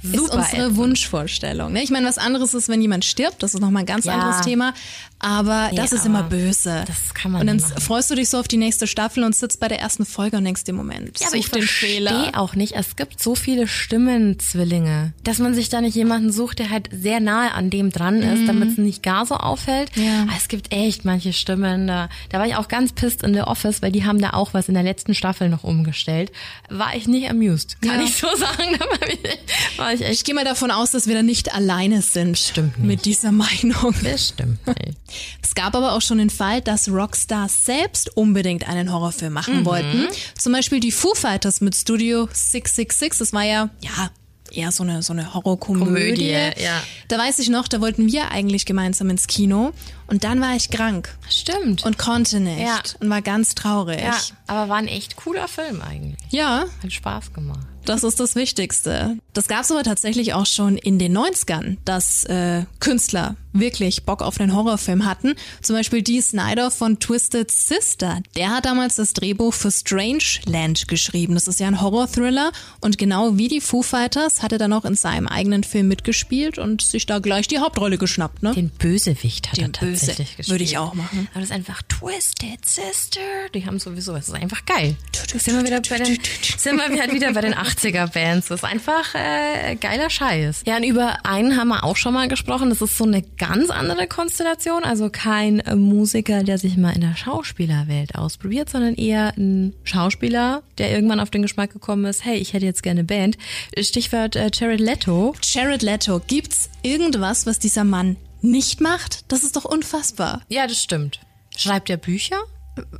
ist 0.03 0.15
super. 0.15 0.35
unsere 0.35 0.57
ätzend. 0.65 0.75
Wunschvorstellung. 0.75 1.73
Ne? 1.73 1.81
Ich 1.81 1.89
meine, 1.89 2.07
was 2.07 2.19
anderes 2.19 2.53
ist, 2.53 2.69
wenn 2.69 2.81
jemand 2.81 3.03
stirbt, 3.03 3.41
das 3.41 3.55
ist 3.55 3.61
nochmal 3.61 3.81
ein 3.81 3.87
ganz 3.87 4.05
Ja. 4.05 4.13
anderes 4.13 4.41
Thema. 4.41 4.73
Aber 5.19 5.69
Nee, 5.71 5.77
das 5.77 5.91
ist 5.93 6.01
aber 6.01 6.09
immer 6.09 6.23
böse. 6.23 6.83
Das 6.87 7.13
kann 7.15 7.31
man 7.31 7.41
und 7.41 7.47
dann 7.47 7.57
machen. 7.57 7.81
freust 7.81 8.11
du 8.11 8.15
dich 8.15 8.29
so 8.29 8.37
auf 8.39 8.47
die 8.47 8.57
nächste 8.57 8.85
Staffel 8.85 9.23
und 9.23 9.35
sitzt 9.35 9.59
bei 9.59 9.67
der 9.67 9.79
ersten 9.79 10.05
Folge 10.05 10.37
und 10.37 10.45
denkst 10.45 10.63
dir, 10.65 10.73
Moment, 10.73 11.19
Ja, 11.19 11.27
aber 11.27 11.37
ich 11.37 11.49
den 11.49 11.63
Fehler. 11.63 12.31
auch 12.35 12.53
nicht. 12.55 12.73
Es 12.73 12.95
gibt 12.95 13.21
so 13.21 13.33
viele 13.33 13.67
Stimmenzwillinge, 13.67 15.13
dass 15.23 15.39
man 15.39 15.53
sich 15.53 15.69
da 15.69 15.81
nicht 15.81 15.95
jemanden 15.95 16.31
sucht, 16.31 16.59
der 16.59 16.69
halt 16.69 16.89
sehr 16.91 17.19
nahe 17.19 17.51
an 17.53 17.69
dem 17.69 17.91
dran 17.91 18.21
ist, 18.21 18.41
Mhm. 18.41 18.47
damit 18.47 18.69
es 18.73 18.77
nicht 18.77 19.03
gar 19.03 19.25
so 19.25 19.35
auffällt. 19.35 19.89
Ja. 19.95 20.23
Aber 20.23 20.33
es 20.37 20.47
gibt 20.47 20.71
echt 20.73 21.05
manche 21.05 21.33
Stimmen. 21.33 21.87
Da, 21.87 22.09
da 22.29 22.39
war 22.39 22.47
ich 22.47 22.55
auch 22.55 22.67
ganz 22.67 22.91
pissed 22.93 23.23
in 23.23 23.33
The 23.33 23.41
Office, 23.41 23.81
weil 23.81 23.91
die 23.91 24.05
haben 24.05 24.19
da 24.19 24.31
auch 24.33 24.53
was 24.53 24.67
in 24.67 24.73
der 24.75 24.83
letzten 24.83 25.13
Staffel 25.15 25.49
noch 25.49 25.63
umgestellt. 25.63 26.31
War 26.69 26.95
ich 26.95 27.07
nicht 27.07 27.29
amused, 27.29 27.81
kann 27.81 27.99
Ja. 28.01 28.05
ich 28.05 28.15
so 28.15 28.27
sagen. 28.35 28.79
War 28.79 29.09
ich, 29.09 29.77
war 29.79 29.93
ich 29.93 30.01
Ich 30.01 30.07
echt. 30.07 30.25
gehe 30.25 30.35
mal 30.35 30.45
davon 30.45 30.71
aus, 30.71 30.91
dass 30.91 31.07
wir 31.07 31.15
da 31.15 31.23
nicht 31.23 31.53
alleine 31.53 32.01
sind 32.01 32.37
Stimmt 32.37 32.77
nicht. 32.77 32.87
mit 32.87 33.05
dieser 33.05 33.31
Meinung. 33.31 33.93
Das 34.03 34.29
stimmt. 34.29 34.65
nicht. 34.67 34.97
Es 35.41 35.55
gab 35.55 35.75
aber 35.75 35.93
auch 35.93 36.01
schon 36.01 36.17
den 36.17 36.29
Fall, 36.29 36.61
dass 36.61 36.89
Rockstars 36.89 37.65
selbst 37.65 38.15
unbedingt 38.17 38.67
einen 38.67 38.91
Horrorfilm 38.91 39.33
machen 39.33 39.61
Mhm. 39.61 39.65
wollten. 39.65 40.07
Zum 40.37 40.53
Beispiel 40.53 40.79
die 40.79 40.91
Foo 40.91 41.13
Fighters 41.15 41.61
mit 41.61 41.75
Studio 41.75 42.27
666. 42.31 43.17
Das 43.19 43.33
war 43.33 43.43
ja, 43.43 43.69
ja, 43.81 44.09
eher 44.51 44.71
so 44.71 44.83
eine, 44.83 45.03
so 45.03 45.11
eine 45.13 45.33
Horrorkomödie. 45.33 45.85
Komödie, 45.85 46.29
ja. 46.31 46.81
Da 47.09 47.17
weiß 47.17 47.39
ich 47.39 47.49
noch, 47.49 47.67
da 47.67 47.81
wollten 47.81 48.07
wir 48.11 48.31
eigentlich 48.31 48.65
gemeinsam 48.65 49.09
ins 49.09 49.27
Kino. 49.27 49.71
Und 50.07 50.23
dann 50.23 50.39
war 50.39 50.55
ich 50.55 50.69
krank 50.69 51.13
Stimmt. 51.29 51.83
und 51.85 51.97
konnte 51.97 52.39
nicht 52.39 52.59
Ja. 52.61 52.79
und 53.01 53.09
war 53.09 53.21
ganz 53.21 53.55
traurig. 53.55 53.99
ja, 54.01 54.15
aber 54.47 54.69
war 54.69 54.77
ein 54.77 54.87
echt 54.87 55.17
cooler 55.17 55.47
Film 55.49 55.81
eigentlich. 55.81 56.17
ja 56.31 56.63
Hat 56.81 56.93
Spaß 56.93 57.33
gemacht. 57.33 57.59
das 57.83 58.05
ist 58.05 58.19
das 58.21 58.35
Wichtigste. 58.35 59.17
Das 59.33 59.47
gab 59.49 59.63
es 59.63 59.71
aber 59.71 59.83
tatsächlich 59.83 60.33
auch 60.33 60.45
schon 60.45 60.77
in 60.77 60.97
den 60.97 61.17
90ern, 61.17 61.75
dass 61.83 62.23
äh, 62.23 62.63
Künstler 62.79 63.35
wirklich 63.59 64.03
Bock 64.03 64.21
auf 64.21 64.39
einen 64.39 64.53
Horrorfilm 64.55 65.05
hatten. 65.05 65.33
Zum 65.61 65.75
Beispiel 65.75 66.01
Dee 66.01 66.21
Snyder 66.21 66.71
von 66.71 66.99
Twisted 66.99 67.49
Sister. 67.51 68.21
Der 68.35 68.49
hat 68.49 68.65
damals 68.65 68.95
das 68.95 69.13
Drehbuch 69.13 69.53
für 69.53 69.71
Strangeland 69.71 70.87
geschrieben. 70.87 71.33
Das 71.35 71.47
ist 71.47 71.59
ja 71.59 71.67
ein 71.67 71.81
Horror-Thriller. 71.81 72.51
Und 72.81 72.97
genau 72.97 73.37
wie 73.37 73.47
die 73.47 73.61
Foo 73.61 73.81
Fighters 73.81 74.41
hat 74.41 74.51
er 74.51 74.57
dann 74.57 74.73
auch 74.73 74.85
in 74.85 74.95
seinem 74.95 75.27
eigenen 75.27 75.63
Film 75.63 75.87
mitgespielt 75.87 76.57
und 76.57 76.81
sich 76.81 77.05
da 77.05 77.19
gleich 77.19 77.47
die 77.47 77.59
Hauptrolle 77.59 77.97
geschnappt. 77.97 78.43
Ne? 78.43 78.53
Den 78.53 78.69
Bösewicht 78.69 79.47
hat 79.49 79.57
Den 79.57 79.65
er 79.65 79.71
tatsächlich 79.73 80.17
Böse 80.17 80.23
gespielt. 80.37 80.49
würde 80.49 80.63
ich 80.63 80.77
auch 80.77 80.93
machen. 80.93 81.27
Aber 81.31 81.41
das 81.41 81.49
ist 81.49 81.55
einfach 81.55 81.81
Twisted 81.83 82.65
Sister. 82.65 83.19
Die 83.53 83.65
haben 83.65 83.79
sowieso, 83.79 84.13
das 84.13 84.27
ist 84.27 84.33
einfach 84.33 84.65
geil. 84.65 84.95
Sind 85.37 85.55
wir 85.55 85.63
wieder 85.63 85.81
bei 85.81 85.97
den, 86.03 86.17
sind 86.57 86.77
wir 86.77 86.99
halt 86.99 87.13
wieder 87.13 87.33
bei 87.33 87.41
den 87.41 87.53
80er 87.53 88.07
Bands. 88.13 88.47
Das 88.47 88.61
ist 88.61 88.63
einfach 88.63 89.13
äh, 89.15 89.75
geiler 89.75 90.09
Scheiß. 90.09 90.61
Ja, 90.65 90.77
und 90.77 90.83
über 90.83 91.25
einen 91.25 91.57
haben 91.57 91.69
wir 91.69 91.83
auch 91.83 91.95
schon 91.97 92.13
mal 92.13 92.27
gesprochen. 92.27 92.69
Das 92.69 92.81
ist 92.81 92.97
so 92.97 93.03
eine 93.05 93.21
ganz 93.47 93.69
andere 93.69 94.07
Konstellation. 94.07 94.83
Also 94.83 95.09
kein 95.09 95.61
Musiker, 95.75 96.43
der 96.43 96.57
sich 96.57 96.77
mal 96.77 96.91
in 96.91 97.01
der 97.01 97.15
Schauspielerwelt 97.15 98.15
ausprobiert, 98.15 98.69
sondern 98.69 98.95
eher 98.95 99.33
ein 99.37 99.73
Schauspieler, 99.83 100.63
der 100.77 100.91
irgendwann 100.91 101.19
auf 101.19 101.29
den 101.29 101.41
Geschmack 101.41 101.71
gekommen 101.71 102.05
ist, 102.05 102.25
hey, 102.25 102.37
ich 102.37 102.53
hätte 102.53 102.65
jetzt 102.65 102.83
gerne 102.83 102.99
eine 102.99 103.07
Band. 103.07 103.37
Stichwort 103.79 104.35
äh, 104.35 104.49
Jared 104.53 104.79
Leto. 104.79 105.35
Jared 105.41 105.81
Leto, 105.81 106.21
gibt's 106.25 106.69
irgendwas, 106.81 107.45
was 107.45 107.59
dieser 107.59 107.83
Mann 107.83 108.17
nicht 108.41 108.81
macht? 108.81 109.31
Das 109.31 109.43
ist 109.43 109.55
doch 109.55 109.65
unfassbar. 109.65 110.41
Ja, 110.49 110.67
das 110.67 110.81
stimmt. 110.81 111.19
Schreibt 111.55 111.89
er 111.89 111.97
Bücher? 111.97 112.37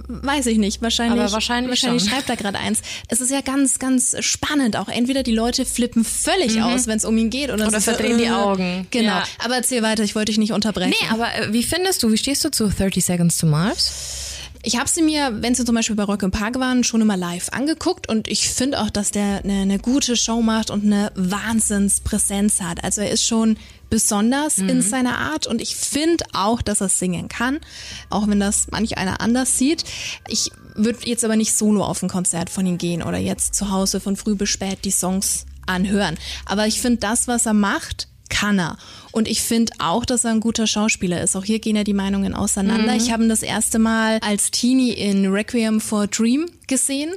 Weiß 0.08 0.46
ich 0.48 0.58
nicht, 0.58 0.82
wahrscheinlich. 0.82 1.20
Aber 1.22 1.32
wahrscheinlich 1.32 1.70
wahrscheinlich 1.70 2.04
schon. 2.04 2.12
schreibt 2.12 2.30
er 2.30 2.36
gerade 2.38 2.58
eins. 2.60 2.82
Es 3.08 3.22
ist 3.22 3.32
ja 3.32 3.42
ganz, 3.42 3.80
ganz 3.80 4.16
spannend. 4.20 4.76
Auch 4.78 4.88
entweder 4.90 5.24
die 5.24 5.32
Leute 5.34 5.66
flippen 5.66 6.04
völlig 6.04 6.56
Mhm. 6.56 6.64
aus, 6.64 6.88
wenn 6.88 6.98
es 6.98 7.06
um 7.06 7.18
ihn 7.18 7.30
geht, 7.30 7.52
oder, 7.52 7.68
Oder 7.68 7.78
ist 7.78 7.86
so, 7.86 7.92
verdrehen 7.92 8.18
die 8.18 8.26
äh, 8.26 8.32
Augen. 8.32 8.88
Genau. 8.92 9.08
Ja. 9.10 9.24
Aber 9.44 9.56
erzähl 9.56 9.84
weiter, 9.84 10.04
ich 10.04 10.16
wollte 10.16 10.32
dich 10.32 10.38
nicht 10.40 10.52
unterbrechen. 10.54 10.94
Nee, 11.02 11.08
aber 11.12 11.34
äh, 11.36 11.54
wie 11.54 11.64
findest 11.64 12.04
du, 12.04 12.12
wie 12.12 12.18
stehst 12.18 12.44
du 12.46 12.50
zu 12.52 12.68
30 12.70 13.04
Seconds 13.04 13.38
to 13.38 13.48
Mars? 13.48 14.27
Ich 14.68 14.78
habe 14.78 14.90
sie 14.90 15.02
mir, 15.02 15.42
wenn 15.42 15.56
sie 15.56 15.64
zum 15.64 15.76
Beispiel 15.76 15.96
bei 15.96 16.04
Rock 16.04 16.24
im 16.24 16.32
Park 16.32 16.60
waren, 16.60 16.84
schon 16.84 17.00
immer 17.00 17.16
live 17.16 17.48
angeguckt 17.54 18.10
und 18.10 18.28
ich 18.28 18.50
finde 18.50 18.82
auch, 18.82 18.90
dass 18.90 19.12
der 19.12 19.40
eine, 19.46 19.62
eine 19.62 19.80
gute 19.80 20.18
Show 20.18 20.42
macht 20.42 20.72
und 20.72 20.84
eine 20.84 21.10
Wahnsinnspräsenz 21.16 22.60
hat. 22.60 22.84
Also 22.84 23.00
er 23.00 23.10
ist 23.10 23.26
schon 23.26 23.56
besonders 23.90 24.58
in 24.58 24.82
seiner 24.82 25.20
Art 25.20 25.48
und 25.48 25.62
ich 25.62 25.78
finde 25.78 26.26
auch, 26.34 26.62
dass 26.62 26.82
er 26.82 26.90
singen 26.90 27.30
kann, 27.30 27.62
auch 28.10 28.28
wenn 28.28 28.42
das 28.42 28.68
manch 28.70 28.98
einer 28.98 29.22
anders 29.22 29.58
sieht. 29.58 29.86
Ich 30.28 30.52
würde 30.76 31.00
jetzt 31.08 31.24
aber 31.24 31.38
nicht 31.38 31.56
solo 31.56 31.86
auf 31.86 32.04
ein 32.04 32.10
Konzert 32.10 32.50
von 32.50 32.66
ihm 32.66 32.78
gehen 32.78 33.02
oder 33.02 33.20
jetzt 33.20 33.56
zu 33.56 33.72
Hause 33.72 34.02
von 34.02 34.18
früh 34.18 34.36
bis 34.36 34.50
spät 34.50 34.80
die 34.84 34.92
Songs 34.92 35.46
anhören. 35.66 36.18
Aber 36.46 36.68
ich 36.68 36.82
finde 36.82 36.98
das, 36.98 37.30
was 37.30 37.46
er 37.46 37.54
macht, 37.54 38.10
kann 38.30 38.60
er. 38.60 38.78
Und 39.12 39.28
ich 39.28 39.42
finde 39.42 39.74
auch, 39.80 40.06
dass 40.06 40.24
er 40.24 40.32
ein 40.32 40.40
guter 40.40 40.68
Schauspieler 40.68 41.22
ist. 41.22 41.36
Auch 41.36 41.44
hier 41.46 41.60
gehen 41.60 41.76
ja 41.76 41.84
die 41.84 41.94
Meinungen 41.94 42.34
auseinander. 42.34 42.94
Mhm. 42.94 42.98
Ich 43.00 43.12
habe 43.12 43.24
ihn 43.24 43.30
das 43.30 43.44
erste 43.44 43.80
Mal 43.80 44.20
als 44.22 44.52
Teenie 44.52 44.92
in 44.94 45.28
Requiem 45.28 45.80
for 45.82 46.04
a 46.04 46.08
Dream 46.08 46.46
gesehen. 46.68 47.14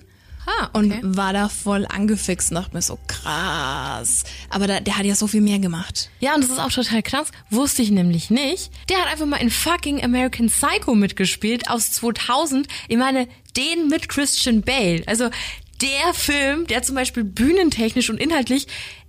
Ah, 0.46 0.70
Und 0.72 0.94
war 1.02 1.32
da 1.34 1.48
voll 1.50 1.86
angefixt 1.86 2.50
und 2.50 2.54
dachte 2.56 2.74
mir 2.74 2.80
so, 2.82 2.98
krass. 3.06 4.24
Aber 4.48 4.66
da, 4.66 4.80
der 4.80 4.96
hat 4.96 5.04
ja 5.04 5.14
so 5.14 5.26
viel 5.26 5.42
mehr 5.42 5.58
gemacht. 5.58 6.08
Ja, 6.20 6.34
und 6.34 6.42
das 6.42 6.50
ist 6.50 6.58
auch 6.58 6.72
total 6.72 7.02
krass. 7.02 7.28
Wusste 7.50 7.82
ich 7.82 7.90
nämlich 7.90 8.30
nicht. 8.30 8.70
Der 8.88 8.98
hat 8.98 9.12
einfach 9.12 9.26
mal 9.26 9.36
in 9.36 9.50
fucking 9.50 10.02
American 10.02 10.48
Psycho 10.48 10.94
mitgespielt 10.94 11.68
aus 11.68 11.92
2000. 11.92 12.66
Ich 12.88 12.96
meine, 12.96 13.28
den 13.56 13.88
mit 13.88 14.08
Christian 14.08 14.62
Bale. 14.62 15.02
Also 15.06 15.28
der 15.82 16.14
Film, 16.14 16.66
der 16.66 16.82
zum 16.82 16.94
Beispiel 16.94 17.24
bühnentechnisch 17.24 18.10
und 18.10 18.18
inhaltlich 18.18 18.66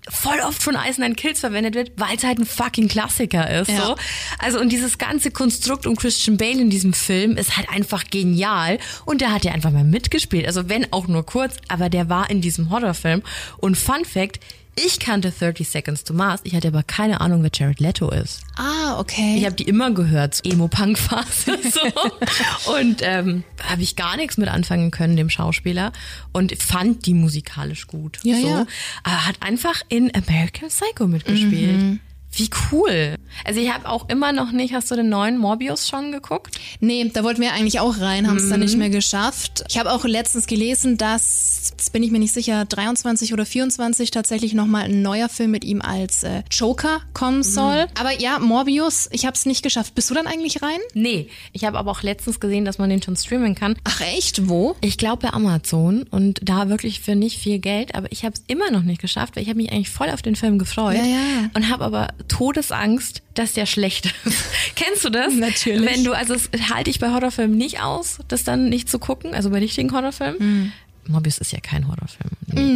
voll 0.10 0.40
oft 0.40 0.62
von 0.64 0.76
Ice 0.76 1.00
Nine 1.00 1.16
Kills 1.16 1.40
verwendet 1.42 1.76
wird, 1.76 1.92
weil 1.98 2.16
es 2.18 2.24
halt 2.24 2.40
ein 2.40 2.46
fucking 2.46 2.88
Klassiker 2.88 3.50
ist. 3.62 3.70
Ja. 3.70 3.86
So. 3.86 3.96
Also 4.40 4.60
und 4.60 4.72
dieses 4.72 4.98
ganze 4.98 5.32
Konstrukt 5.32 5.86
um 5.86 5.96
Christian 5.96 6.38
Bale 6.38 6.60
in 6.60 6.70
diesem 6.70 6.94
Film 6.94 7.38
ist 7.38 7.58
halt 7.58 7.70
einfach 7.70 8.06
genial. 8.10 8.80
Und 9.06 9.22
der 9.22 9.32
hat 9.32 9.46
ja 9.46 9.52
einfach 9.52 9.72
mal 9.72 9.84
mitgespielt. 9.84 10.48
Also 10.48 10.70
wenn 10.70 10.92
auch 10.92 11.08
nur 11.08 11.26
kurz, 11.26 11.58
aber 11.68 11.90
der 11.90 12.10
war 12.10 12.30
in 12.30 12.42
diesem 12.42 12.70
Horrorfilm. 12.70 13.22
Und 13.58 13.78
Fun 13.78 14.06
Fact, 14.06 14.40
ich 14.76 15.00
kannte 15.00 15.32
30 15.32 15.68
Seconds 15.68 16.04
to 16.04 16.14
Mars, 16.14 16.42
ich 16.44 16.56
hatte 16.56 16.70
aber 16.70 16.84
keine 16.84 17.22
Ahnung, 17.22 17.44
wer 17.44 17.52
Jared 17.54 17.80
Leto 17.80 18.10
ist. 18.10 18.42
Ah, 18.56 19.00
okay. 19.00 19.36
Ich 19.38 19.46
habe 19.46 19.56
die 19.56 19.64
immer 19.64 19.92
gehört, 19.92 20.36
so 20.36 20.44
Emo-Punk-Phase 20.50 21.58
so. 21.72 22.72
Und 22.74 23.02
ähm, 23.02 23.44
habe 23.64 23.82
ich 23.82 23.96
gar 23.96 24.16
nichts 24.16 24.38
mit 24.38 24.48
anfangen 24.48 24.92
können, 24.92 25.18
dem 25.18 25.30
Schauspieler. 25.30 25.92
Und 26.32 26.56
fand 26.62 27.06
die 27.06 27.14
musikalisch 27.14 27.88
gut. 27.88 28.20
Ja, 28.24 28.38
so. 28.40 28.48
ja. 28.48 28.66
Aber 29.04 29.28
hat 29.28 29.36
einfach 29.42 29.82
in 29.90 30.12
American 30.16 30.70
Psycho 30.70 31.08
mitgespielt. 31.08 31.82
Mhm. 31.82 32.00
Wie 32.34 32.50
cool. 32.72 33.16
Also 33.44 33.60
ich 33.60 33.72
habe 33.74 33.90
auch 33.90 34.08
immer 34.10 34.32
noch 34.32 34.52
nicht, 34.52 34.74
hast 34.74 34.90
du 34.92 34.96
den 34.96 35.10
neuen 35.10 35.38
Morbius 35.38 35.88
schon 35.90 36.12
geguckt? 36.12 36.58
Nee, 36.80 37.10
da 37.14 37.24
wollten 37.24 37.42
wir 37.42 37.52
eigentlich 37.54 37.80
auch 37.80 38.00
rein, 38.00 38.28
haben 38.28 38.38
es 38.38 38.48
dann 38.50 38.60
Mhm. 38.60 38.66
nicht 38.66 38.78
mehr 38.78 38.90
geschafft. 38.90 39.64
Ich 39.70 39.78
habe 39.78 39.92
auch 39.92 40.06
letztens 40.06 40.48
gelesen, 40.48 40.98
dass, 40.98 41.70
jetzt 41.72 41.92
bin 41.94 42.04
ich 42.04 42.12
mir 42.12 42.20
nicht 42.20 42.34
sicher, 42.34 42.66
23 42.66 43.34
oder 43.34 43.46
24 43.46 44.12
tatsächlich 44.12 44.54
nochmal 44.54 44.84
ein 44.84 45.02
neuer 45.02 45.28
Film 45.30 45.52
mit 45.52 45.66
ihm 45.66 45.82
als 45.82 46.24
äh, 46.24 46.44
Joker 46.52 47.02
kommen 47.14 47.44
soll. 47.44 47.88
Aber 48.00 48.18
ja, 48.20 48.40
Morbius, 48.40 49.10
ich 49.12 49.26
habe 49.26 49.36
es 49.36 49.46
nicht 49.46 49.62
geschafft. 49.64 49.96
Bist 49.96 50.10
du 50.10 50.14
dann 50.14 50.28
eigentlich 50.28 50.62
rein? 50.62 50.80
Nee, 50.94 51.28
ich 51.52 51.66
habe 51.66 51.78
aber 51.78 51.92
auch 51.92 52.02
letztens 52.04 52.40
gesehen, 52.40 52.64
dass 52.66 52.78
man 52.78 52.90
den 52.90 53.02
schon 53.02 53.16
streamen 53.18 53.56
kann. 53.56 53.76
Ach 53.84 54.02
echt? 54.02 54.48
Wo? 54.48 54.76
Ich 54.82 54.98
glaube 54.98 55.28
bei 55.28 55.34
Amazon 55.34 56.04
und 56.12 56.40
da 56.44 56.70
wirklich 56.70 57.02
für 57.02 57.16
nicht 57.16 57.40
viel 57.40 57.60
Geld, 57.60 57.94
aber 57.96 58.10
ich 58.12 58.24
habe 58.24 58.34
es 58.36 58.44
immer 58.48 58.72
noch 58.72 58.84
nicht 58.84 59.02
geschafft, 59.02 59.36
weil 59.36 59.44
ich 59.44 59.50
habe 59.50 59.58
mich 59.58 59.72
eigentlich 59.72 59.90
voll 59.90 60.10
auf 60.10 60.22
den 60.22 60.36
Film 60.36 60.60
gefreut 60.60 60.96
Ja, 60.96 61.04
ja. 61.06 61.50
und 61.54 61.70
habe 61.70 61.84
aber 61.84 62.08
Todesangst, 62.28 63.22
dass 63.34 63.54
der 63.54 63.66
schlecht 63.66 64.14
ist. 64.26 64.44
Kennst 64.76 65.04
du 65.06 65.10
das? 65.10 65.34
Natürlich. 65.34 65.90
Wenn 65.90 66.04
du 66.04 66.14
also 66.14 66.34
es 66.34 66.50
halte 66.74 66.90
ich 66.90 67.00
bei 67.00 67.10
Horrorfilmen 67.12 67.58
nicht 67.58 67.80
aus, 67.82 68.20
das 68.28 68.44
dann 68.44 68.70
nicht 68.70 68.90
zu 68.90 69.00
gucken, 69.00 69.34
also 69.34 69.50
bei 69.50 69.60
richtigen 69.60 69.92
Horrorfilmen. 69.92 70.74
Morbius 71.08 71.40
ist 71.40 71.52
ja 71.52 71.60
kein 71.60 71.88
Horrorfilm. 71.88 72.30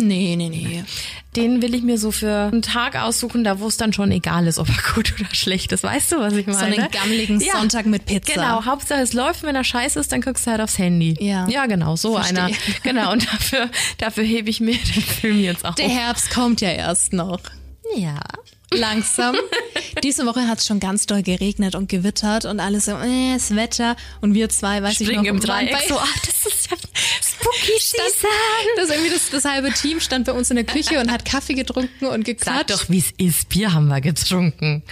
Nee, 0.08 0.36
nee, 0.36 0.50
nee. 0.50 0.84
Den 1.36 1.62
will 1.62 1.76
ich 1.76 1.84
mir 1.84 2.00
so 2.00 2.12
für 2.12 2.50
einen 2.52 2.64
Tag 2.64 2.96
aussuchen, 2.96 3.43
da 3.43 3.60
wo 3.60 3.68
es 3.68 3.78
dann 3.78 3.93
schon 3.93 4.12
egal 4.12 4.48
ist, 4.48 4.58
ob 4.58 4.68
er 4.68 4.93
gut 4.96 5.14
oder 5.20 5.30
schlecht 5.34 5.72
ist. 5.72 5.84
Weißt 5.84 6.12
du, 6.12 6.18
was 6.20 6.34
ich 6.34 6.48
meine? 6.48 6.58
So 6.58 6.66
einen 6.66 6.89
gammeligen 6.91 7.39
Ja. 7.39 7.60
Sonntag 7.60 7.86
mit 7.86 8.06
Pizza. 8.08 8.34
Genau, 8.34 8.66
Hauptsache 8.66 9.02
es 9.02 9.14
läuft, 9.14 9.43
wenn 9.43 9.56
er 9.56 9.64
scheiße 9.64 10.00
ist, 10.00 10.12
dann 10.12 10.22
guckst 10.22 10.48
du 10.48 10.52
halt 10.52 10.60
aufs 10.62 10.80
Handy. 10.80 11.16
Ja. 11.24 11.48
Ja, 11.50 11.68
genau, 11.68 11.96
so 11.96 12.16
Verstehe. 12.16 12.46
einer. 12.46 12.56
Genau, 12.82 13.12
und 13.12 13.26
dafür, 13.32 13.70
dafür 14.00 14.24
hebe 14.24 14.50
ich 14.50 14.60
mir 14.60 14.74
den 14.96 15.02
Film 15.04 15.39
jetzt 15.39 15.64
auf. 15.64 15.76
Der 15.76 15.88
Herbst 15.89 16.32
kommt 16.32 16.62
ja 16.62 16.70
erst 16.70 17.14
noch. 17.14 17.39
Ja. 17.96 18.20
Langsam. 18.76 19.36
Diese 20.04 20.26
Woche 20.26 20.48
hat 20.48 20.60
es 20.60 20.66
schon 20.68 20.80
ganz 20.80 21.06
doll 21.06 21.24
geregnet 21.24 21.76
und 21.76 21.90
gewittert 21.90 22.46
und 22.46 22.60
alles 22.60 22.86
so, 22.86 22.92
äh, 22.92 23.34
das 23.34 23.56
Wetter. 23.56 23.96
Und 24.22 24.34
wir 24.34 24.50
zwei, 24.50 24.82
weiß 24.84 25.00
ich 25.00 25.08
Springen 25.08 25.24
noch, 25.24 25.30
im 25.34 25.40
Dreieck 25.40 25.72
bei- 25.72 25.88
so, 25.88 25.98
ach, 25.98 26.20
das 26.20 26.46
ist 26.54 26.70
ja 26.72 26.78
spooky 27.24 27.80
season. 27.80 28.30
Das, 28.78 28.90
irgendwie 28.90 29.10
das, 29.12 29.30
das 29.30 29.46
halbe 29.46 29.72
Team 29.72 30.00
stand 30.00 30.26
bei 30.26 30.34
uns 30.34 30.50
in 30.50 30.56
der 30.58 30.66
Küche 30.66 31.00
und 31.00 31.12
hat 31.12 31.26
Kaffee 31.26 31.54
getrunken 31.54 32.06
und 32.06 32.26
Sag 32.28 32.38
gequatscht. 32.40 32.70
doch, 32.72 32.90
wie 32.90 33.00
es 33.00 33.12
ist. 33.18 33.50
Bier 33.50 33.74
haben 33.74 33.88
wir 33.88 34.02
getrunken. 34.02 34.84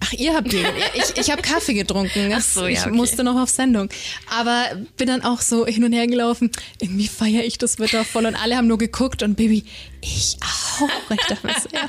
Ach, 0.00 0.12
ihr 0.12 0.34
habt 0.34 0.52
den. 0.52 0.64
Ich, 0.94 1.16
ich 1.16 1.30
habe 1.30 1.40
Kaffee 1.42 1.74
getrunken. 1.74 2.32
Ach 2.34 2.40
so, 2.40 2.62
ja, 2.62 2.68
ich 2.68 2.80
okay. 2.80 2.90
musste 2.90 3.24
noch 3.24 3.40
auf 3.40 3.48
Sendung. 3.48 3.88
Aber 4.30 4.64
bin 4.96 5.08
dann 5.08 5.22
auch 5.22 5.40
so 5.40 5.66
hin 5.66 5.82
und 5.84 5.92
her 5.92 6.06
gelaufen. 6.06 6.50
Irgendwie 6.80 7.08
feiere 7.08 7.44
ich 7.44 7.58
das 7.58 7.78
Wetter 7.78 8.04
voll 8.04 8.26
und 8.26 8.34
alle 8.36 8.56
haben 8.56 8.66
nur 8.66 8.78
geguckt 8.78 9.22
und 9.22 9.36
Baby, 9.36 9.64
ich 10.00 10.36
auch. 10.42 10.88
Ich 11.10 11.26
dachte 11.26 11.46
mir 11.46 11.54
so, 11.54 11.68
ja, 11.72 11.88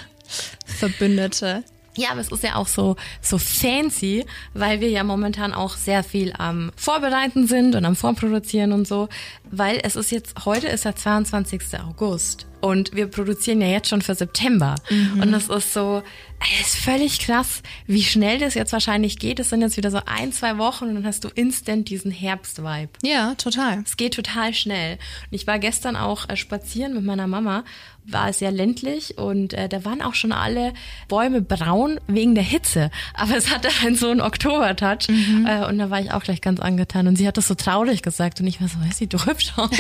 Verbündete. 0.66 1.64
Ja, 1.98 2.10
aber 2.12 2.20
es 2.20 2.30
ist 2.30 2.44
ja 2.44 2.56
auch 2.56 2.68
so, 2.68 2.98
so 3.22 3.38
fancy, 3.38 4.26
weil 4.54 4.82
wir 4.82 4.90
ja 4.90 5.06
momentan 5.06 5.54
auch 5.54 5.78
sehr 5.78 6.04
viel 6.04 6.34
am 6.38 6.74
Vorbereiten 6.76 7.48
sind 7.48 7.74
und 7.74 7.86
am 7.86 7.96
Vorproduzieren 7.96 8.74
und 8.74 8.86
so, 8.86 9.08
weil 9.50 9.80
es 9.82 9.96
ist 9.96 10.12
jetzt, 10.12 10.44
heute 10.44 10.68
ist 10.68 10.84
der 10.84 10.98
22. 10.98 11.80
August 11.88 12.48
und 12.60 12.94
wir 12.94 13.08
produzieren 13.08 13.62
ja 13.62 13.68
jetzt 13.68 13.88
schon 13.88 14.02
für 14.02 14.14
September 14.14 14.76
Mhm. 14.90 15.22
und 15.22 15.32
das 15.32 15.48
ist 15.48 15.72
so, 15.74 16.04
es 16.62 16.68
ist 16.74 16.84
völlig 16.84 17.20
krass, 17.20 17.62
wie 17.88 18.04
schnell 18.04 18.40
das 18.40 18.56
jetzt 18.56 18.74
wahrscheinlich 18.74 19.18
geht. 19.18 19.40
Es 19.40 19.50
sind 19.52 19.62
jetzt 19.62 19.78
wieder 19.78 19.90
so 19.90 20.02
ein, 20.06 20.34
zwei 20.34 20.58
Wochen 20.58 20.86
und 20.90 20.96
dann 20.96 21.06
hast 21.06 21.24
du 21.24 21.30
instant 21.30 21.88
diesen 21.88 22.12
Herbst-Vibe. 22.12 22.90
Ja, 23.04 23.36
total. 23.36 23.84
Es 23.86 23.96
geht 23.96 24.16
total 24.16 24.54
schnell. 24.54 24.96
Und 24.96 25.36
ich 25.36 25.48
war 25.48 25.60
gestern 25.60 25.96
auch 25.96 26.28
äh, 26.28 26.36
spazieren 26.36 26.94
mit 26.94 27.06
meiner 27.06 27.28
Mama, 27.28 27.64
war 28.08 28.32
sehr 28.34 28.52
ländlich 28.52 29.18
und 29.18 29.54
äh, 29.54 29.68
da 29.68 29.84
waren 29.86 30.02
auch 30.02 30.14
schon 30.14 30.32
alle 30.32 30.74
Bäume 31.08 31.42
braun 31.42 32.00
wegen 32.08 32.36
der 32.36 32.44
Hitze. 32.44 32.92
Aber 33.14 33.36
es 33.36 33.54
hatte 33.54 33.70
halt 33.82 33.98
so 33.98 34.10
einen 34.10 34.22
Oktober-Touch 34.22 35.10
äh, 35.10 35.66
und 35.66 35.78
da 35.80 35.90
war 35.90 36.00
ich 36.00 36.12
auch 36.12 36.24
gleich 36.24 36.42
ganz 36.42 36.60
angetan. 36.60 37.08
Und 37.08 37.16
sie 37.16 37.28
hat 37.28 37.38
das 37.38 37.48
so 37.48 37.56
traurig 37.56 38.02
gesagt 38.02 38.40
und 38.40 38.48
ich 38.48 38.62
war 38.62 38.68
so, 38.68 38.78
es 38.90 38.98
sieht 38.98 39.14
hübsch 39.26 39.54
aus. 39.58 39.70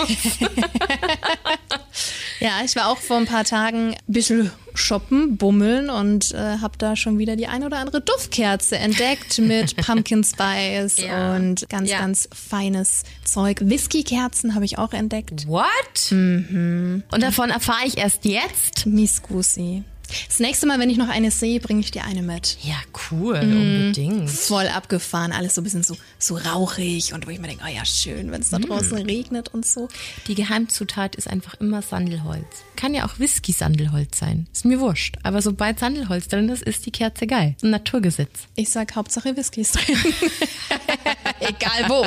Ja, 2.39 2.61
ich 2.63 2.75
war 2.75 2.89
auch 2.89 2.97
vor 2.97 3.17
ein 3.17 3.25
paar 3.25 3.45
Tagen 3.45 3.91
ein 3.93 3.97
bisschen 4.07 4.51
shoppen, 4.75 5.37
bummeln 5.37 5.89
und 5.89 6.31
äh, 6.33 6.57
habe 6.61 6.77
da 6.77 6.95
schon 6.95 7.17
wieder 7.17 7.35
die 7.35 7.47
eine 7.47 7.65
oder 7.65 7.77
andere 7.79 8.01
Duftkerze 8.01 8.77
entdeckt 8.77 9.37
mit 9.39 9.75
Pumpkin 9.77 10.23
Spice 10.23 10.97
Ja. 10.97 11.35
und 11.35 11.67
ganz, 11.69 11.89
Ja. 11.89 11.99
ganz 11.99 12.29
feines 12.33 13.03
Zeug. 13.23 13.61
Whisky-Kerzen 13.61 14.55
habe 14.55 14.65
ich 14.65 14.77
auch 14.77 14.93
entdeckt. 14.93 15.47
What? 15.47 16.11
Mhm. 16.11 17.03
Und 17.11 17.23
davon 17.23 17.49
erfahre 17.49 17.85
ich 17.85 17.97
erst 17.97 18.25
jetzt. 18.25 18.85
Miss 18.85 19.21
Gusi. 19.21 19.83
Das 20.27 20.39
nächste 20.39 20.67
Mal, 20.67 20.77
wenn 20.79 20.91
ich 20.91 20.97
noch 20.97 21.09
eine 21.09 21.31
sehe, 21.31 21.59
bringe 21.59 21.79
ich 21.79 21.89
dir 21.89 22.03
eine 22.03 22.21
mit. 22.21 22.57
Ja, 22.61 22.75
cool, 23.09 23.41
Mhm. 23.43 23.57
unbedingt. 23.57 24.29
Voll 24.29 24.67
abgefahren, 24.67 25.31
alles 25.31 25.55
so 25.55 25.61
ein 25.61 25.63
bisschen 25.63 25.81
so, 25.81 25.97
so 26.19 26.37
rauchig 26.37 27.13
und 27.13 27.25
wo 27.25 27.31
ich 27.31 27.39
mir 27.39 27.47
denke, 27.47 27.63
oh 27.67 27.73
ja, 27.75 27.83
schön, 27.85 28.31
wenn 28.31 28.41
es 28.41 28.51
da 28.51 28.59
Mhm. 28.59 28.67
draußen 28.67 28.97
regnet 28.99 29.49
und 29.51 29.65
so. 29.65 29.87
Die 30.27 30.35
Geheimzutat 30.35 31.15
ist 31.15 31.27
einfach 31.27 31.55
immer 31.55 31.81
Sandelholz. 31.81 32.45
Kann 32.75 32.93
ja 32.93 33.05
auch 33.05 33.19
Whisky-Sandelholz 33.19 34.19
sein. 34.19 34.47
Ist 34.51 34.65
mir 34.65 34.79
wurscht. 34.79 35.17
Aber 35.23 35.41
sobald 35.41 35.79
Sandelholz 35.79 36.27
drin 36.27 36.49
ist, 36.49 36.63
ist 36.63 36.85
die 36.85 36.91
Kerze 36.91 37.27
geil. 37.27 37.55
Ein 37.63 37.69
Naturgesetz. 37.69 38.47
Ich 38.55 38.69
sag 38.69 38.95
Hauptsache 38.95 39.35
Whisky 39.35 39.61
ist 39.61 39.75
drin. 39.75 39.97
Egal 41.39 41.89
wo. 41.89 42.05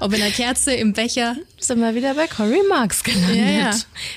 Ob 0.00 0.12
in 0.12 0.20
der 0.20 0.30
Kerze, 0.30 0.74
im 0.74 0.92
Becher. 0.92 1.36
Sind 1.58 1.80
wir 1.80 1.94
wieder 1.94 2.14
bei 2.14 2.26
Cory 2.26 2.60
Marks 2.68 3.02
gelandet. 3.02 3.36
Ja, 3.36 3.50
ja. 3.50 3.76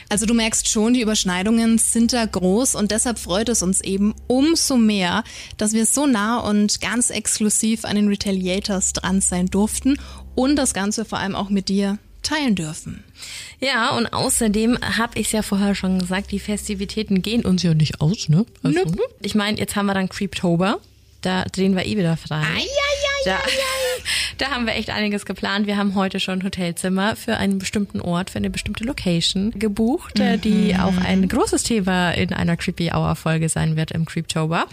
Also 0.09 0.25
du 0.25 0.33
merkst 0.33 0.69
schon, 0.69 0.93
die 0.93 1.01
Überschneidungen 1.01 1.77
sind 1.77 2.13
da 2.13 2.25
groß 2.25 2.75
und 2.75 2.91
deshalb 2.91 3.19
freut 3.19 3.49
es 3.49 3.61
uns 3.61 3.81
eben 3.81 4.13
umso 4.27 4.77
mehr, 4.77 5.23
dass 5.57 5.73
wir 5.73 5.85
so 5.85 6.05
nah 6.05 6.39
und 6.39 6.81
ganz 6.81 7.09
exklusiv 7.09 7.85
an 7.85 7.95
den 7.95 8.07
Retaliators 8.07 8.93
dran 8.93 9.21
sein 9.21 9.47
durften 9.47 9.97
und 10.35 10.55
das 10.55 10.73
Ganze 10.73 11.05
vor 11.05 11.19
allem 11.19 11.35
auch 11.35 11.49
mit 11.49 11.69
dir 11.69 11.97
teilen 12.23 12.55
dürfen. 12.55 13.03
Ja, 13.59 13.95
und 13.97 14.13
außerdem 14.13 14.77
habe 14.97 15.19
ich 15.19 15.27
es 15.27 15.31
ja 15.31 15.41
vorher 15.41 15.73
schon 15.73 15.99
gesagt, 15.99 16.31
die 16.31 16.39
Festivitäten 16.39 17.21
gehen 17.21 17.43
uns 17.43 17.63
ja 17.63 17.73
nicht 17.73 18.01
aus, 18.01 18.29
ne? 18.29 18.45
Also, 18.63 18.79
Ich 19.21 19.35
meine, 19.35 19.57
jetzt 19.57 19.75
haben 19.75 19.87
wir 19.87 19.93
dann 19.93 20.09
Creeptober. 20.09 20.79
Da 21.21 21.45
drehen 21.45 21.75
wir 21.75 21.85
eh 21.85 21.97
wieder 21.97 22.15
frei. 22.17 22.43
da, 23.25 23.39
da 24.37 24.51
haben 24.51 24.65
wir 24.65 24.75
echt 24.75 24.89
einiges 24.89 25.25
geplant. 25.25 25.67
Wir 25.67 25.77
haben 25.77 25.95
heute 25.95 26.19
schon 26.19 26.43
Hotelzimmer 26.43 27.15
für 27.15 27.37
einen 27.37 27.59
bestimmten 27.59 27.99
Ort, 28.01 28.29
für 28.29 28.37
eine 28.37 28.49
bestimmte 28.49 28.83
Location 28.83 29.51
gebucht, 29.51 30.19
äh, 30.19 30.37
die 30.37 30.73
Mhm. 30.73 30.79
auch 30.79 30.97
ein 30.97 31.27
großes 31.27 31.63
Thema 31.63 32.11
in 32.11 32.33
einer 32.33 32.57
Creepy 32.57 32.91
Hour 32.93 33.15
Folge 33.15 33.49
sein 33.49 33.75
wird 33.75 33.91
im 33.91 34.05
Creeptober. 34.05 34.65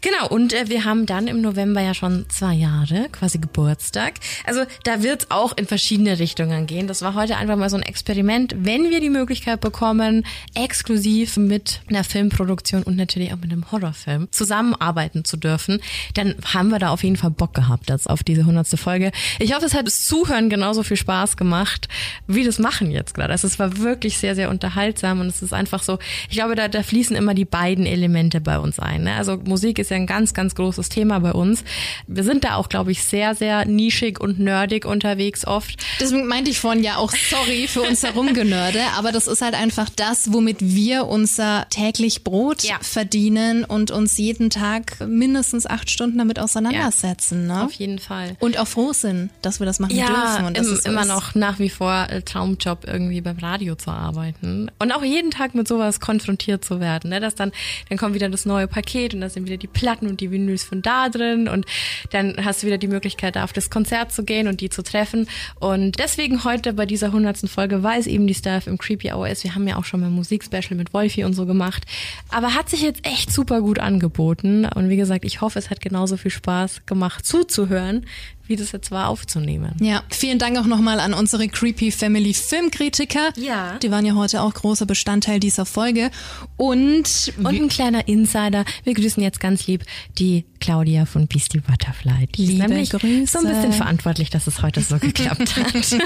Genau, 0.00 0.28
und 0.28 0.52
äh, 0.52 0.68
wir 0.68 0.84
haben 0.84 1.06
dann 1.06 1.26
im 1.26 1.40
November 1.40 1.80
ja 1.80 1.94
schon 1.94 2.26
zwei 2.28 2.54
Jahre, 2.54 3.08
quasi 3.12 3.38
Geburtstag. 3.38 4.14
Also 4.46 4.62
da 4.84 5.02
wird 5.02 5.22
es 5.24 5.30
auch 5.30 5.56
in 5.56 5.66
verschiedene 5.66 6.18
Richtungen 6.18 6.66
gehen. 6.66 6.86
Das 6.86 7.02
war 7.02 7.14
heute 7.14 7.36
einfach 7.36 7.56
mal 7.56 7.68
so 7.70 7.76
ein 7.76 7.82
Experiment. 7.82 8.54
Wenn 8.58 8.90
wir 8.90 9.00
die 9.00 9.10
Möglichkeit 9.10 9.60
bekommen, 9.60 10.24
exklusiv 10.54 11.36
mit 11.36 11.80
einer 11.88 12.04
Filmproduktion 12.04 12.82
und 12.82 12.96
natürlich 12.96 13.32
auch 13.32 13.38
mit 13.38 13.50
einem 13.52 13.70
Horrorfilm 13.72 14.28
zusammenarbeiten 14.30 15.24
zu 15.24 15.36
dürfen, 15.36 15.80
dann 16.14 16.34
haben 16.54 16.68
wir 16.68 16.78
da 16.78 16.90
auf 16.90 17.02
jeden 17.02 17.16
Fall 17.16 17.30
Bock 17.30 17.52
gehabt, 17.54 17.90
jetzt 17.90 18.08
auf 18.08 18.22
diese 18.22 18.46
hundertste 18.46 18.76
Folge. 18.76 19.01
Folge. 19.02 19.16
Ich 19.38 19.54
hoffe, 19.54 19.66
es 19.66 19.74
hat 19.74 19.86
das 19.86 20.04
Zuhören 20.04 20.48
genauso 20.48 20.82
viel 20.82 20.96
Spaß 20.96 21.36
gemacht, 21.36 21.88
wie 22.26 22.44
das 22.44 22.58
Machen 22.58 22.90
jetzt 22.90 23.14
gerade. 23.14 23.32
Also 23.32 23.46
es 23.46 23.58
war 23.58 23.78
wirklich 23.78 24.18
sehr, 24.18 24.34
sehr 24.34 24.50
unterhaltsam 24.50 25.20
und 25.20 25.26
es 25.26 25.42
ist 25.42 25.52
einfach 25.52 25.82
so, 25.82 25.98
ich 26.28 26.36
glaube, 26.36 26.54
da, 26.54 26.68
da 26.68 26.82
fließen 26.82 27.16
immer 27.16 27.34
die 27.34 27.44
beiden 27.44 27.86
Elemente 27.86 28.40
bei 28.40 28.58
uns 28.58 28.78
ein. 28.78 29.04
Ne? 29.04 29.14
Also 29.14 29.36
Musik 29.36 29.78
ist 29.78 29.90
ja 29.90 29.96
ein 29.96 30.06
ganz, 30.06 30.34
ganz 30.34 30.54
großes 30.54 30.88
Thema 30.88 31.18
bei 31.20 31.32
uns. 31.32 31.64
Wir 32.06 32.24
sind 32.24 32.44
da 32.44 32.56
auch, 32.56 32.68
glaube 32.68 32.92
ich, 32.92 33.02
sehr, 33.02 33.34
sehr 33.34 33.66
nischig 33.66 34.20
und 34.20 34.38
nerdig 34.38 34.84
unterwegs 34.84 35.46
oft. 35.46 35.82
Deswegen 36.00 36.26
meinte 36.26 36.50
ich 36.50 36.58
vorhin 36.58 36.84
ja 36.84 36.96
auch 36.96 37.12
sorry 37.12 37.66
für 37.68 37.82
uns 37.82 38.02
herumgenörde, 38.02 38.80
aber 38.96 39.12
das 39.12 39.26
ist 39.26 39.42
halt 39.42 39.54
einfach 39.54 39.88
das, 39.90 40.32
womit 40.32 40.58
wir 40.60 41.06
unser 41.06 41.66
täglich 41.70 42.24
Brot 42.24 42.62
ja. 42.62 42.76
verdienen 42.80 43.64
und 43.64 43.90
uns 43.90 44.18
jeden 44.18 44.50
Tag 44.50 44.96
mindestens 45.06 45.66
acht 45.66 45.90
Stunden 45.90 46.18
damit 46.18 46.38
auseinandersetzen. 46.38 47.48
Ja, 47.48 47.58
ne? 47.58 47.64
Auf 47.64 47.72
jeden 47.72 47.98
Fall. 47.98 48.36
Und 48.38 48.58
auch 48.58 48.66
froh 48.66 48.91
sind, 49.00 49.30
dass 49.42 49.60
wir 49.60 49.66
das 49.66 49.80
machen 49.80 49.96
ja, 49.96 50.06
dürfen. 50.06 50.46
Und 50.46 50.58
das 50.58 50.66
im, 50.66 50.74
ist 50.74 50.86
immer 50.86 51.04
noch 51.04 51.34
nach 51.34 51.58
wie 51.58 51.70
vor 51.70 52.06
äh, 52.10 52.22
Traumjob, 52.22 52.84
irgendwie 52.86 53.20
beim 53.20 53.38
Radio 53.38 53.74
zu 53.74 53.90
arbeiten. 53.90 54.70
Und 54.78 54.92
auch 54.92 55.02
jeden 55.02 55.30
Tag 55.30 55.54
mit 55.54 55.66
sowas 55.66 56.00
konfrontiert 56.00 56.64
zu 56.64 56.80
werden. 56.80 57.10
Ne? 57.10 57.20
Dass 57.20 57.34
dann, 57.34 57.52
dann 57.88 57.98
kommt 57.98 58.14
wieder 58.14 58.28
das 58.28 58.46
neue 58.46 58.68
Paket 58.68 59.14
und 59.14 59.20
da 59.20 59.28
sind 59.28 59.46
wieder 59.46 59.56
die 59.56 59.66
Platten 59.66 60.06
und 60.06 60.20
die 60.20 60.30
Vinyls 60.30 60.64
von 60.64 60.82
da 60.82 61.08
drin 61.08 61.48
und 61.48 61.66
dann 62.10 62.36
hast 62.44 62.62
du 62.62 62.66
wieder 62.66 62.78
die 62.78 62.88
Möglichkeit, 62.88 63.36
da 63.36 63.44
auf 63.44 63.52
das 63.52 63.70
Konzert 63.70 64.12
zu 64.12 64.24
gehen 64.24 64.48
und 64.48 64.60
die 64.60 64.70
zu 64.70 64.82
treffen. 64.82 65.28
Und 65.58 65.98
deswegen 65.98 66.44
heute 66.44 66.72
bei 66.72 66.86
dieser 66.86 67.12
hundertsten 67.12 67.48
Folge, 67.48 67.82
weil 67.82 68.00
es 68.00 68.06
eben 68.06 68.26
die 68.26 68.34
Staff 68.34 68.66
im 68.66 68.78
Creepy 68.78 69.12
Hour 69.12 69.28
ist. 69.28 69.44
Wir 69.44 69.54
haben 69.54 69.66
ja 69.66 69.76
auch 69.76 69.84
schon 69.84 70.00
mal 70.00 70.10
Musikspecial 70.10 70.76
mit 70.76 70.92
Wolfi 70.92 71.24
und 71.24 71.34
so 71.34 71.46
gemacht. 71.46 71.84
Aber 72.30 72.54
hat 72.54 72.68
sich 72.68 72.82
jetzt 72.82 73.06
echt 73.06 73.32
super 73.32 73.60
gut 73.60 73.78
angeboten. 73.78 74.64
Und 74.64 74.88
wie 74.88 74.96
gesagt, 74.96 75.24
ich 75.24 75.40
hoffe, 75.40 75.58
es 75.58 75.70
hat 75.70 75.80
genauso 75.80 76.16
viel 76.16 76.30
Spaß 76.30 76.86
gemacht 76.86 77.26
zuzuhören, 77.26 78.06
wie 78.52 78.56
das 78.56 78.72
jetzt 78.72 78.90
war 78.90 79.08
aufzunehmen. 79.08 79.74
Ja, 79.80 80.02
vielen 80.10 80.38
Dank 80.38 80.58
auch 80.58 80.66
nochmal 80.66 81.00
an 81.00 81.14
unsere 81.14 81.48
Creepy 81.48 81.90
Family 81.90 82.34
Filmkritiker. 82.34 83.30
Ja. 83.36 83.78
Die 83.78 83.90
waren 83.90 84.04
ja 84.04 84.14
heute 84.14 84.42
auch 84.42 84.52
großer 84.52 84.84
Bestandteil 84.84 85.40
dieser 85.40 85.64
Folge. 85.64 86.10
Und, 86.58 87.32
und 87.38 87.46
ein 87.46 87.68
kleiner 87.70 88.06
Insider. 88.08 88.66
Wir 88.84 88.92
grüßen 88.92 89.22
jetzt 89.22 89.40
ganz 89.40 89.66
lieb 89.66 89.86
die 90.18 90.44
Claudia 90.60 91.06
von 91.06 91.26
Beastie 91.28 91.60
Butterfly. 91.60 92.26
Die 92.34 92.46
Liebe 92.46 92.64
ist 92.64 92.68
nämlich 92.68 92.90
Grüße. 92.90 93.26
so 93.26 93.38
ein 93.38 93.48
bisschen 93.54 93.72
verantwortlich, 93.72 94.28
dass 94.28 94.46
es 94.46 94.60
heute 94.60 94.82
so 94.82 94.98
geklappt 94.98 95.56
hat. 95.56 96.00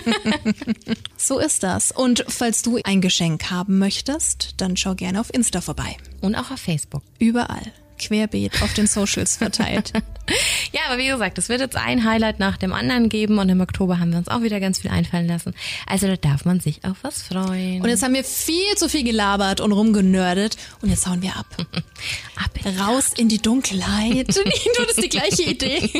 so 1.17 1.41
ist 1.41 1.65
das. 1.65 1.91
Und 1.91 2.25
falls 2.29 2.63
du 2.63 2.79
ein 2.85 3.01
Geschenk 3.01 3.51
haben 3.51 3.81
möchtest, 3.81 4.55
dann 4.59 4.77
schau 4.77 4.95
gerne 4.95 5.21
auf 5.21 5.35
Insta 5.35 5.61
vorbei. 5.61 5.97
Und 6.21 6.37
auch 6.37 6.53
auf 6.53 6.61
Facebook. 6.61 7.03
Überall 7.19 7.73
querbeet 7.99 8.63
auf 8.63 8.75
den 8.75 8.87
Socials 8.87 9.37
verteilt. 9.39 9.93
ja, 10.73 10.81
aber 10.89 10.99
wie 10.99 11.07
gesagt, 11.07 11.39
es 11.39 11.49
wird 11.49 11.61
jetzt 11.61 11.77
ein 11.77 12.05
Highlight 12.05 12.39
nach 12.39 12.57
dem 12.57 12.73
anderen 12.73 13.09
geben 13.09 13.39
und 13.39 13.49
im 13.49 13.61
Oktober 13.61 13.99
haben 13.99 14.11
wir 14.11 14.19
uns 14.19 14.29
auch 14.29 14.43
wieder 14.43 14.61
ganz 14.61 14.81
viel 14.81 14.91
einfallen 14.91 15.27
lassen. 15.27 15.55
Also 15.87 16.07
da 16.07 16.17
darf 16.17 16.45
man 16.45 16.61
sich 16.61 16.85
auf 16.85 16.99
was 17.03 17.23
freuen. 17.23 17.83
Und 17.83 17.89
jetzt 17.89 18.03
haben 18.03 18.15
wir 18.15 18.25
viel 18.25 18.75
zu 18.77 18.89
viel 18.89 19.05
gelabert 19.05 19.61
und 19.61 19.73
rumgenördet 19.73 20.57
und 20.83 20.91
jetzt 20.91 21.07
hauen 21.07 21.23
wir 21.23 21.37
ab. 21.37 21.47
ab 22.37 22.51
in 22.65 22.79
Raus 22.79 23.13
in 23.17 23.29
die 23.29 23.41
Dunkelheit. 23.41 24.29
du, 24.37 24.43
das 24.43 24.97
ist 24.97 25.03
die 25.03 25.09
gleiche 25.09 25.43
Idee. 25.43 25.91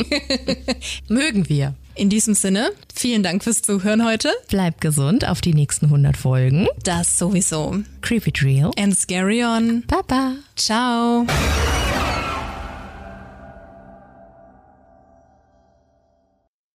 Mögen 1.09 1.49
wir. 1.49 1.75
In 1.97 2.11
diesem 2.11 2.35
Sinne, 2.35 2.73
vielen 2.95 3.23
Dank 3.23 3.43
fürs 3.43 3.63
Zuhören 3.63 4.05
heute. 4.05 4.31
Bleibt 4.49 4.83
gesund 4.83 5.27
auf 5.27 5.41
die 5.41 5.55
nächsten 5.55 5.87
100 5.87 6.15
Folgen. 6.15 6.69
Das 6.85 7.19
sowieso. 7.19 7.79
Creepy 8.03 8.33
Drill. 8.33 8.71
And 8.79 8.97
Scary 8.97 9.43
On. 9.43 9.83
Baba. 9.87 10.35
Ciao. 10.57 11.27